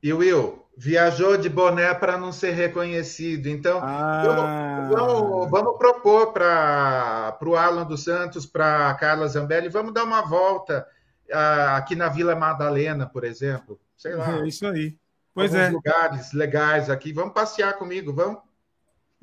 E 0.02 0.14
Will, 0.14 0.66
viajou 0.78 1.38
de 1.38 1.50
boné 1.50 1.94
para 1.94 2.18
não 2.18 2.32
ser 2.32 2.52
reconhecido. 2.52 3.48
Então, 3.48 3.80
ah. 3.82 4.90
vamos, 4.92 5.50
vamos, 5.50 5.78
propor 5.78 6.34
para 6.34 7.38
o 7.42 7.56
Alan 7.56 7.86
dos 7.86 8.04
Santos, 8.04 8.46
para 8.46 8.90
a 8.90 8.94
Carla 8.94 9.28
Zambelli, 9.28 9.70
vamos 9.70 9.94
dar 9.94 10.04
uma 10.04 10.22
volta 10.22 10.88
uh, 11.30 11.76
aqui 11.76 11.96
na 11.96 12.10
Vila 12.10 12.36
Madalena, 12.36 13.08
por 13.08 13.24
exemplo. 13.24 13.80
Sei 13.96 14.14
lá. 14.14 14.40
É 14.40 14.48
isso 14.48 14.68
aí. 14.68 14.96
Pois 15.34 15.54
é. 15.54 15.70
lugares 15.70 16.32
legais 16.32 16.90
aqui. 16.90 17.12
Vamos 17.12 17.34
passear 17.34 17.74
comigo, 17.74 18.14
vamos? 18.14 18.40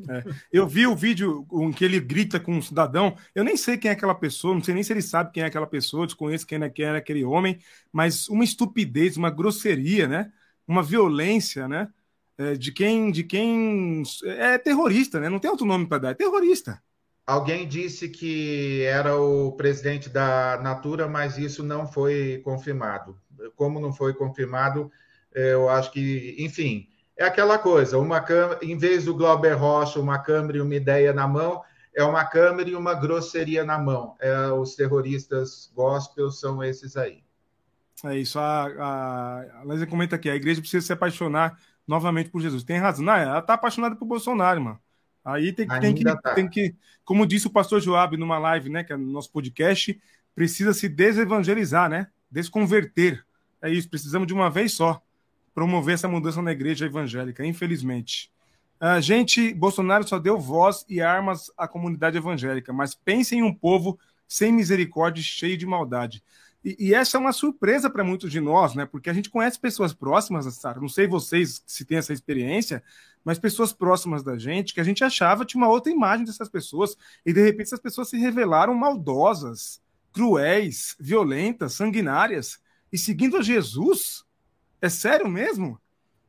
É. 0.09 0.25
Eu 0.53 0.67
vi 0.67 0.87
o 0.87 0.97
vídeo 0.97 1.47
em 1.53 1.73
que 1.73 1.85
ele 1.85 2.01
grita 2.01 2.41
com 2.41 2.53
um 2.57 2.63
cidadão. 2.63 3.17
Eu 3.35 3.45
nem 3.45 3.57
sei 3.57 3.77
quem 3.77 3.91
é 3.91 3.95
aquela 3.95 4.15
pessoa, 4.15 4.55
não 4.55 4.63
sei 4.63 4.75
nem 4.75 4.83
se 4.83 4.93
ele 4.93 5.03
sabe 5.03 5.33
quem 5.33 5.43
é 5.43 5.47
aquela 5.47 5.67
pessoa, 5.67 6.07
desconheço 6.07 6.47
quem 6.47 6.63
é, 6.63 6.69
quem 6.69 6.85
é 6.85 6.97
aquele 6.97 7.25
homem, 7.25 7.59
mas 7.93 8.29
uma 8.29 8.45
estupidez, 8.45 9.17
uma 9.17 9.31
grosseria, 9.31 10.09
né? 10.09 10.33
Uma 10.67 10.83
violência, 10.83 11.69
né? 11.69 11.89
É, 12.37 12.55
de 12.55 12.73
quem 12.73 13.13
de 13.13 13.23
quem 13.23 14.03
é 14.25 14.59
terrorista, 14.59 15.21
né? 15.21 15.29
Não 15.29 15.39
tem 15.39 15.51
outro 15.51 15.67
nome 15.67 15.87
para 15.87 15.99
dar, 15.99 16.11
é 16.11 16.15
terrorista. 16.15 16.83
Alguém 17.27 17.67
disse 17.67 18.09
que 18.09 18.83
era 18.83 19.17
o 19.17 19.53
presidente 19.53 20.11
da 20.11 20.61
Natura, 20.63 21.09
mas 21.09 21.39
isso 21.39 21.63
não 21.63 21.87
foi 21.87 22.43
confirmado. 22.45 23.17
Como 23.57 23.81
não 23.81 23.95
foi 23.95 24.13
confirmado, 24.13 24.91
eu 25.33 25.69
acho 25.71 25.91
que, 25.91 26.37
enfim, 26.39 26.87
é 27.17 27.25
aquela 27.25 27.59
coisa, 27.59 27.99
uma 27.99 28.21
câmera, 28.21 28.59
em 28.63 28.77
vez 28.77 29.05
do 29.05 29.15
Glauber 29.15 29.55
Rocha, 29.55 30.01
uma 30.01 30.19
câmera 30.19 30.59
e 30.59 30.61
uma 30.61 30.75
ideia 30.75 31.13
na 31.13 31.29
mão, 31.29 31.63
é 31.95 32.03
uma 32.03 32.25
câmera 32.25 32.69
e 32.69 32.75
uma 32.75 32.95
grosseria 32.95 33.65
na 33.65 33.79
mão. 33.79 34.17
É, 34.21 34.49
os 34.49 34.75
terroristas 34.75 35.71
gospel 35.75 36.31
são 36.31 36.63
esses 36.63 36.97
aí. 36.97 37.23
É 38.05 38.19
isso. 38.19 38.39
A, 38.39 38.67
a, 38.67 39.61
a 39.61 39.65
Lésia 39.65 39.87
comenta 39.87 40.17
aqui: 40.17 40.29
a 40.29 40.35
igreja 40.35 40.61
precisa 40.61 40.85
se 40.85 40.93
apaixonar 40.93 41.57
novamente 41.87 42.31
por 42.31 42.41
Jesus. 42.41 42.65
Tem 42.65 42.79
razão. 42.79 43.05
Não, 43.05 43.15
ela 43.15 43.39
está 43.39 43.55
apaixonada 43.55 43.95
por 43.95 44.07
Bolsonaro, 44.07 44.61
mano. 44.61 44.81
Aí 45.25 45.53
tem, 45.53 45.67
tem, 45.67 45.95
que, 45.95 46.05
tá. 46.05 46.35
tem 46.35 46.49
que, 46.49 46.75
como 47.05 47.27
disse 47.27 47.47
o 47.47 47.51
pastor 47.51 47.81
Joab 47.81 48.15
numa 48.17 48.39
live, 48.39 48.69
né, 48.69 48.85
que 48.85 48.93
é 48.93 48.97
no 48.97 49.11
nosso 49.11 49.33
podcast, 49.33 49.99
precisa 50.35 50.75
se 50.75 50.87
desevangelizar, 50.87 51.89
né? 51.89 52.09
Desconverter. 52.31 53.25
É 53.63 53.71
isso, 53.71 53.89
precisamos 53.89 54.27
de 54.27 54.35
uma 54.35 54.51
vez 54.51 54.75
só 54.75 55.01
promover 55.55 55.95
essa 55.95 56.09
mudança 56.09 56.43
na 56.43 56.53
igreja 56.53 56.87
evangélica, 56.87 57.47
infelizmente. 57.47 58.31
A 58.81 59.01
gente, 59.01 59.55
Bolsonaro 59.55 60.07
só 60.07 60.19
deu 60.19 60.39
voz 60.39 60.85
e 60.89 61.01
armas 61.01 61.51
à 61.57 61.69
comunidade 61.69 62.19
evangélica, 62.19 62.73
mas 62.73 62.95
pensem 62.95 63.39
em 63.39 63.43
um 63.43 63.55
povo 63.55 63.99
sem 64.27 64.53
misericórdia 64.53 65.21
e 65.21 65.25
cheio 65.25 65.57
de 65.57 65.65
maldade. 65.65 66.23
E, 66.65 66.89
e 66.89 66.95
essa 66.95 67.17
é 67.17 67.21
uma 67.21 67.33
surpresa 67.33 67.89
para 67.89 68.03
muitos 68.03 68.33
de 68.33 68.41
nós, 68.41 68.75
né? 68.75 68.85
Porque 68.85 69.09
a 69.09 69.13
gente 69.13 69.31
conhece 69.31 69.59
pessoas 69.59 69.93
próximas, 69.93 70.53
Sara. 70.55 70.81
Não 70.81 70.89
sei 70.89 71.07
vocês 71.07 71.63
se 71.67 71.85
têm 71.85 71.99
essa 71.99 72.13
experiência, 72.13 72.83
mas 73.25 73.39
pessoas 73.39 73.73
próximas 73.73 74.23
da 74.23 74.37
gente 74.37 74.75
que 74.75 74.81
a 74.81 74.85
gente 74.85 75.05
achava 75.05 75.45
tinha 75.45 75.63
uma 75.63 75.71
outra 75.71 75.93
imagem 75.93 76.25
dessas 76.25 76.49
pessoas 76.49 76.97
e 77.25 77.33
de 77.33 77.43
repente 77.43 77.67
essas 77.67 77.81
pessoas 77.81 78.09
se 78.09 78.19
revelaram 78.19 78.75
maldosas, 78.75 79.81
cruéis, 80.13 80.97
violentas, 80.99 81.75
sanguinárias 81.75 82.59
e 82.93 82.99
seguindo 82.99 83.37
a 83.37 83.43
Jesus 83.43 84.24
é 84.85 84.89
sério 84.89 85.29
mesmo? 85.29 85.81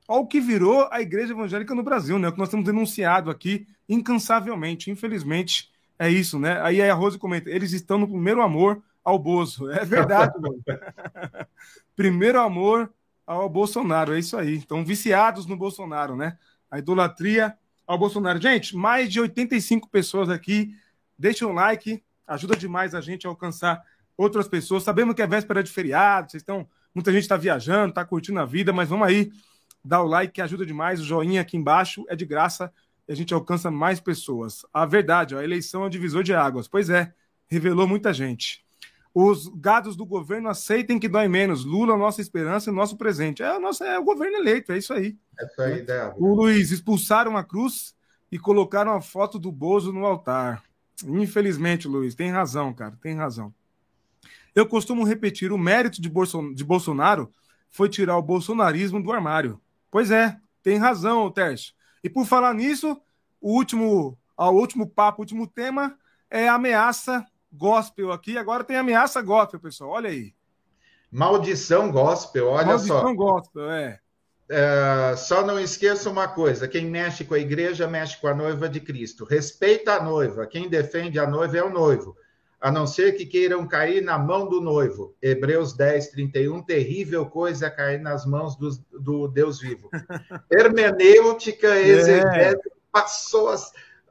Olha 0.07 0.21
o 0.21 0.27
que 0.27 0.39
virou 0.39 0.87
a 0.91 1.01
igreja 1.01 1.33
evangélica 1.33 1.73
no 1.75 1.83
Brasil, 1.83 2.17
né? 2.17 2.27
O 2.27 2.31
que 2.31 2.37
nós 2.37 2.49
temos 2.49 2.65
denunciado 2.65 3.29
aqui 3.29 3.67
incansavelmente. 3.89 4.89
Infelizmente, 4.89 5.71
é 5.97 6.09
isso, 6.09 6.39
né? 6.39 6.61
Aí 6.61 6.81
a 6.81 6.93
Rose 6.93 7.17
comenta: 7.17 7.49
eles 7.49 7.73
estão 7.73 7.97
no 7.97 8.07
primeiro 8.07 8.41
amor 8.41 8.81
ao 9.03 9.19
Bozo. 9.19 9.69
É 9.71 9.83
verdade, 9.83 10.39
mano. 10.39 10.61
primeiro 11.95 12.39
amor 12.39 12.91
ao 13.25 13.49
Bolsonaro, 13.49 14.13
é 14.13 14.19
isso 14.19 14.37
aí. 14.37 14.55
Estão 14.55 14.85
viciados 14.85 15.45
no 15.45 15.57
Bolsonaro, 15.57 16.15
né? 16.15 16.37
A 16.69 16.79
idolatria 16.79 17.57
ao 17.85 17.97
Bolsonaro. 17.97 18.41
Gente, 18.41 18.75
mais 18.75 19.11
de 19.11 19.19
85 19.19 19.89
pessoas 19.89 20.29
aqui. 20.29 20.75
Deixa 21.17 21.47
um 21.47 21.53
like, 21.53 22.03
ajuda 22.27 22.55
demais 22.55 22.93
a 22.93 23.01
gente 23.01 23.25
a 23.25 23.29
alcançar 23.29 23.83
outras 24.17 24.47
pessoas. 24.47 24.83
Sabemos 24.83 25.15
que 25.15 25.21
é 25.21 25.27
véspera 25.27 25.63
de 25.63 25.71
feriado, 25.71 26.31
vocês 26.31 26.41
estão 26.41 26.67
Muita 26.95 27.11
gente 27.11 27.23
está 27.23 27.35
viajando, 27.35 27.89
está 27.89 28.05
curtindo 28.05 28.39
a 28.39 28.45
vida, 28.45 28.71
mas 28.71 28.87
vamos 28.87 29.05
aí, 29.05 29.29
dá 29.83 30.01
o 30.01 30.07
like 30.07 30.31
que 30.31 30.41
ajuda 30.41 30.65
demais. 30.65 31.01
O 31.01 31.03
joinha 31.03 31.41
aqui 31.41 31.57
embaixo 31.57 32.05
é 32.07 32.15
de 32.15 32.25
graça 32.25 32.71
e 33.05 33.11
a 33.11 33.15
gente 33.15 33.33
alcança 33.33 33.69
mais 33.69 33.99
pessoas. 33.99 34.65
A 34.73 34.85
verdade, 34.85 35.35
ó, 35.35 35.39
a 35.39 35.43
eleição 35.43 35.83
é 35.83 35.87
um 35.87 35.89
divisor 35.89 36.23
de 36.23 36.33
águas. 36.33 36.69
Pois 36.69 36.89
é, 36.89 37.13
revelou 37.47 37.85
muita 37.85 38.13
gente. 38.13 38.63
Os 39.13 39.47
gados 39.47 39.95
do 39.95 40.05
governo 40.05 40.49
aceitem 40.49 40.99
que 40.99 41.07
dói 41.07 41.27
menos. 41.27 41.63
Lula, 41.63 41.95
nossa 41.97 42.21
esperança 42.21 42.69
e 42.69 42.73
nosso 42.73 42.97
presente. 42.97 43.43
É 43.43 43.57
o, 43.57 43.59
nosso, 43.59 43.83
é 43.83 43.99
o 43.99 44.03
governo 44.03 44.37
eleito, 44.37 44.71
é 44.71 44.77
isso 44.77 44.93
aí. 44.93 45.17
É 45.39 45.45
isso 45.45 45.61
aí, 45.61 45.85
O 46.17 46.33
Luiz, 46.33 46.71
expulsaram 46.71 47.37
a 47.37 47.43
cruz 47.43 47.95
e 48.31 48.39
colocaram 48.39 48.93
a 48.93 49.01
foto 49.01 49.37
do 49.37 49.51
Bozo 49.51 49.93
no 49.93 50.05
altar. 50.05 50.63
Infelizmente, 51.05 51.87
Luiz, 51.87 52.15
tem 52.15 52.29
razão, 52.29 52.73
cara, 52.73 52.97
tem 53.01 53.15
razão. 53.15 53.53
Eu 54.55 54.65
costumo 54.65 55.03
repetir: 55.03 55.51
o 55.51 55.57
mérito 55.57 56.01
de, 56.01 56.09
Bolson 56.09 56.53
de 56.53 56.63
Bolsonaro 56.63 57.29
foi 57.69 57.89
tirar 57.89 58.17
o 58.17 58.21
bolsonarismo 58.21 59.03
do 59.03 59.11
armário. 59.11 59.59
Pois 59.91 60.09
é, 60.11 60.37
tem 60.63 60.77
razão, 60.77 61.29
Tércio. 61.29 61.73
E 62.03 62.09
por 62.09 62.25
falar 62.25 62.53
nisso, 62.53 62.99
o 63.41 63.51
último, 63.51 64.17
o 64.37 64.49
último 64.51 64.87
papo, 64.87 65.19
o 65.19 65.23
último 65.23 65.45
tema 65.45 65.97
é 66.29 66.47
ameaça 66.47 67.25
gospel 67.51 68.11
aqui. 68.11 68.37
Agora 68.37 68.63
tem 68.63 68.77
ameaça 68.77 69.21
gospel, 69.21 69.59
pessoal. 69.59 69.91
Olha 69.91 70.09
aí. 70.09 70.33
Maldição 71.11 71.91
gospel, 71.91 72.47
olha 72.47 72.67
Maldição 72.67 72.87
só. 72.97 73.03
Maldição 73.03 73.15
gospel, 73.15 73.71
é. 73.71 73.99
é. 74.49 75.15
Só 75.17 75.45
não 75.45 75.59
esqueça 75.59 76.09
uma 76.09 76.27
coisa: 76.27 76.67
quem 76.67 76.85
mexe 76.85 77.25
com 77.25 77.33
a 77.33 77.39
igreja 77.39 77.87
mexe 77.87 78.19
com 78.21 78.27
a 78.27 78.33
noiva 78.33 78.69
de 78.69 78.79
Cristo. 78.79 79.25
Respeita 79.25 79.95
a 79.95 80.03
noiva. 80.03 80.47
Quem 80.47 80.69
defende 80.69 81.19
a 81.19 81.27
noiva 81.27 81.57
é 81.57 81.63
o 81.63 81.69
noivo 81.69 82.15
a 82.65 82.71
não 82.71 82.87
ser 82.87 83.11
que 83.11 83.27
queiram 83.27 83.67
cair 83.67 84.01
na 84.01 84.17
mão 84.17 84.49
do 84.49 84.59
noivo. 84.59 85.15
Hebreus 85.21 85.73
10, 85.73 86.07
31, 86.07 86.63
terrível 86.63 87.23
coisa 87.27 87.69
cair 87.69 87.99
nas 87.99 88.25
mãos 88.25 88.55
do, 88.55 88.71
do 88.99 89.27
Deus 89.27 89.59
vivo. 89.59 89.87
Hermenêutica, 90.49 91.77
exegese, 91.79 92.65
é. 92.65 92.71
passou 92.91 93.53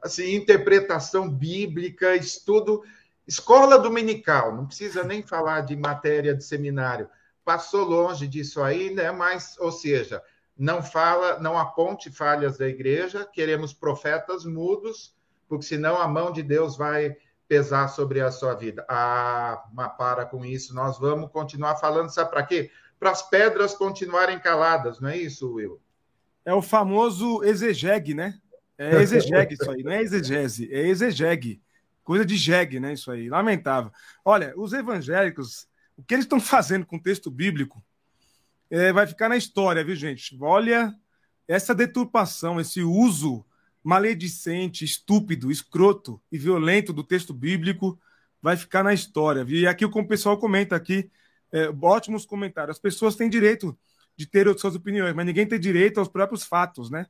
assim, 0.01 0.35
interpretação 0.35 1.29
bíblica, 1.29 2.15
estudo, 2.15 2.81
escola 3.27 3.77
dominical, 3.77 4.55
não 4.55 4.67
precisa 4.67 5.03
nem 5.03 5.21
falar 5.21 5.59
de 5.59 5.75
matéria 5.75 6.33
de 6.33 6.45
seminário. 6.45 7.09
Passou 7.43 7.83
longe 7.83 8.25
disso 8.25 8.63
aí, 8.63 8.89
né? 8.89 9.11
Mas, 9.11 9.57
ou 9.59 9.69
seja, 9.69 10.23
não 10.57 10.81
fala, 10.81 11.41
não 11.41 11.57
aponte 11.57 12.09
falhas 12.09 12.57
da 12.57 12.69
igreja, 12.69 13.27
queremos 13.33 13.73
profetas 13.73 14.45
mudos, 14.45 15.13
porque 15.45 15.65
senão 15.65 16.01
a 16.01 16.07
mão 16.07 16.31
de 16.31 16.41
Deus 16.41 16.77
vai 16.77 17.17
pesar 17.47 17.87
sobre 17.89 18.21
a 18.21 18.31
sua 18.31 18.53
vida. 18.53 18.85
Ah, 18.89 19.63
mas 19.73 19.95
para 19.97 20.25
com 20.25 20.45
isso, 20.45 20.73
nós 20.73 20.99
vamos 20.99 21.31
continuar 21.31 21.75
falando, 21.77 22.13
sabe 22.13 22.29
para 22.29 22.43
quê? 22.43 22.71
Para 22.99 23.11
as 23.11 23.21
pedras 23.21 23.73
continuarem 23.73 24.39
caladas, 24.39 24.99
não 24.99 25.09
é 25.09 25.17
isso, 25.17 25.53
Will? 25.53 25.79
É 26.43 26.53
o 26.53 26.61
famoso 26.61 27.43
exegeg, 27.43 28.13
né? 28.13 28.39
É 28.77 28.95
exegeg 29.01 29.53
isso 29.53 29.69
aí, 29.69 29.83
não 29.83 29.91
é 29.91 30.01
exegese, 30.01 30.71
é 30.71 30.87
exegeg. 30.87 31.61
Coisa 32.03 32.25
de 32.25 32.35
jegue, 32.35 32.79
né? 32.79 32.93
Isso 32.93 33.09
aí, 33.09 33.29
lamentável. 33.29 33.91
Olha, 34.23 34.53
os 34.55 34.73
evangélicos, 34.73 35.67
o 35.97 36.03
que 36.03 36.13
eles 36.13 36.25
estão 36.25 36.39
fazendo 36.39 36.85
com 36.85 36.97
o 36.97 37.01
texto 37.01 37.31
bíblico 37.31 37.83
é, 38.69 38.91
vai 38.91 39.07
ficar 39.07 39.29
na 39.29 39.37
história, 39.37 39.83
viu, 39.83 39.95
gente? 39.95 40.37
Olha, 40.39 40.93
essa 41.47 41.73
deturpação, 41.73 42.59
esse 42.59 42.81
uso 42.81 43.45
maledicente, 43.85 44.83
estúpido, 44.83 45.51
escroto 45.51 46.19
e 46.31 46.39
violento 46.39 46.91
do 46.91 47.03
texto 47.03 47.31
bíblico 47.31 47.99
vai 48.41 48.57
ficar 48.57 48.83
na 48.83 48.95
história. 48.95 49.45
E 49.47 49.67
aqui 49.67 49.85
o 49.85 50.07
pessoal 50.07 50.39
comenta 50.39 50.75
aqui, 50.75 51.07
é, 51.51 51.69
ótimos 51.79 52.25
comentários. 52.25 52.77
As 52.77 52.81
pessoas 52.81 53.15
têm 53.15 53.29
direito 53.29 53.77
de 54.17 54.25
ter 54.25 54.51
suas 54.57 54.73
opiniões, 54.73 55.13
mas 55.13 55.25
ninguém 55.27 55.45
tem 55.45 55.59
direito 55.59 55.99
aos 55.99 56.07
próprios 56.07 56.43
fatos, 56.43 56.89
né? 56.89 57.05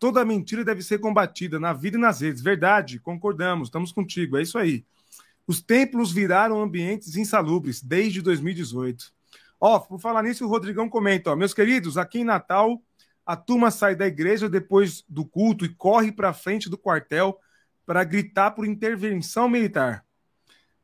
Toda 0.00 0.24
mentira 0.24 0.64
deve 0.64 0.82
ser 0.82 0.98
combatida 0.98 1.60
na 1.60 1.72
vida 1.72 1.96
e 1.96 2.00
nas 2.00 2.20
redes. 2.20 2.42
Verdade, 2.42 2.98
concordamos, 2.98 3.68
estamos 3.68 3.92
contigo, 3.92 4.36
é 4.36 4.42
isso 4.42 4.58
aí. 4.58 4.84
Os 5.46 5.62
templos 5.62 6.10
viraram 6.10 6.60
ambientes 6.60 7.14
insalubres 7.14 7.80
desde 7.80 8.20
2018. 8.20 9.12
Ó, 9.60 9.78
por 9.78 10.00
falar 10.00 10.24
nisso, 10.24 10.44
o 10.44 10.48
Rodrigão 10.48 10.88
comenta, 10.88 11.30
ó, 11.30 11.36
meus 11.36 11.54
queridos, 11.54 11.96
aqui 11.96 12.18
em 12.18 12.24
Natal 12.24 12.82
a 13.26 13.34
turma 13.34 13.72
sai 13.72 13.96
da 13.96 14.06
igreja 14.06 14.48
depois 14.48 15.04
do 15.08 15.24
culto 15.24 15.64
e 15.64 15.68
corre 15.68 16.12
para 16.12 16.32
frente 16.32 16.70
do 16.70 16.78
quartel 16.78 17.36
para 17.84 18.04
gritar 18.04 18.52
por 18.52 18.64
intervenção 18.64 19.48
militar. 19.48 20.04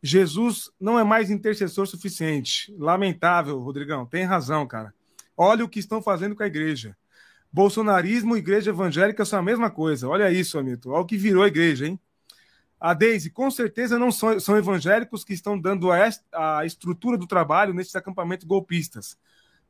Jesus 0.03 0.69
não 0.81 0.99
é 0.99 1.05
mais 1.05 1.31
intercessor 1.31 1.87
suficiente. 1.87 2.75
Lamentável, 2.77 3.61
Rodrigão. 3.61 4.05
Tem 4.05 4.25
razão, 4.25 4.67
cara. 4.67 4.93
Olha 5.37 5.65
o 5.65 5.69
que 5.69 5.79
estão 5.79 6.03
fazendo 6.03 6.35
com 6.35 6.43
a 6.43 6.47
igreja. 6.47 6.97
Bolsonarismo 7.53 8.35
e 8.35 8.41
igreja 8.41 8.71
evangélica 8.71 9.25
são 9.25 9.39
a 9.39 9.43
mesma 9.43 9.71
coisa. 9.71 10.09
Olha 10.09 10.33
isso, 10.33 10.59
Amito. 10.59 10.91
Olha 10.91 11.03
o 11.03 11.07
que 11.07 11.17
virou 11.17 11.45
a 11.45 11.49
igreja, 11.49 11.87
hein? 11.87 12.01
A 12.81 12.93
Deise, 12.95 13.31
com 13.31 13.49
certeza 13.49 13.97
não 13.97 14.11
são, 14.11 14.41
são 14.41 14.57
evangélicos 14.57 15.23
que 15.23 15.33
estão 15.33 15.57
dando 15.57 15.93
a, 15.93 16.09
a 16.33 16.67
estrutura 16.67 17.17
do 17.17 17.29
trabalho 17.29 17.73
nesses 17.73 17.95
acampamentos 17.95 18.45
golpistas 18.45 19.17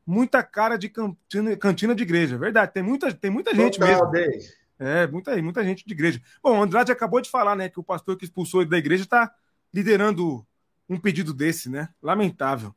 muita 0.07 0.43
cara 0.43 0.77
de 0.77 0.89
cantina, 0.89 1.57
cantina 1.57 1.95
de 1.95 2.03
igreja. 2.03 2.37
Verdade, 2.37 2.73
tem 2.73 2.83
muita, 2.83 3.13
tem 3.13 3.31
muita 3.31 3.55
gente 3.55 3.79
Total, 3.79 4.11
mesmo. 4.11 4.43
É, 4.79 5.07
muita, 5.07 5.41
muita 5.43 5.65
gente 5.65 5.87
de 5.87 5.93
igreja. 5.93 6.21
Bom, 6.43 6.59
o 6.59 6.63
Andrade 6.63 6.91
acabou 6.91 7.21
de 7.21 7.31
falar, 7.31 7.55
né, 7.55 7.69
que 7.69 7.79
o 7.79 7.85
pastor 7.85 8.17
que 8.17 8.25
expulsou 8.25 8.63
ele 8.63 8.71
da 8.71 8.79
igreja 8.79 9.05
está 9.05 9.33
liderando 9.73 10.45
um 10.89 10.99
pedido 10.99 11.33
desse, 11.33 11.71
né? 11.71 11.89
Lamentável. 12.03 12.75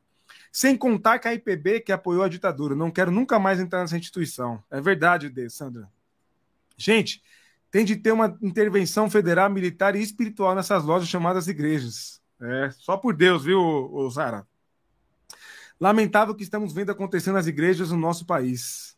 Sem 0.50 0.76
contar 0.76 1.18
que 1.18 1.28
a 1.28 1.34
IPB 1.34 1.80
que 1.80 1.92
apoiou 1.92 2.22
a 2.22 2.28
ditadura. 2.28 2.74
Não 2.74 2.90
quero 2.90 3.10
nunca 3.10 3.38
mais 3.38 3.60
entrar 3.60 3.80
nessa 3.80 3.98
instituição. 3.98 4.62
É 4.70 4.80
verdade, 4.80 5.28
de 5.28 5.50
Sandra. 5.50 5.88
Gente, 6.78 7.22
tem 7.70 7.84
de 7.84 7.96
ter 7.96 8.12
uma 8.12 8.38
intervenção 8.40 9.10
federal, 9.10 9.50
militar 9.50 9.94
e 9.96 10.02
espiritual 10.02 10.54
nessas 10.54 10.84
lojas 10.84 11.08
chamadas 11.08 11.48
igrejas. 11.48 12.22
É, 12.40 12.70
só 12.70 12.96
por 12.96 13.14
Deus, 13.14 13.44
viu, 13.44 14.08
Sara? 14.10 14.46
Lamentável 15.78 16.34
que 16.34 16.42
estamos 16.42 16.72
vendo 16.72 16.90
acontecer 16.90 17.32
nas 17.32 17.46
igrejas 17.46 17.90
no 17.90 17.98
nosso 17.98 18.24
país. 18.24 18.96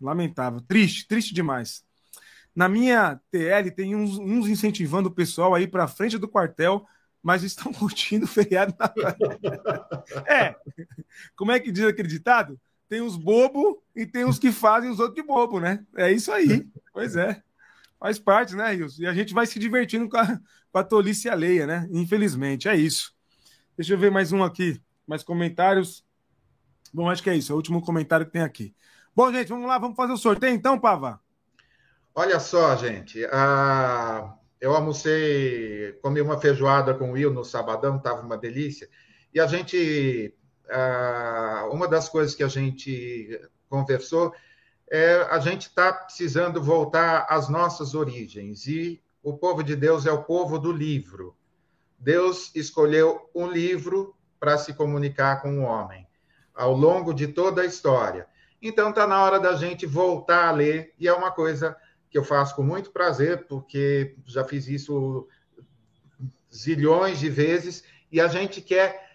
Lamentável. 0.00 0.60
Triste, 0.60 1.06
triste 1.06 1.34
demais. 1.34 1.84
Na 2.54 2.68
minha 2.68 3.20
TL 3.30 3.70
tem 3.74 3.94
uns, 3.94 4.18
uns 4.18 4.48
incentivando 4.48 5.08
o 5.08 5.14
pessoal 5.14 5.54
aí 5.54 5.66
para 5.66 5.86
frente 5.86 6.16
do 6.16 6.28
quartel, 6.28 6.86
mas 7.22 7.42
estão 7.42 7.72
curtindo 7.74 8.24
o 8.24 8.28
feriado 8.28 8.74
na 8.78 8.92
É. 10.26 10.56
Como 11.36 11.52
é 11.52 11.60
que 11.60 11.70
diz 11.70 11.84
aquele 11.84 12.08
ditado? 12.08 12.58
Tem 12.88 13.02
os 13.02 13.16
bobos 13.16 13.76
e 13.94 14.06
tem 14.06 14.24
os 14.24 14.38
que 14.38 14.50
fazem 14.50 14.90
os 14.90 14.98
outros 14.98 15.16
de 15.16 15.22
bobo, 15.22 15.60
né? 15.60 15.84
É 15.94 16.10
isso 16.10 16.32
aí. 16.32 16.66
Pois 16.90 17.16
é. 17.16 17.42
Faz 18.00 18.18
parte, 18.18 18.56
né, 18.56 18.70
Wilson? 18.70 19.02
E 19.02 19.06
a 19.06 19.12
gente 19.12 19.34
vai 19.34 19.46
se 19.46 19.58
divertindo 19.58 20.08
com 20.08 20.16
a, 20.16 20.40
com 20.72 20.78
a 20.78 20.84
tolice 20.84 21.28
alheia, 21.28 21.66
né? 21.66 21.86
Infelizmente, 21.92 22.66
é 22.66 22.74
isso. 22.74 23.12
Deixa 23.76 23.92
eu 23.92 23.98
ver 23.98 24.10
mais 24.10 24.32
um 24.32 24.42
aqui 24.42 24.80
mais 25.08 25.22
comentários. 25.22 26.04
Bom, 26.92 27.08
acho 27.08 27.22
que 27.22 27.30
é 27.30 27.36
isso. 27.36 27.52
É 27.52 27.54
o 27.54 27.56
último 27.56 27.82
comentário 27.82 28.26
que 28.26 28.32
tem 28.32 28.42
aqui. 28.42 28.74
Bom, 29.14 29.32
gente, 29.32 29.48
vamos 29.48 29.66
lá, 29.66 29.78
vamos 29.78 29.96
fazer 29.96 30.12
o 30.12 30.16
sorteio 30.16 30.54
então, 30.54 30.78
Pava? 30.78 31.20
Olha 32.14 32.38
só, 32.38 32.76
gente. 32.76 33.24
Uh, 33.24 34.32
eu 34.60 34.74
almocei, 34.74 35.92
comi 36.02 36.20
uma 36.20 36.40
feijoada 36.40 36.94
com 36.94 37.10
o 37.10 37.12
Will 37.12 37.32
no 37.32 37.44
sabadão, 37.44 37.96
estava 37.96 38.20
uma 38.20 38.36
delícia. 38.36 38.88
E 39.32 39.40
a 39.40 39.46
gente. 39.46 40.34
Uma 41.70 41.88
das 41.88 42.10
coisas 42.10 42.34
que 42.34 42.42
a 42.42 42.48
gente 42.48 43.40
conversou 43.70 44.34
é 44.90 45.26
a 45.30 45.38
gente 45.38 45.62
está 45.62 45.90
precisando 45.92 46.62
voltar 46.62 47.26
às 47.28 47.48
nossas 47.48 47.94
origens. 47.94 48.66
E 48.66 49.02
o 49.22 49.36
povo 49.36 49.62
de 49.62 49.74
Deus 49.74 50.04
é 50.04 50.12
o 50.12 50.24
povo 50.24 50.58
do 50.58 50.70
livro. 50.70 51.34
Deus 51.98 52.54
escolheu 52.54 53.30
um 53.34 53.46
livro 53.46 54.14
para 54.38 54.58
se 54.58 54.74
comunicar 54.74 55.42
com 55.42 55.60
o 55.60 55.62
homem 55.62 56.08
ao 56.58 56.74
longo 56.74 57.14
de 57.14 57.28
toda 57.28 57.62
a 57.62 57.66
história. 57.66 58.26
Então 58.60 58.90
está 58.90 59.06
na 59.06 59.22
hora 59.22 59.38
da 59.38 59.54
gente 59.54 59.86
voltar 59.86 60.48
a 60.48 60.50
ler, 60.50 60.92
e 60.98 61.06
é 61.06 61.12
uma 61.12 61.30
coisa 61.30 61.76
que 62.10 62.18
eu 62.18 62.24
faço 62.24 62.56
com 62.56 62.64
muito 62.64 62.90
prazer, 62.90 63.46
porque 63.46 64.16
já 64.26 64.44
fiz 64.44 64.66
isso 64.66 65.28
zilhões 66.52 67.20
de 67.20 67.30
vezes, 67.30 67.84
e 68.10 68.20
a 68.20 68.26
gente 68.26 68.60
quer 68.60 69.08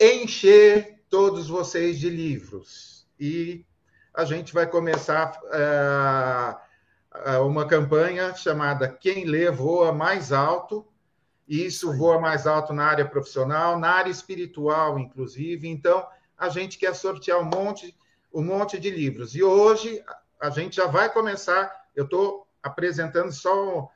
encher 0.00 1.00
todos 1.08 1.48
vocês 1.48 1.98
de 1.98 2.10
livros. 2.10 3.06
E 3.18 3.64
a 4.12 4.24
gente 4.24 4.52
vai 4.52 4.66
começar 4.66 5.38
uh, 7.28 7.46
uma 7.46 7.66
campanha 7.66 8.34
chamada 8.34 8.88
Quem 8.88 9.26
Lê 9.26 9.48
Voa 9.50 9.92
Mais 9.92 10.32
Alto, 10.32 10.84
e 11.50 11.66
isso 11.66 11.92
voa 11.92 12.20
mais 12.20 12.46
alto 12.46 12.72
na 12.72 12.84
área 12.84 13.04
profissional, 13.04 13.76
na 13.76 13.90
área 13.90 14.10
espiritual, 14.10 15.00
inclusive. 15.00 15.66
Então, 15.68 16.06
a 16.38 16.48
gente 16.48 16.78
quer 16.78 16.94
sortear 16.94 17.40
um 17.40 17.44
monte, 17.44 17.92
um 18.32 18.44
monte 18.44 18.78
de 18.78 18.88
livros. 18.88 19.34
E 19.34 19.42
hoje 19.42 20.00
a 20.40 20.48
gente 20.48 20.76
já 20.76 20.86
vai 20.86 21.12
começar. 21.12 21.68
Eu 21.96 22.04
estou 22.04 22.46
apresentando 22.62 23.32
só 23.32 23.90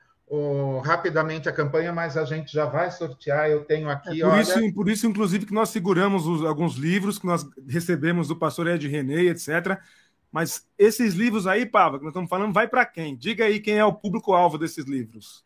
rapidamente 0.83 1.49
a 1.49 1.53
campanha, 1.53 1.93
mas 1.93 2.17
a 2.17 2.25
gente 2.25 2.53
já 2.53 2.65
vai 2.65 2.91
sortear. 2.91 3.49
Eu 3.49 3.65
tenho 3.65 3.89
aqui. 3.89 4.21
É 4.21 4.25
por, 4.25 4.33
olha... 4.33 4.43
isso, 4.43 4.75
por 4.75 4.89
isso, 4.89 5.07
inclusive, 5.07 5.47
que 5.47 5.55
nós 5.55 5.69
seguramos 5.69 6.27
os, 6.27 6.45
alguns 6.45 6.75
livros 6.75 7.21
que 7.21 7.27
nós 7.27 7.47
recebemos 7.69 8.27
do 8.27 8.35
pastor 8.35 8.67
Ed 8.67 8.89
René, 8.89 9.27
etc. 9.27 9.79
Mas 10.33 10.67
esses 10.77 11.15
livros 11.15 11.47
aí, 11.47 11.65
Pava, 11.65 11.99
que 11.99 12.05
nós 12.05 12.11
estamos 12.11 12.29
falando, 12.29 12.53
vai 12.53 12.67
para 12.67 12.85
quem? 12.85 13.17
Diga 13.17 13.45
aí 13.45 13.61
quem 13.61 13.79
é 13.79 13.85
o 13.85 13.95
público-alvo 13.95 14.59
desses 14.59 14.87
livros 14.87 15.45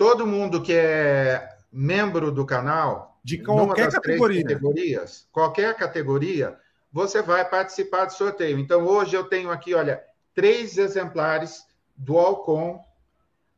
todo 0.00 0.26
mundo 0.26 0.62
que 0.62 0.72
é 0.72 1.46
membro 1.70 2.32
do 2.32 2.46
canal, 2.46 3.20
de 3.22 3.36
qualquer 3.36 3.92
categoria. 3.92 4.42
categorias, 4.42 5.28
qualquer 5.30 5.76
categoria, 5.76 6.58
você 6.90 7.20
vai 7.20 7.46
participar 7.46 8.06
do 8.06 8.14
sorteio. 8.14 8.58
Então, 8.58 8.86
hoje 8.86 9.14
eu 9.14 9.24
tenho 9.24 9.50
aqui, 9.50 9.74
olha, 9.74 10.02
três 10.34 10.78
exemplares 10.78 11.66
do 11.94 12.18
Alcon, 12.18 12.82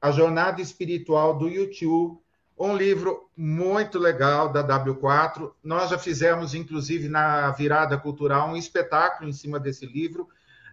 A 0.01 0.11
Jornada 0.11 0.61
Espiritual 0.61 1.39
do 1.39 1.49
YouTube, 1.49 2.19
um 2.59 2.77
livro 2.77 3.31
muito 3.37 3.97
legal 3.97 4.49
da 4.49 4.67
W4. 4.67 5.53
Nós 5.63 5.91
já 5.91 5.99
fizemos, 5.99 6.57
inclusive, 6.57 7.09
na 7.09 7.53
Virada 7.53 7.97
Cultural, 7.97 8.49
um 8.49 8.57
espetáculo 8.57 9.31
em 9.31 9.33
cima 9.33 9.61
desse 9.61 9.87
livro. 9.87 10.27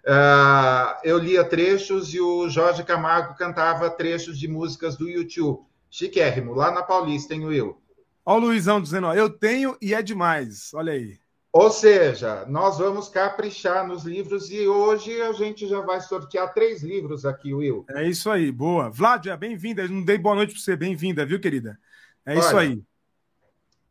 Uh, 0.10 0.98
eu 1.04 1.20
lia 1.20 1.44
trechos 1.44 2.12
e 2.16 2.20
o 2.20 2.50
Jorge 2.50 2.84
Camargo 2.84 3.38
cantava 3.38 3.92
trechos 3.92 4.40
de 4.40 4.48
músicas 4.48 4.98
do 4.98 5.08
YouTube. 5.08 5.60
Chiquérrimo, 5.88 6.56
lá 6.56 6.72
na 6.72 6.82
Paulista, 6.82 7.36
hein, 7.36 7.46
Will? 7.46 7.80
Olha 8.26 8.44
o 8.44 8.48
Luizão 8.48 8.82
dizendo, 8.82 9.06
ó, 9.06 9.14
eu 9.14 9.30
tenho 9.30 9.78
e 9.80 9.94
é 9.94 10.02
demais. 10.02 10.72
Olha 10.74 10.94
aí. 10.94 11.20
Ou 11.54 11.70
seja, 11.70 12.44
nós 12.48 12.80
vamos 12.80 13.08
caprichar 13.08 13.88
nos 13.88 14.04
livros 14.04 14.50
e 14.50 14.68
hoje 14.68 15.22
a 15.22 15.32
gente 15.32 15.68
já 15.68 15.80
vai 15.82 16.02
sortear 16.02 16.54
três 16.56 16.82
livros 16.82 17.24
aqui, 17.24 17.54
Will. 17.54 17.86
É 17.92 18.08
isso 18.08 18.32
aí, 18.32 18.52
boa. 18.52 18.90
Vládia, 18.90 19.38
bem-vinda. 19.38 19.88
Não 19.88 20.04
dei 20.04 20.18
boa 20.18 20.36
noite 20.36 20.54
para 20.54 20.62
você, 20.62 20.76
bem-vinda, 20.76 21.24
viu, 21.24 21.40
querida? 21.40 21.78
É 22.26 22.32
Olha, 22.32 22.40
isso 22.40 22.58
aí. 22.58 22.84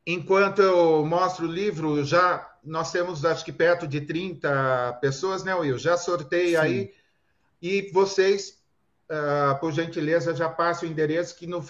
Enquanto 0.05 0.63
eu 0.63 1.05
mostro 1.05 1.47
o 1.47 1.53
livro, 1.53 2.05
já 2.05 2.45
nós 2.65 2.91
temos 2.93 3.25
acho 3.25 3.45
que 3.45 3.53
perto 3.53 3.87
de 3.87 4.01
30 4.01 4.99
pessoas, 5.01 5.45
né, 5.45 5.55
Will? 5.55 5.79
Já 5.79 5.97
sorteio 5.97 6.51
Sim. 6.51 6.57
aí. 6.57 6.95
E 7.61 7.91
vocês, 7.93 8.59
uh, 9.11 9.59
por 9.59 9.73
gentileza, 9.73 10.35
já 10.35 10.49
passem 10.49 10.89
o 10.89 10.93
endereço 10.93 11.37
que 11.37 11.47
no, 11.47 11.59
uh, 11.61 11.65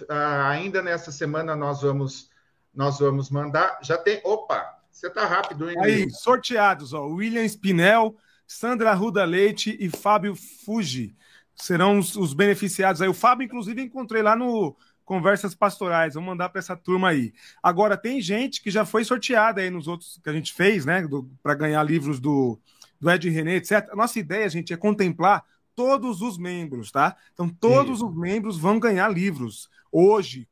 ainda 0.46 0.82
nessa 0.82 1.10
semana 1.10 1.56
nós 1.56 1.82
vamos 1.82 2.30
nós 2.74 2.98
vamos 2.98 3.30
mandar. 3.30 3.78
Já 3.82 3.96
tem. 3.96 4.20
Opa! 4.24 4.78
Você 4.90 5.08
está 5.08 5.26
rápido, 5.26 5.70
hein? 5.70 5.76
Aí, 5.80 6.10
sorteados, 6.10 6.92
ó. 6.92 7.06
William 7.06 7.44
Spinel, 7.44 8.16
Sandra 8.46 8.92
Ruda 8.94 9.24
Leite 9.24 9.76
e 9.80 9.88
Fábio 9.88 10.34
Fuji 10.34 11.16
serão 11.54 11.98
os, 11.98 12.16
os 12.16 12.32
beneficiados 12.32 13.02
aí. 13.02 13.08
O 13.08 13.14
Fábio, 13.14 13.44
inclusive, 13.44 13.82
encontrei 13.82 14.22
lá 14.22 14.36
no, 14.36 14.76
conversas 15.08 15.54
pastorais. 15.54 16.12
Vamos 16.12 16.28
mandar 16.28 16.50
para 16.50 16.58
essa 16.58 16.76
turma 16.76 17.08
aí. 17.08 17.32
Agora, 17.62 17.96
tem 17.96 18.20
gente 18.20 18.60
que 18.60 18.70
já 18.70 18.84
foi 18.84 19.04
sorteada 19.04 19.62
aí 19.62 19.70
nos 19.70 19.88
outros 19.88 20.20
que 20.22 20.28
a 20.28 20.32
gente 20.34 20.52
fez, 20.52 20.84
né? 20.84 21.02
Para 21.42 21.54
ganhar 21.54 21.82
livros 21.82 22.20
do, 22.20 22.60
do 23.00 23.10
Ed 23.10 23.30
René, 23.30 23.56
etc. 23.56 23.88
A 23.90 23.96
nossa 23.96 24.18
ideia, 24.18 24.46
gente, 24.50 24.70
é 24.70 24.76
contemplar 24.76 25.42
todos 25.74 26.20
os 26.20 26.36
membros, 26.36 26.92
tá? 26.92 27.16
Então, 27.32 27.48
todos 27.48 28.00
Sim. 28.00 28.04
os 28.04 28.14
membros 28.14 28.58
vão 28.58 28.78
ganhar 28.78 29.08
livros. 29.08 29.70
Hoje, 29.90 30.46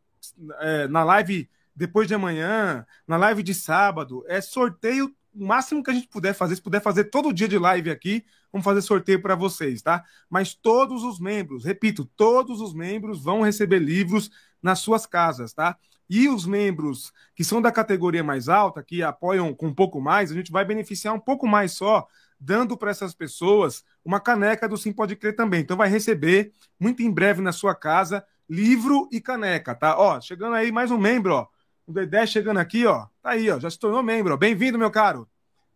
é, 0.61 0.89
na 0.89 1.05
live 1.05 1.51
depois 1.77 2.09
de 2.09 2.15
amanhã, 2.15 2.87
na 3.07 3.19
live 3.19 3.43
de 3.43 3.53
sábado, 3.53 4.25
é 4.27 4.41
sorteio 4.41 5.15
o 5.37 5.47
máximo 5.47 5.83
que 5.83 5.91
a 5.91 5.95
gente 5.95 6.09
puder 6.09 6.35
fazer, 6.35 6.57
se 6.57 6.63
puder 6.63 6.81
fazer 6.81 7.05
todo 7.05 7.33
dia 7.33 7.47
de 7.49 7.59
live 7.59 7.91
aqui, 7.91 8.25
vamos 8.53 8.65
fazer 8.65 8.81
sorteio 8.81 9.21
para 9.21 9.35
vocês, 9.35 9.83
tá? 9.83 10.05
Mas 10.31 10.55
todos 10.55 11.03
os 11.03 11.21
membros, 11.21 11.65
repito, 11.65 12.05
todos 12.17 12.61
os 12.61 12.73
membros 12.73 13.23
vão 13.23 13.43
receber 13.43 13.79
livros 13.79 14.31
nas 14.63 14.79
suas 14.79 15.07
casas, 15.07 15.53
tá? 15.53 15.77
E 16.09 16.29
os 16.29 16.47
membros 16.47 17.13
que 17.35 17.45
são 17.45 17.61
da 17.61 17.71
categoria 17.71 18.25
mais 18.25 18.49
alta, 18.49 18.83
que 18.83 19.03
apoiam 19.03 19.53
com 19.53 19.67
um 19.67 19.75
pouco 19.75 20.01
mais, 20.01 20.31
a 20.31 20.35
gente 20.35 20.53
vai 20.53 20.65
beneficiar 20.65 21.15
um 21.15 21.21
pouco 21.21 21.47
mais 21.47 21.73
só, 21.73 22.07
dando 22.39 22.77
para 22.77 22.91
essas 22.91 23.15
pessoas 23.15 23.85
uma 24.05 24.21
caneca 24.21 24.69
do 24.69 24.77
Sim 24.77 24.93
Pode 24.93 25.17
Crer 25.17 25.35
também. 25.35 25.61
Então 25.61 25.77
vai 25.77 25.89
receber 25.89 26.53
muito 26.79 27.03
em 27.03 27.11
breve 27.11 27.43
na 27.43 27.53
sua 27.53 27.75
casa 27.75 28.25
livro 28.49 29.09
e 29.11 29.21
caneca, 29.21 29.75
tá? 29.75 29.99
Ó, 29.99 30.21
chegando 30.21 30.55
aí 30.55 30.71
mais 30.71 30.91
um 30.91 30.99
membro, 30.99 31.35
ó. 31.35 31.49
O 31.87 31.93
Dedé 31.93 32.27
chegando 32.27 32.59
aqui, 32.59 32.87
ó. 32.87 33.07
Tá 33.27 33.33
aí, 33.33 33.51
ó. 33.51 33.59
Já 33.59 33.69
se 33.69 33.77
tornou 33.77 34.05
membro. 34.05 34.37
Bem-vindo, 34.39 34.79
meu 34.79 34.89
caro. 34.89 35.29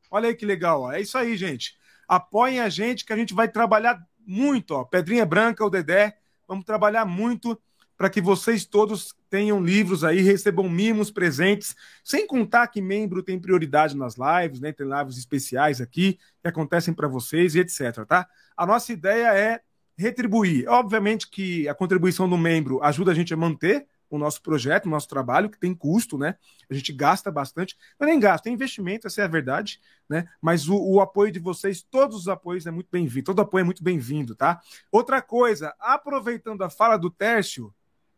Olha 0.09 0.29
aí 0.29 0.37
que 0.37 0.47
legal, 0.47 0.83
ó. 0.83 0.93
É 0.93 1.01
isso 1.01 1.19
aí, 1.19 1.37
gente. 1.37 1.77
Apoiem 2.07 2.61
a 2.61 2.69
gente 2.69 3.05
que 3.05 3.13
a 3.13 3.17
gente 3.17 3.35
vai 3.35 3.49
trabalhar 3.49 4.01
muito, 4.25 4.71
ó. 4.71 4.85
Pedrinha 4.85 5.27
Branca, 5.27 5.65
o 5.65 5.69
Dedé. 5.69 6.17
Vamos 6.47 6.65
trabalhar 6.65 7.05
muito 7.05 7.61
para 7.97 8.09
que 8.09 8.21
vocês 8.21 8.65
todos 8.65 9.17
tenham 9.29 9.61
livros 9.61 10.05
aí, 10.05 10.21
recebam 10.21 10.69
mimos, 10.69 11.11
presentes, 11.11 11.75
sem 12.05 12.25
contar 12.25 12.69
que 12.69 12.81
membro 12.81 13.21
tem 13.21 13.37
prioridade 13.37 13.97
nas 13.97 14.15
lives, 14.15 14.61
né? 14.61 14.71
Tem 14.71 14.87
lives 14.87 15.19
especiais 15.19 15.81
aqui 15.81 16.21
que 16.41 16.49
acontecem 16.49 16.95
para 16.95 17.09
vocês 17.09 17.57
e 17.57 17.59
etc, 17.59 18.07
tá? 18.07 18.29
A 18.57 18.65
nossa 18.65 18.93
ideia 18.93 19.35
é 19.37 19.61
retribuir. 19.99 20.69
Obviamente 20.69 21.29
que 21.29 21.69
a 21.69 21.75
contribuição 21.75 22.29
do 22.29 22.39
membro 22.39 22.81
ajuda 22.81 23.11
a 23.11 23.15
gente 23.15 23.35
a 23.35 23.37
manter 23.37 23.89
o 24.11 24.19
nosso 24.19 24.43
projeto, 24.43 24.87
o 24.87 24.91
nosso 24.91 25.09
trabalho, 25.09 25.49
que 25.49 25.59
tem 25.59 25.75
custo, 25.75 26.19
né? 26.19 26.37
A 26.69 26.75
gente 26.75 26.93
gasta 26.93 27.31
bastante. 27.31 27.77
Não 27.99 28.07
é 28.07 28.11
nem 28.11 28.21
gasto, 28.21 28.47
é 28.47 28.51
investimento, 28.51 29.07
essa 29.07 29.23
é 29.23 29.25
a 29.25 29.29
verdade, 29.29 29.81
né? 30.09 30.29
Mas 30.41 30.69
o, 30.69 30.77
o 30.77 31.01
apoio 31.01 31.31
de 31.31 31.39
vocês, 31.39 31.83
todos 31.83 32.17
os 32.17 32.29
apoios 32.29 32.67
é 32.67 32.71
muito 32.71 32.89
bem-vindo, 32.91 33.25
todo 33.25 33.41
apoio 33.41 33.63
é 33.63 33.65
muito 33.65 33.83
bem-vindo, 33.83 34.35
tá? 34.35 34.61
Outra 34.91 35.23
coisa, 35.23 35.75
aproveitando 35.79 36.63
a 36.63 36.71
fala 36.71 36.97
do 36.97 37.11
Tércio, 37.11 37.73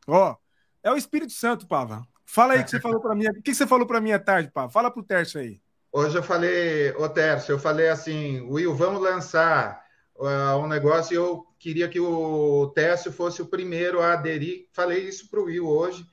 ó, 0.06 0.36
é 0.82 0.90
o 0.90 0.96
Espírito 0.96 1.32
Santo, 1.32 1.66
Pava. 1.66 2.06
Fala 2.24 2.54
aí 2.54 2.60
o 2.60 2.64
que 2.64 2.70
você 2.70 2.80
falou 2.80 3.00
para 3.00 3.14
mim. 3.14 3.26
O 3.28 3.42
que 3.42 3.54
você 3.54 3.66
falou 3.66 3.86
para 3.86 4.00
mim 4.00 4.12
à 4.12 4.18
tarde, 4.18 4.50
Pava? 4.50 4.70
Fala 4.70 4.90
pro 4.90 5.02
Tércio 5.02 5.40
aí. 5.40 5.60
Hoje 5.92 6.16
eu 6.16 6.22
falei, 6.22 6.90
ô 6.92 7.06
Tércio, 7.06 7.52
eu 7.52 7.58
falei 7.58 7.90
assim, 7.90 8.40
Will, 8.48 8.74
vamos 8.74 9.02
lançar 9.02 9.81
uh, 10.22 10.56
um 10.58 10.66
negócio 10.66 11.12
e 11.12 11.16
eu 11.16 11.46
queria 11.58 11.88
que 11.88 12.00
o 12.00 12.72
Tércio 12.74 13.12
fosse 13.12 13.42
o 13.42 13.46
primeiro 13.46 14.00
a 14.00 14.14
aderir. 14.14 14.66
Falei 14.72 15.08
isso 15.08 15.28
para 15.28 15.40
o 15.40 15.44
Will 15.44 15.68
hoje. 15.68 16.06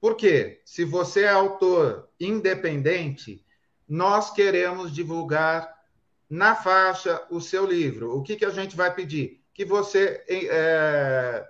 Porque 0.00 0.60
se 0.64 0.84
você 0.84 1.22
é 1.22 1.30
autor 1.30 2.08
independente, 2.20 3.44
nós 3.88 4.30
queremos 4.30 4.92
divulgar 4.92 5.72
na 6.28 6.54
faixa 6.54 7.22
o 7.30 7.40
seu 7.40 7.64
livro. 7.64 8.16
O 8.16 8.22
que, 8.22 8.36
que 8.36 8.44
a 8.44 8.50
gente 8.50 8.76
vai 8.76 8.94
pedir? 8.94 9.40
Que 9.54 9.64
você 9.64 10.22
é, 10.28 11.46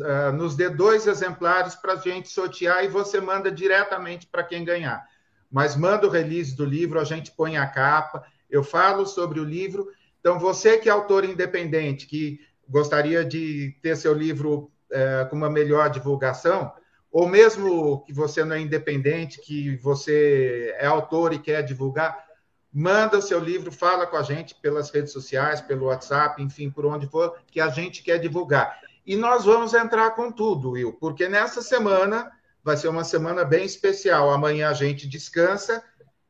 é, 0.00 0.32
nos 0.32 0.54
dê 0.54 0.68
dois 0.68 1.06
exemplares 1.06 1.74
para 1.74 1.94
a 1.94 1.96
gente 1.96 2.28
sortear 2.28 2.84
e 2.84 2.88
você 2.88 3.20
manda 3.20 3.50
diretamente 3.50 4.26
para 4.26 4.44
quem 4.44 4.64
ganhar 4.64 5.06
mas 5.52 5.76
manda 5.76 6.06
o 6.06 6.10
release 6.10 6.56
do 6.56 6.64
livro, 6.64 6.98
a 6.98 7.04
gente 7.04 7.30
põe 7.30 7.58
a 7.58 7.66
capa, 7.66 8.24
eu 8.48 8.64
falo 8.64 9.04
sobre 9.04 9.38
o 9.38 9.44
livro. 9.44 9.86
Então, 10.22 10.38
você 10.38 10.78
que 10.78 10.88
é 10.88 10.92
autor 10.92 11.24
independente, 11.24 12.06
que 12.06 12.38
gostaria 12.68 13.24
de 13.24 13.76
ter 13.82 13.96
seu 13.96 14.14
livro 14.14 14.70
é, 14.88 15.26
com 15.28 15.34
uma 15.34 15.50
melhor 15.50 15.90
divulgação, 15.90 16.72
ou 17.10 17.28
mesmo 17.28 18.04
que 18.04 18.12
você 18.12 18.44
não 18.44 18.54
é 18.54 18.60
independente, 18.60 19.40
que 19.40 19.76
você 19.78 20.72
é 20.78 20.86
autor 20.86 21.32
e 21.32 21.40
quer 21.40 21.62
divulgar, 21.62 22.24
manda 22.72 23.18
o 23.18 23.22
seu 23.22 23.40
livro, 23.40 23.72
fala 23.72 24.06
com 24.06 24.16
a 24.16 24.22
gente 24.22 24.54
pelas 24.54 24.90
redes 24.90 25.12
sociais, 25.12 25.60
pelo 25.60 25.86
WhatsApp, 25.86 26.40
enfim, 26.40 26.70
por 26.70 26.86
onde 26.86 27.08
for, 27.08 27.36
que 27.48 27.60
a 27.60 27.68
gente 27.68 28.00
quer 28.00 28.18
divulgar. 28.18 28.78
E 29.04 29.16
nós 29.16 29.44
vamos 29.44 29.74
entrar 29.74 30.12
com 30.12 30.30
tudo, 30.30 30.70
Will, 30.70 30.92
porque 30.92 31.28
nessa 31.28 31.60
semana 31.60 32.30
vai 32.62 32.76
ser 32.76 32.86
uma 32.86 33.02
semana 33.02 33.44
bem 33.44 33.64
especial. 33.64 34.30
Amanhã 34.30 34.70
a 34.70 34.72
gente 34.72 35.08
descansa 35.08 35.82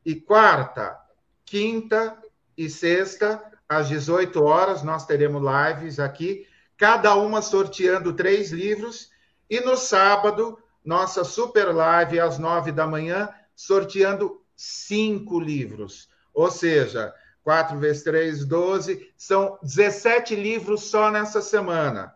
e 0.02 0.14
quarta, 0.16 0.98
quinta 1.44 2.16
e 2.56 2.70
sexta, 2.70 3.51
às 3.78 3.88
18 3.88 4.42
horas, 4.42 4.82
nós 4.82 5.06
teremos 5.06 5.42
lives 5.42 5.98
aqui, 5.98 6.46
cada 6.76 7.14
uma 7.14 7.42
sorteando 7.42 8.12
três 8.12 8.50
livros. 8.50 9.10
E 9.48 9.60
no 9.60 9.76
sábado, 9.76 10.58
nossa 10.84 11.24
super 11.24 11.74
live 11.74 12.18
às 12.18 12.38
nove 12.38 12.72
da 12.72 12.86
manhã, 12.86 13.28
sorteando 13.54 14.42
cinco 14.56 15.38
livros. 15.38 16.08
Ou 16.32 16.50
seja, 16.50 17.14
4 17.42 17.78
vezes 17.78 18.02
3, 18.02 18.44
12, 18.44 19.12
são 19.16 19.58
17 19.62 20.34
livros 20.34 20.84
só 20.84 21.10
nessa 21.10 21.42
semana. 21.42 22.14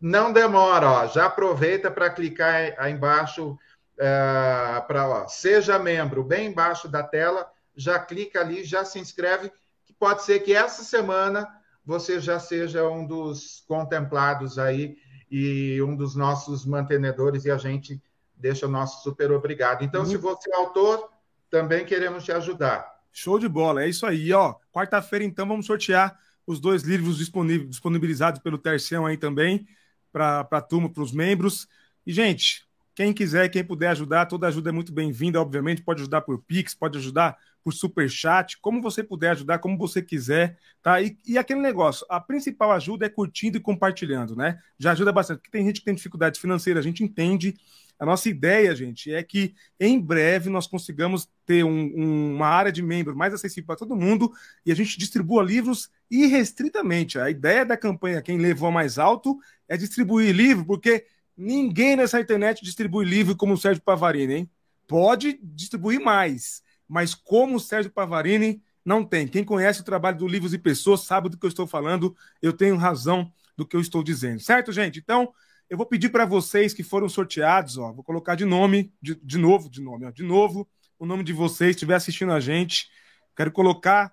Não 0.00 0.32
demora, 0.32 0.88
ó, 0.88 1.06
já 1.06 1.26
aproveita 1.26 1.90
para 1.90 2.10
clicar 2.10 2.74
aí 2.78 2.92
embaixo 2.92 3.58
é, 3.98 4.82
para 4.86 5.28
seja 5.28 5.78
membro, 5.78 6.24
bem 6.24 6.46
embaixo 6.46 6.88
da 6.88 7.02
tela, 7.02 7.50
já 7.76 7.98
clica 7.98 8.40
ali, 8.40 8.64
já 8.64 8.84
se 8.84 8.98
inscreve, 8.98 9.52
pode 9.98 10.22
ser 10.24 10.40
que 10.40 10.52
essa 10.52 10.82
semana 10.82 11.48
você 11.84 12.20
já 12.20 12.38
seja 12.38 12.88
um 12.88 13.06
dos 13.06 13.62
contemplados 13.68 14.58
aí 14.58 14.96
e 15.30 15.80
um 15.82 15.96
dos 15.96 16.14
nossos 16.14 16.64
mantenedores 16.64 17.44
e 17.44 17.50
a 17.50 17.58
gente 17.58 18.00
deixa 18.36 18.66
o 18.66 18.70
nosso 18.70 19.02
super 19.02 19.32
obrigado. 19.32 19.82
Então, 19.84 20.02
uhum. 20.02 20.06
se 20.06 20.16
você 20.16 20.50
é 20.52 20.56
autor, 20.56 21.08
também 21.50 21.84
queremos 21.84 22.24
te 22.24 22.32
ajudar. 22.32 22.92
Show 23.12 23.38
de 23.38 23.48
bola, 23.48 23.84
é 23.84 23.88
isso 23.88 24.06
aí, 24.06 24.32
ó. 24.32 24.54
Quarta-feira, 24.72 25.24
então, 25.24 25.46
vamos 25.46 25.66
sortear 25.66 26.18
os 26.46 26.60
dois 26.60 26.82
livros 26.82 27.18
disponibilizados 27.18 28.40
pelo 28.40 28.58
Tercião 28.58 29.06
aí 29.06 29.16
também, 29.16 29.66
para 30.12 30.46
a 30.50 30.60
turma, 30.60 30.90
para 30.90 31.02
os 31.02 31.12
membros. 31.12 31.68
E, 32.06 32.12
gente, 32.12 32.66
quem 32.94 33.12
quiser, 33.12 33.48
quem 33.48 33.64
puder 33.64 33.88
ajudar, 33.88 34.26
toda 34.26 34.46
ajuda 34.46 34.70
é 34.70 34.72
muito 34.72 34.92
bem-vinda, 34.92 35.40
obviamente. 35.40 35.82
Pode 35.82 36.02
ajudar 36.02 36.20
por 36.20 36.42
Pix, 36.42 36.74
pode 36.74 36.98
ajudar 36.98 37.36
por 37.64 37.72
Super 37.72 38.08
Chat, 38.10 38.58
como 38.60 38.82
você 38.82 39.02
puder 39.02 39.30
ajudar, 39.30 39.58
como 39.58 39.78
você 39.78 40.02
quiser, 40.02 40.58
tá? 40.82 41.00
E, 41.00 41.16
e, 41.26 41.38
aquele 41.38 41.60
negócio, 41.60 42.06
a 42.10 42.20
principal 42.20 42.70
ajuda 42.72 43.06
é 43.06 43.08
curtindo 43.08 43.56
e 43.56 43.60
compartilhando, 43.60 44.36
né? 44.36 44.58
Já 44.78 44.92
ajuda 44.92 45.10
bastante, 45.10 45.38
porque 45.38 45.50
tem 45.50 45.64
gente 45.64 45.80
que 45.80 45.86
tem 45.86 45.94
dificuldade 45.94 46.38
financeira, 46.38 46.78
a 46.78 46.82
gente 46.82 47.02
entende, 47.02 47.56
a 47.98 48.04
nossa 48.04 48.28
ideia, 48.28 48.74
gente, 48.74 49.12
é 49.14 49.22
que 49.22 49.54
em 49.80 49.98
breve 49.98 50.50
nós 50.50 50.66
consigamos 50.66 51.28
ter 51.46 51.64
um, 51.64 51.92
um, 51.96 52.34
uma 52.34 52.48
área 52.48 52.72
de 52.72 52.82
membro 52.82 53.16
mais 53.16 53.32
acessível 53.32 53.68
para 53.68 53.76
todo 53.76 53.96
mundo 53.96 54.32
e 54.66 54.72
a 54.72 54.74
gente 54.74 54.98
distribua 54.98 55.42
livros 55.42 55.88
irrestritamente. 56.10 57.18
A 57.18 57.30
ideia 57.30 57.64
da 57.64 57.76
campanha 57.76 58.20
Quem 58.20 58.38
Levou 58.38 58.70
Mais 58.70 58.98
Alto 58.98 59.38
é 59.68 59.76
distribuir 59.76 60.34
livro, 60.34 60.66
porque 60.66 61.06
ninguém 61.36 61.96
nessa 61.96 62.20
internet 62.20 62.64
distribui 62.64 63.04
livro 63.04 63.36
como 63.36 63.54
o 63.54 63.58
Sérgio 63.58 63.82
Pavarini, 63.82 64.34
hein? 64.34 64.50
Pode 64.86 65.38
distribuir 65.42 66.00
mais, 66.00 66.62
mas 66.88 67.14
como 67.14 67.56
o 67.56 67.60
Sérgio 67.60 67.90
Pavarini 67.90 68.62
não 68.84 69.04
tem. 69.04 69.26
Quem 69.26 69.42
conhece 69.42 69.80
o 69.80 69.84
trabalho 69.84 70.18
do 70.18 70.28
Livros 70.28 70.52
e 70.52 70.58
Pessoas 70.58 71.00
sabe 71.00 71.28
do 71.28 71.38
que 71.38 71.46
eu 71.46 71.48
estou 71.48 71.66
falando, 71.66 72.14
eu 72.42 72.52
tenho 72.52 72.76
razão 72.76 73.32
do 73.56 73.66
que 73.66 73.76
eu 73.76 73.80
estou 73.80 74.02
dizendo, 74.02 74.40
certo, 74.40 74.72
gente? 74.72 74.98
Então, 74.98 75.32
eu 75.70 75.76
vou 75.76 75.86
pedir 75.86 76.10
para 76.10 76.24
vocês 76.26 76.74
que 76.74 76.82
foram 76.82 77.08
sorteados, 77.08 77.78
ó, 77.78 77.92
vou 77.92 78.04
colocar 78.04 78.34
de 78.34 78.44
nome, 78.44 78.92
de, 79.00 79.14
de 79.14 79.38
novo, 79.38 79.70
de 79.70 79.80
nome, 79.80 80.04
ó, 80.04 80.10
de 80.10 80.22
novo, 80.22 80.68
o 80.98 81.06
nome 81.06 81.24
de 81.24 81.32
vocês, 81.32 81.70
estiver 81.70 81.94
assistindo 81.94 82.32
a 82.32 82.40
gente. 82.40 82.90
Quero 83.36 83.50
colocar 83.50 84.12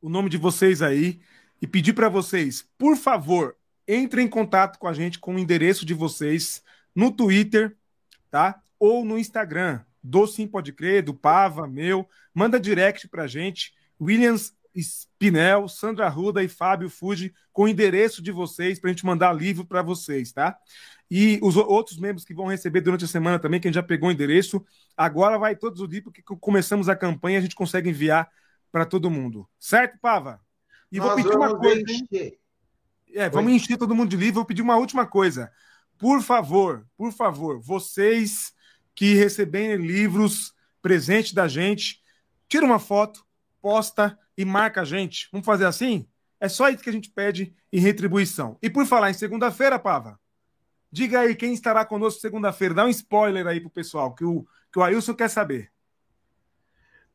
o 0.00 0.08
nome 0.08 0.28
de 0.28 0.36
vocês 0.36 0.82
aí 0.82 1.20
e 1.60 1.66
pedir 1.66 1.92
para 1.92 2.08
vocês, 2.08 2.66
por 2.76 2.96
favor, 2.96 3.56
entrem 3.86 4.26
em 4.26 4.28
contato 4.28 4.78
com 4.78 4.86
a 4.86 4.92
gente 4.92 5.18
com 5.18 5.34
o 5.34 5.38
endereço 5.38 5.84
de 5.84 5.94
vocês 5.94 6.62
no 6.94 7.10
Twitter, 7.10 7.76
tá? 8.30 8.60
Ou 8.78 9.04
no 9.04 9.18
Instagram, 9.18 9.80
do 10.02 10.26
Sim 10.26 10.46
Pode 10.46 10.72
Crer, 10.72 11.02
do 11.02 11.14
Pava, 11.14 11.66
meu. 11.66 12.08
Manda 12.34 12.60
direct 12.60 13.08
para 13.08 13.24
a 13.24 13.26
gente. 13.26 13.72
Williams 14.00 14.56
Spinel, 14.76 15.68
Sandra 15.68 16.08
Ruda 16.08 16.42
e 16.42 16.48
Fábio 16.48 16.88
Fuji 16.88 17.34
com 17.52 17.64
o 17.64 17.68
endereço 17.68 18.22
de 18.22 18.30
vocês 18.30 18.78
para 18.78 18.90
a 18.90 18.92
gente 18.92 19.04
mandar 19.04 19.32
livro 19.32 19.64
para 19.64 19.82
vocês, 19.82 20.32
tá? 20.32 20.56
E 21.10 21.38
os 21.42 21.56
outros 21.56 21.98
membros 21.98 22.24
que 22.24 22.34
vão 22.34 22.46
receber 22.46 22.80
durante 22.80 23.04
a 23.04 23.08
semana 23.08 23.38
também, 23.38 23.60
quem 23.60 23.72
já 23.72 23.82
pegou 23.82 24.08
o 24.08 24.12
endereço, 24.12 24.64
agora 24.96 25.38
vai 25.38 25.56
todos 25.56 25.80
os 25.80 25.88
dias, 25.88 26.04
porque 26.04 26.22
começamos 26.22 26.88
a 26.88 26.96
campanha, 26.96 27.38
a 27.38 27.42
gente 27.42 27.56
consegue 27.56 27.88
enviar 27.88 28.30
para 28.70 28.84
todo 28.84 29.10
mundo. 29.10 29.48
Certo, 29.58 29.98
Pava? 30.00 30.40
E 30.92 30.98
Nós 30.98 31.08
vou 31.08 31.16
pedir 31.16 31.36
uma 31.36 31.58
coisa. 31.58 31.82
Encher. 31.90 32.38
É, 33.14 33.28
vamos 33.28 33.50
Oi. 33.50 33.56
encher 33.56 33.78
todo 33.78 33.94
mundo 33.94 34.10
de 34.10 34.16
livro. 34.16 34.34
Vou 34.34 34.44
pedir 34.44 34.62
uma 34.62 34.76
última 34.76 35.06
coisa. 35.06 35.50
Por 35.98 36.22
favor, 36.22 36.86
por 36.96 37.10
favor, 37.12 37.58
vocês 37.58 38.52
que 38.98 39.14
receberem 39.14 39.76
livros 39.76 40.52
presente 40.82 41.32
da 41.32 41.46
gente, 41.46 42.02
tira 42.48 42.66
uma 42.66 42.80
foto, 42.80 43.24
posta 43.62 44.18
e 44.36 44.44
marca 44.44 44.80
a 44.80 44.84
gente. 44.84 45.28
Vamos 45.30 45.46
fazer 45.46 45.66
assim? 45.66 46.08
É 46.40 46.48
só 46.48 46.68
isso 46.68 46.82
que 46.82 46.90
a 46.90 46.92
gente 46.92 47.08
pede 47.08 47.54
em 47.72 47.78
retribuição. 47.78 48.58
E 48.60 48.68
por 48.68 48.84
falar 48.86 49.08
em 49.08 49.14
segunda-feira, 49.14 49.78
Pava, 49.78 50.18
diga 50.90 51.20
aí 51.20 51.36
quem 51.36 51.54
estará 51.54 51.84
conosco 51.84 52.20
segunda-feira. 52.20 52.74
Dá 52.74 52.86
um 52.86 52.88
spoiler 52.88 53.46
aí 53.46 53.60
pro 53.60 53.70
pessoal, 53.70 54.12
que 54.16 54.24
o, 54.24 54.44
que 54.72 54.80
o 54.80 54.82
Ailson 54.82 55.14
quer 55.14 55.30
saber. 55.30 55.70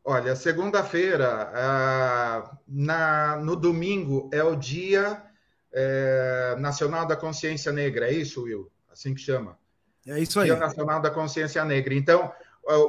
Olha, 0.05 0.37
segunda-feira, 0.37 1.51
ah, 1.53 2.57
na, 2.65 3.35
no 3.39 3.57
domingo, 3.57 4.29
é 4.31 4.41
o 4.41 4.55
Dia 4.55 5.21
é, 5.69 6.55
Nacional 6.59 7.05
da 7.05 7.17
Consciência 7.17 7.73
Negra, 7.73 8.07
é 8.07 8.13
isso, 8.13 8.43
Will? 8.43 8.71
Assim 8.89 9.13
que 9.13 9.19
chama? 9.19 9.61
É 10.07 10.19
isso 10.19 10.39
aí. 10.39 10.47
Dia 10.47 10.57
Nacional 10.57 11.01
da 11.01 11.09
Consciência 11.09 11.63
Negra. 11.63 11.93
Então, 11.93 12.31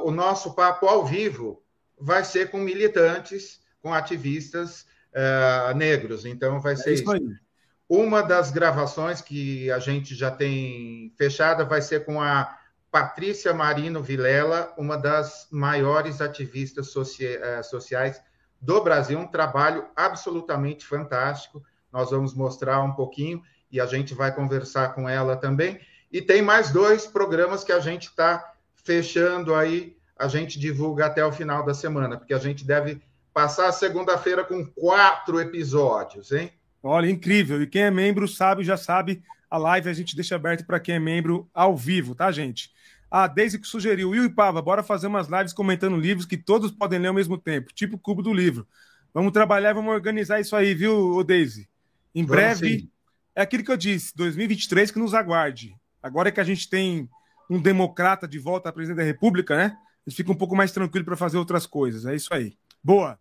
o 0.03 0.11
nosso 0.11 0.53
papo 0.53 0.87
ao 0.87 1.05
vivo 1.05 1.61
vai 1.99 2.23
ser 2.23 2.49
com 2.49 2.59
militantes 2.59 3.59
com 3.81 3.93
ativistas 3.93 4.85
uh, 5.13 5.75
negros. 5.75 6.25
Então, 6.25 6.59
vai 6.59 6.73
é 6.73 6.75
ser 6.77 6.93
isso. 6.93 7.15
isso. 7.15 7.45
Uma 7.87 8.23
das 8.23 8.51
gravações 8.51 9.21
que 9.21 9.69
a 9.69 9.77
gente 9.77 10.15
já 10.15 10.31
tem 10.31 11.13
fechada 11.17 11.63
vai 11.63 11.81
ser 11.81 12.03
com 12.03 12.19
a 12.19 12.57
Patrícia 12.89 13.53
Marino 13.53 14.01
Vilela, 14.01 14.73
uma 14.77 14.97
das 14.97 15.47
maiores 15.51 16.21
ativistas 16.21 16.91
eh, 17.19 17.61
sociais 17.61 18.21
do 18.59 18.81
Brasil, 18.81 19.19
um 19.19 19.27
trabalho 19.27 19.85
absolutamente 19.95 20.85
fantástico. 20.85 21.61
Nós 21.91 22.09
vamos 22.09 22.33
mostrar 22.33 22.81
um 22.81 22.93
pouquinho 22.93 23.43
e 23.69 23.79
a 23.81 23.85
gente 23.85 24.13
vai 24.13 24.33
conversar 24.33 24.95
com 24.95 25.07
ela 25.07 25.35
também. 25.35 25.79
E 26.11 26.21
tem 26.21 26.41
mais 26.41 26.71
dois 26.71 27.05
programas 27.05 27.63
que 27.63 27.71
a 27.71 27.79
gente 27.79 28.05
está 28.07 28.53
fechando 28.75 29.53
aí, 29.53 29.95
a 30.17 30.27
gente 30.27 30.59
divulga 30.59 31.07
até 31.07 31.25
o 31.25 31.31
final 31.31 31.65
da 31.65 31.73
semana, 31.73 32.17
porque 32.17 32.33
a 32.33 32.39
gente 32.39 32.63
deve 32.63 33.01
passar 33.33 33.67
a 33.67 33.71
segunda-feira 33.71 34.43
com 34.43 34.65
quatro 34.65 35.41
episódios, 35.41 36.31
hein? 36.31 36.51
Olha, 36.81 37.09
incrível. 37.09 37.61
E 37.61 37.67
quem 37.67 37.81
é 37.81 37.91
membro 37.91 38.27
sabe, 38.27 38.63
já 38.63 38.77
sabe, 38.77 39.21
a 39.49 39.57
live 39.57 39.89
a 39.89 39.93
gente 39.93 40.15
deixa 40.15 40.35
aberto 40.35 40.65
para 40.65 40.79
quem 40.79 40.95
é 40.95 40.99
membro 40.99 41.49
ao 41.53 41.75
vivo, 41.75 42.15
tá, 42.15 42.31
gente? 42.31 42.71
A 43.09 43.27
Deise 43.27 43.59
que 43.59 43.67
sugeriu, 43.67 44.11
Will 44.11 44.25
e 44.25 44.29
Pava, 44.29 44.61
bora 44.61 44.83
fazer 44.83 45.07
umas 45.07 45.27
lives 45.27 45.53
comentando 45.53 45.97
livros 45.97 46.25
que 46.25 46.37
todos 46.37 46.71
podem 46.71 46.99
ler 46.99 47.07
ao 47.07 47.13
mesmo 47.13 47.37
tempo, 47.37 47.73
tipo 47.73 47.95
o 47.95 47.99
Cubo 47.99 48.21
do 48.21 48.33
Livro. 48.33 48.67
Vamos 49.13 49.31
trabalhar, 49.31 49.73
vamos 49.73 49.93
organizar 49.93 50.39
isso 50.39 50.55
aí, 50.55 50.73
viu, 50.73 51.23
Deise? 51.23 51.67
Em 52.13 52.23
vamos 52.25 52.35
breve, 52.35 52.79
sim. 52.79 52.89
é 53.35 53.41
aquilo 53.41 53.63
que 53.63 53.71
eu 53.71 53.77
disse, 53.77 54.15
2023 54.15 54.91
que 54.91 54.99
nos 54.99 55.13
aguarde. 55.13 55.75
Agora 56.05 56.31
que 56.31 56.39
a 56.39 56.43
gente 56.43 56.69
tem 56.69 57.09
um 57.49 57.59
democrata 57.59 58.27
de 58.27 58.37
volta 58.37 58.69
à 58.69 58.71
presidência 58.71 59.03
da 59.03 59.11
República, 59.11 59.57
né? 59.57 59.75
A 60.05 60.07
gente 60.07 60.17
fica 60.17 60.31
um 60.31 60.37
pouco 60.37 60.55
mais 60.55 60.71
tranquilo 60.71 61.03
para 61.03 61.17
fazer 61.17 61.39
outras 61.39 61.65
coisas. 61.65 62.05
É 62.05 62.13
isso 62.13 62.31
aí. 62.31 62.55
Boa. 62.83 63.17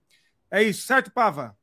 É 0.51 0.63
isso, 0.63 0.87
certo, 0.87 1.11
Pava? 1.11 1.57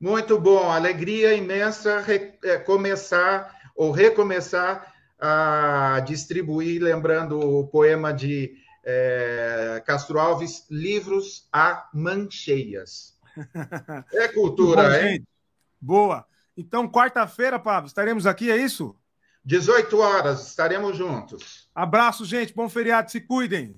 Muito 0.00 0.40
bom. 0.40 0.68
Alegria 0.68 1.34
imensa 1.34 2.04
é, 2.42 2.58
começar 2.58 3.56
ou 3.76 3.92
recomeçar 3.92 4.92
a 5.20 6.02
distribuir, 6.04 6.82
lembrando 6.82 7.38
o 7.38 7.68
poema 7.68 8.12
de 8.12 8.56
é, 8.84 9.80
Castro 9.86 10.18
Alves, 10.18 10.66
livros 10.68 11.48
a 11.52 11.88
mancheias. 11.94 13.16
É 14.12 14.26
cultura, 14.26 14.82
bom, 14.82 14.94
hein? 14.96 15.12
Gente. 15.12 15.28
Boa. 15.80 16.26
Então, 16.56 16.90
quarta-feira, 16.90 17.56
Pablo, 17.56 17.86
estaremos 17.86 18.26
aqui, 18.26 18.50
é 18.50 18.56
isso? 18.56 18.96
18 19.44 19.98
horas, 19.98 20.46
estaremos 20.48 20.96
juntos. 20.96 21.68
Abraço, 21.74 22.24
gente. 22.24 22.54
Bom 22.54 22.68
feriado, 22.68 23.10
se 23.10 23.20
cuidem. 23.20 23.74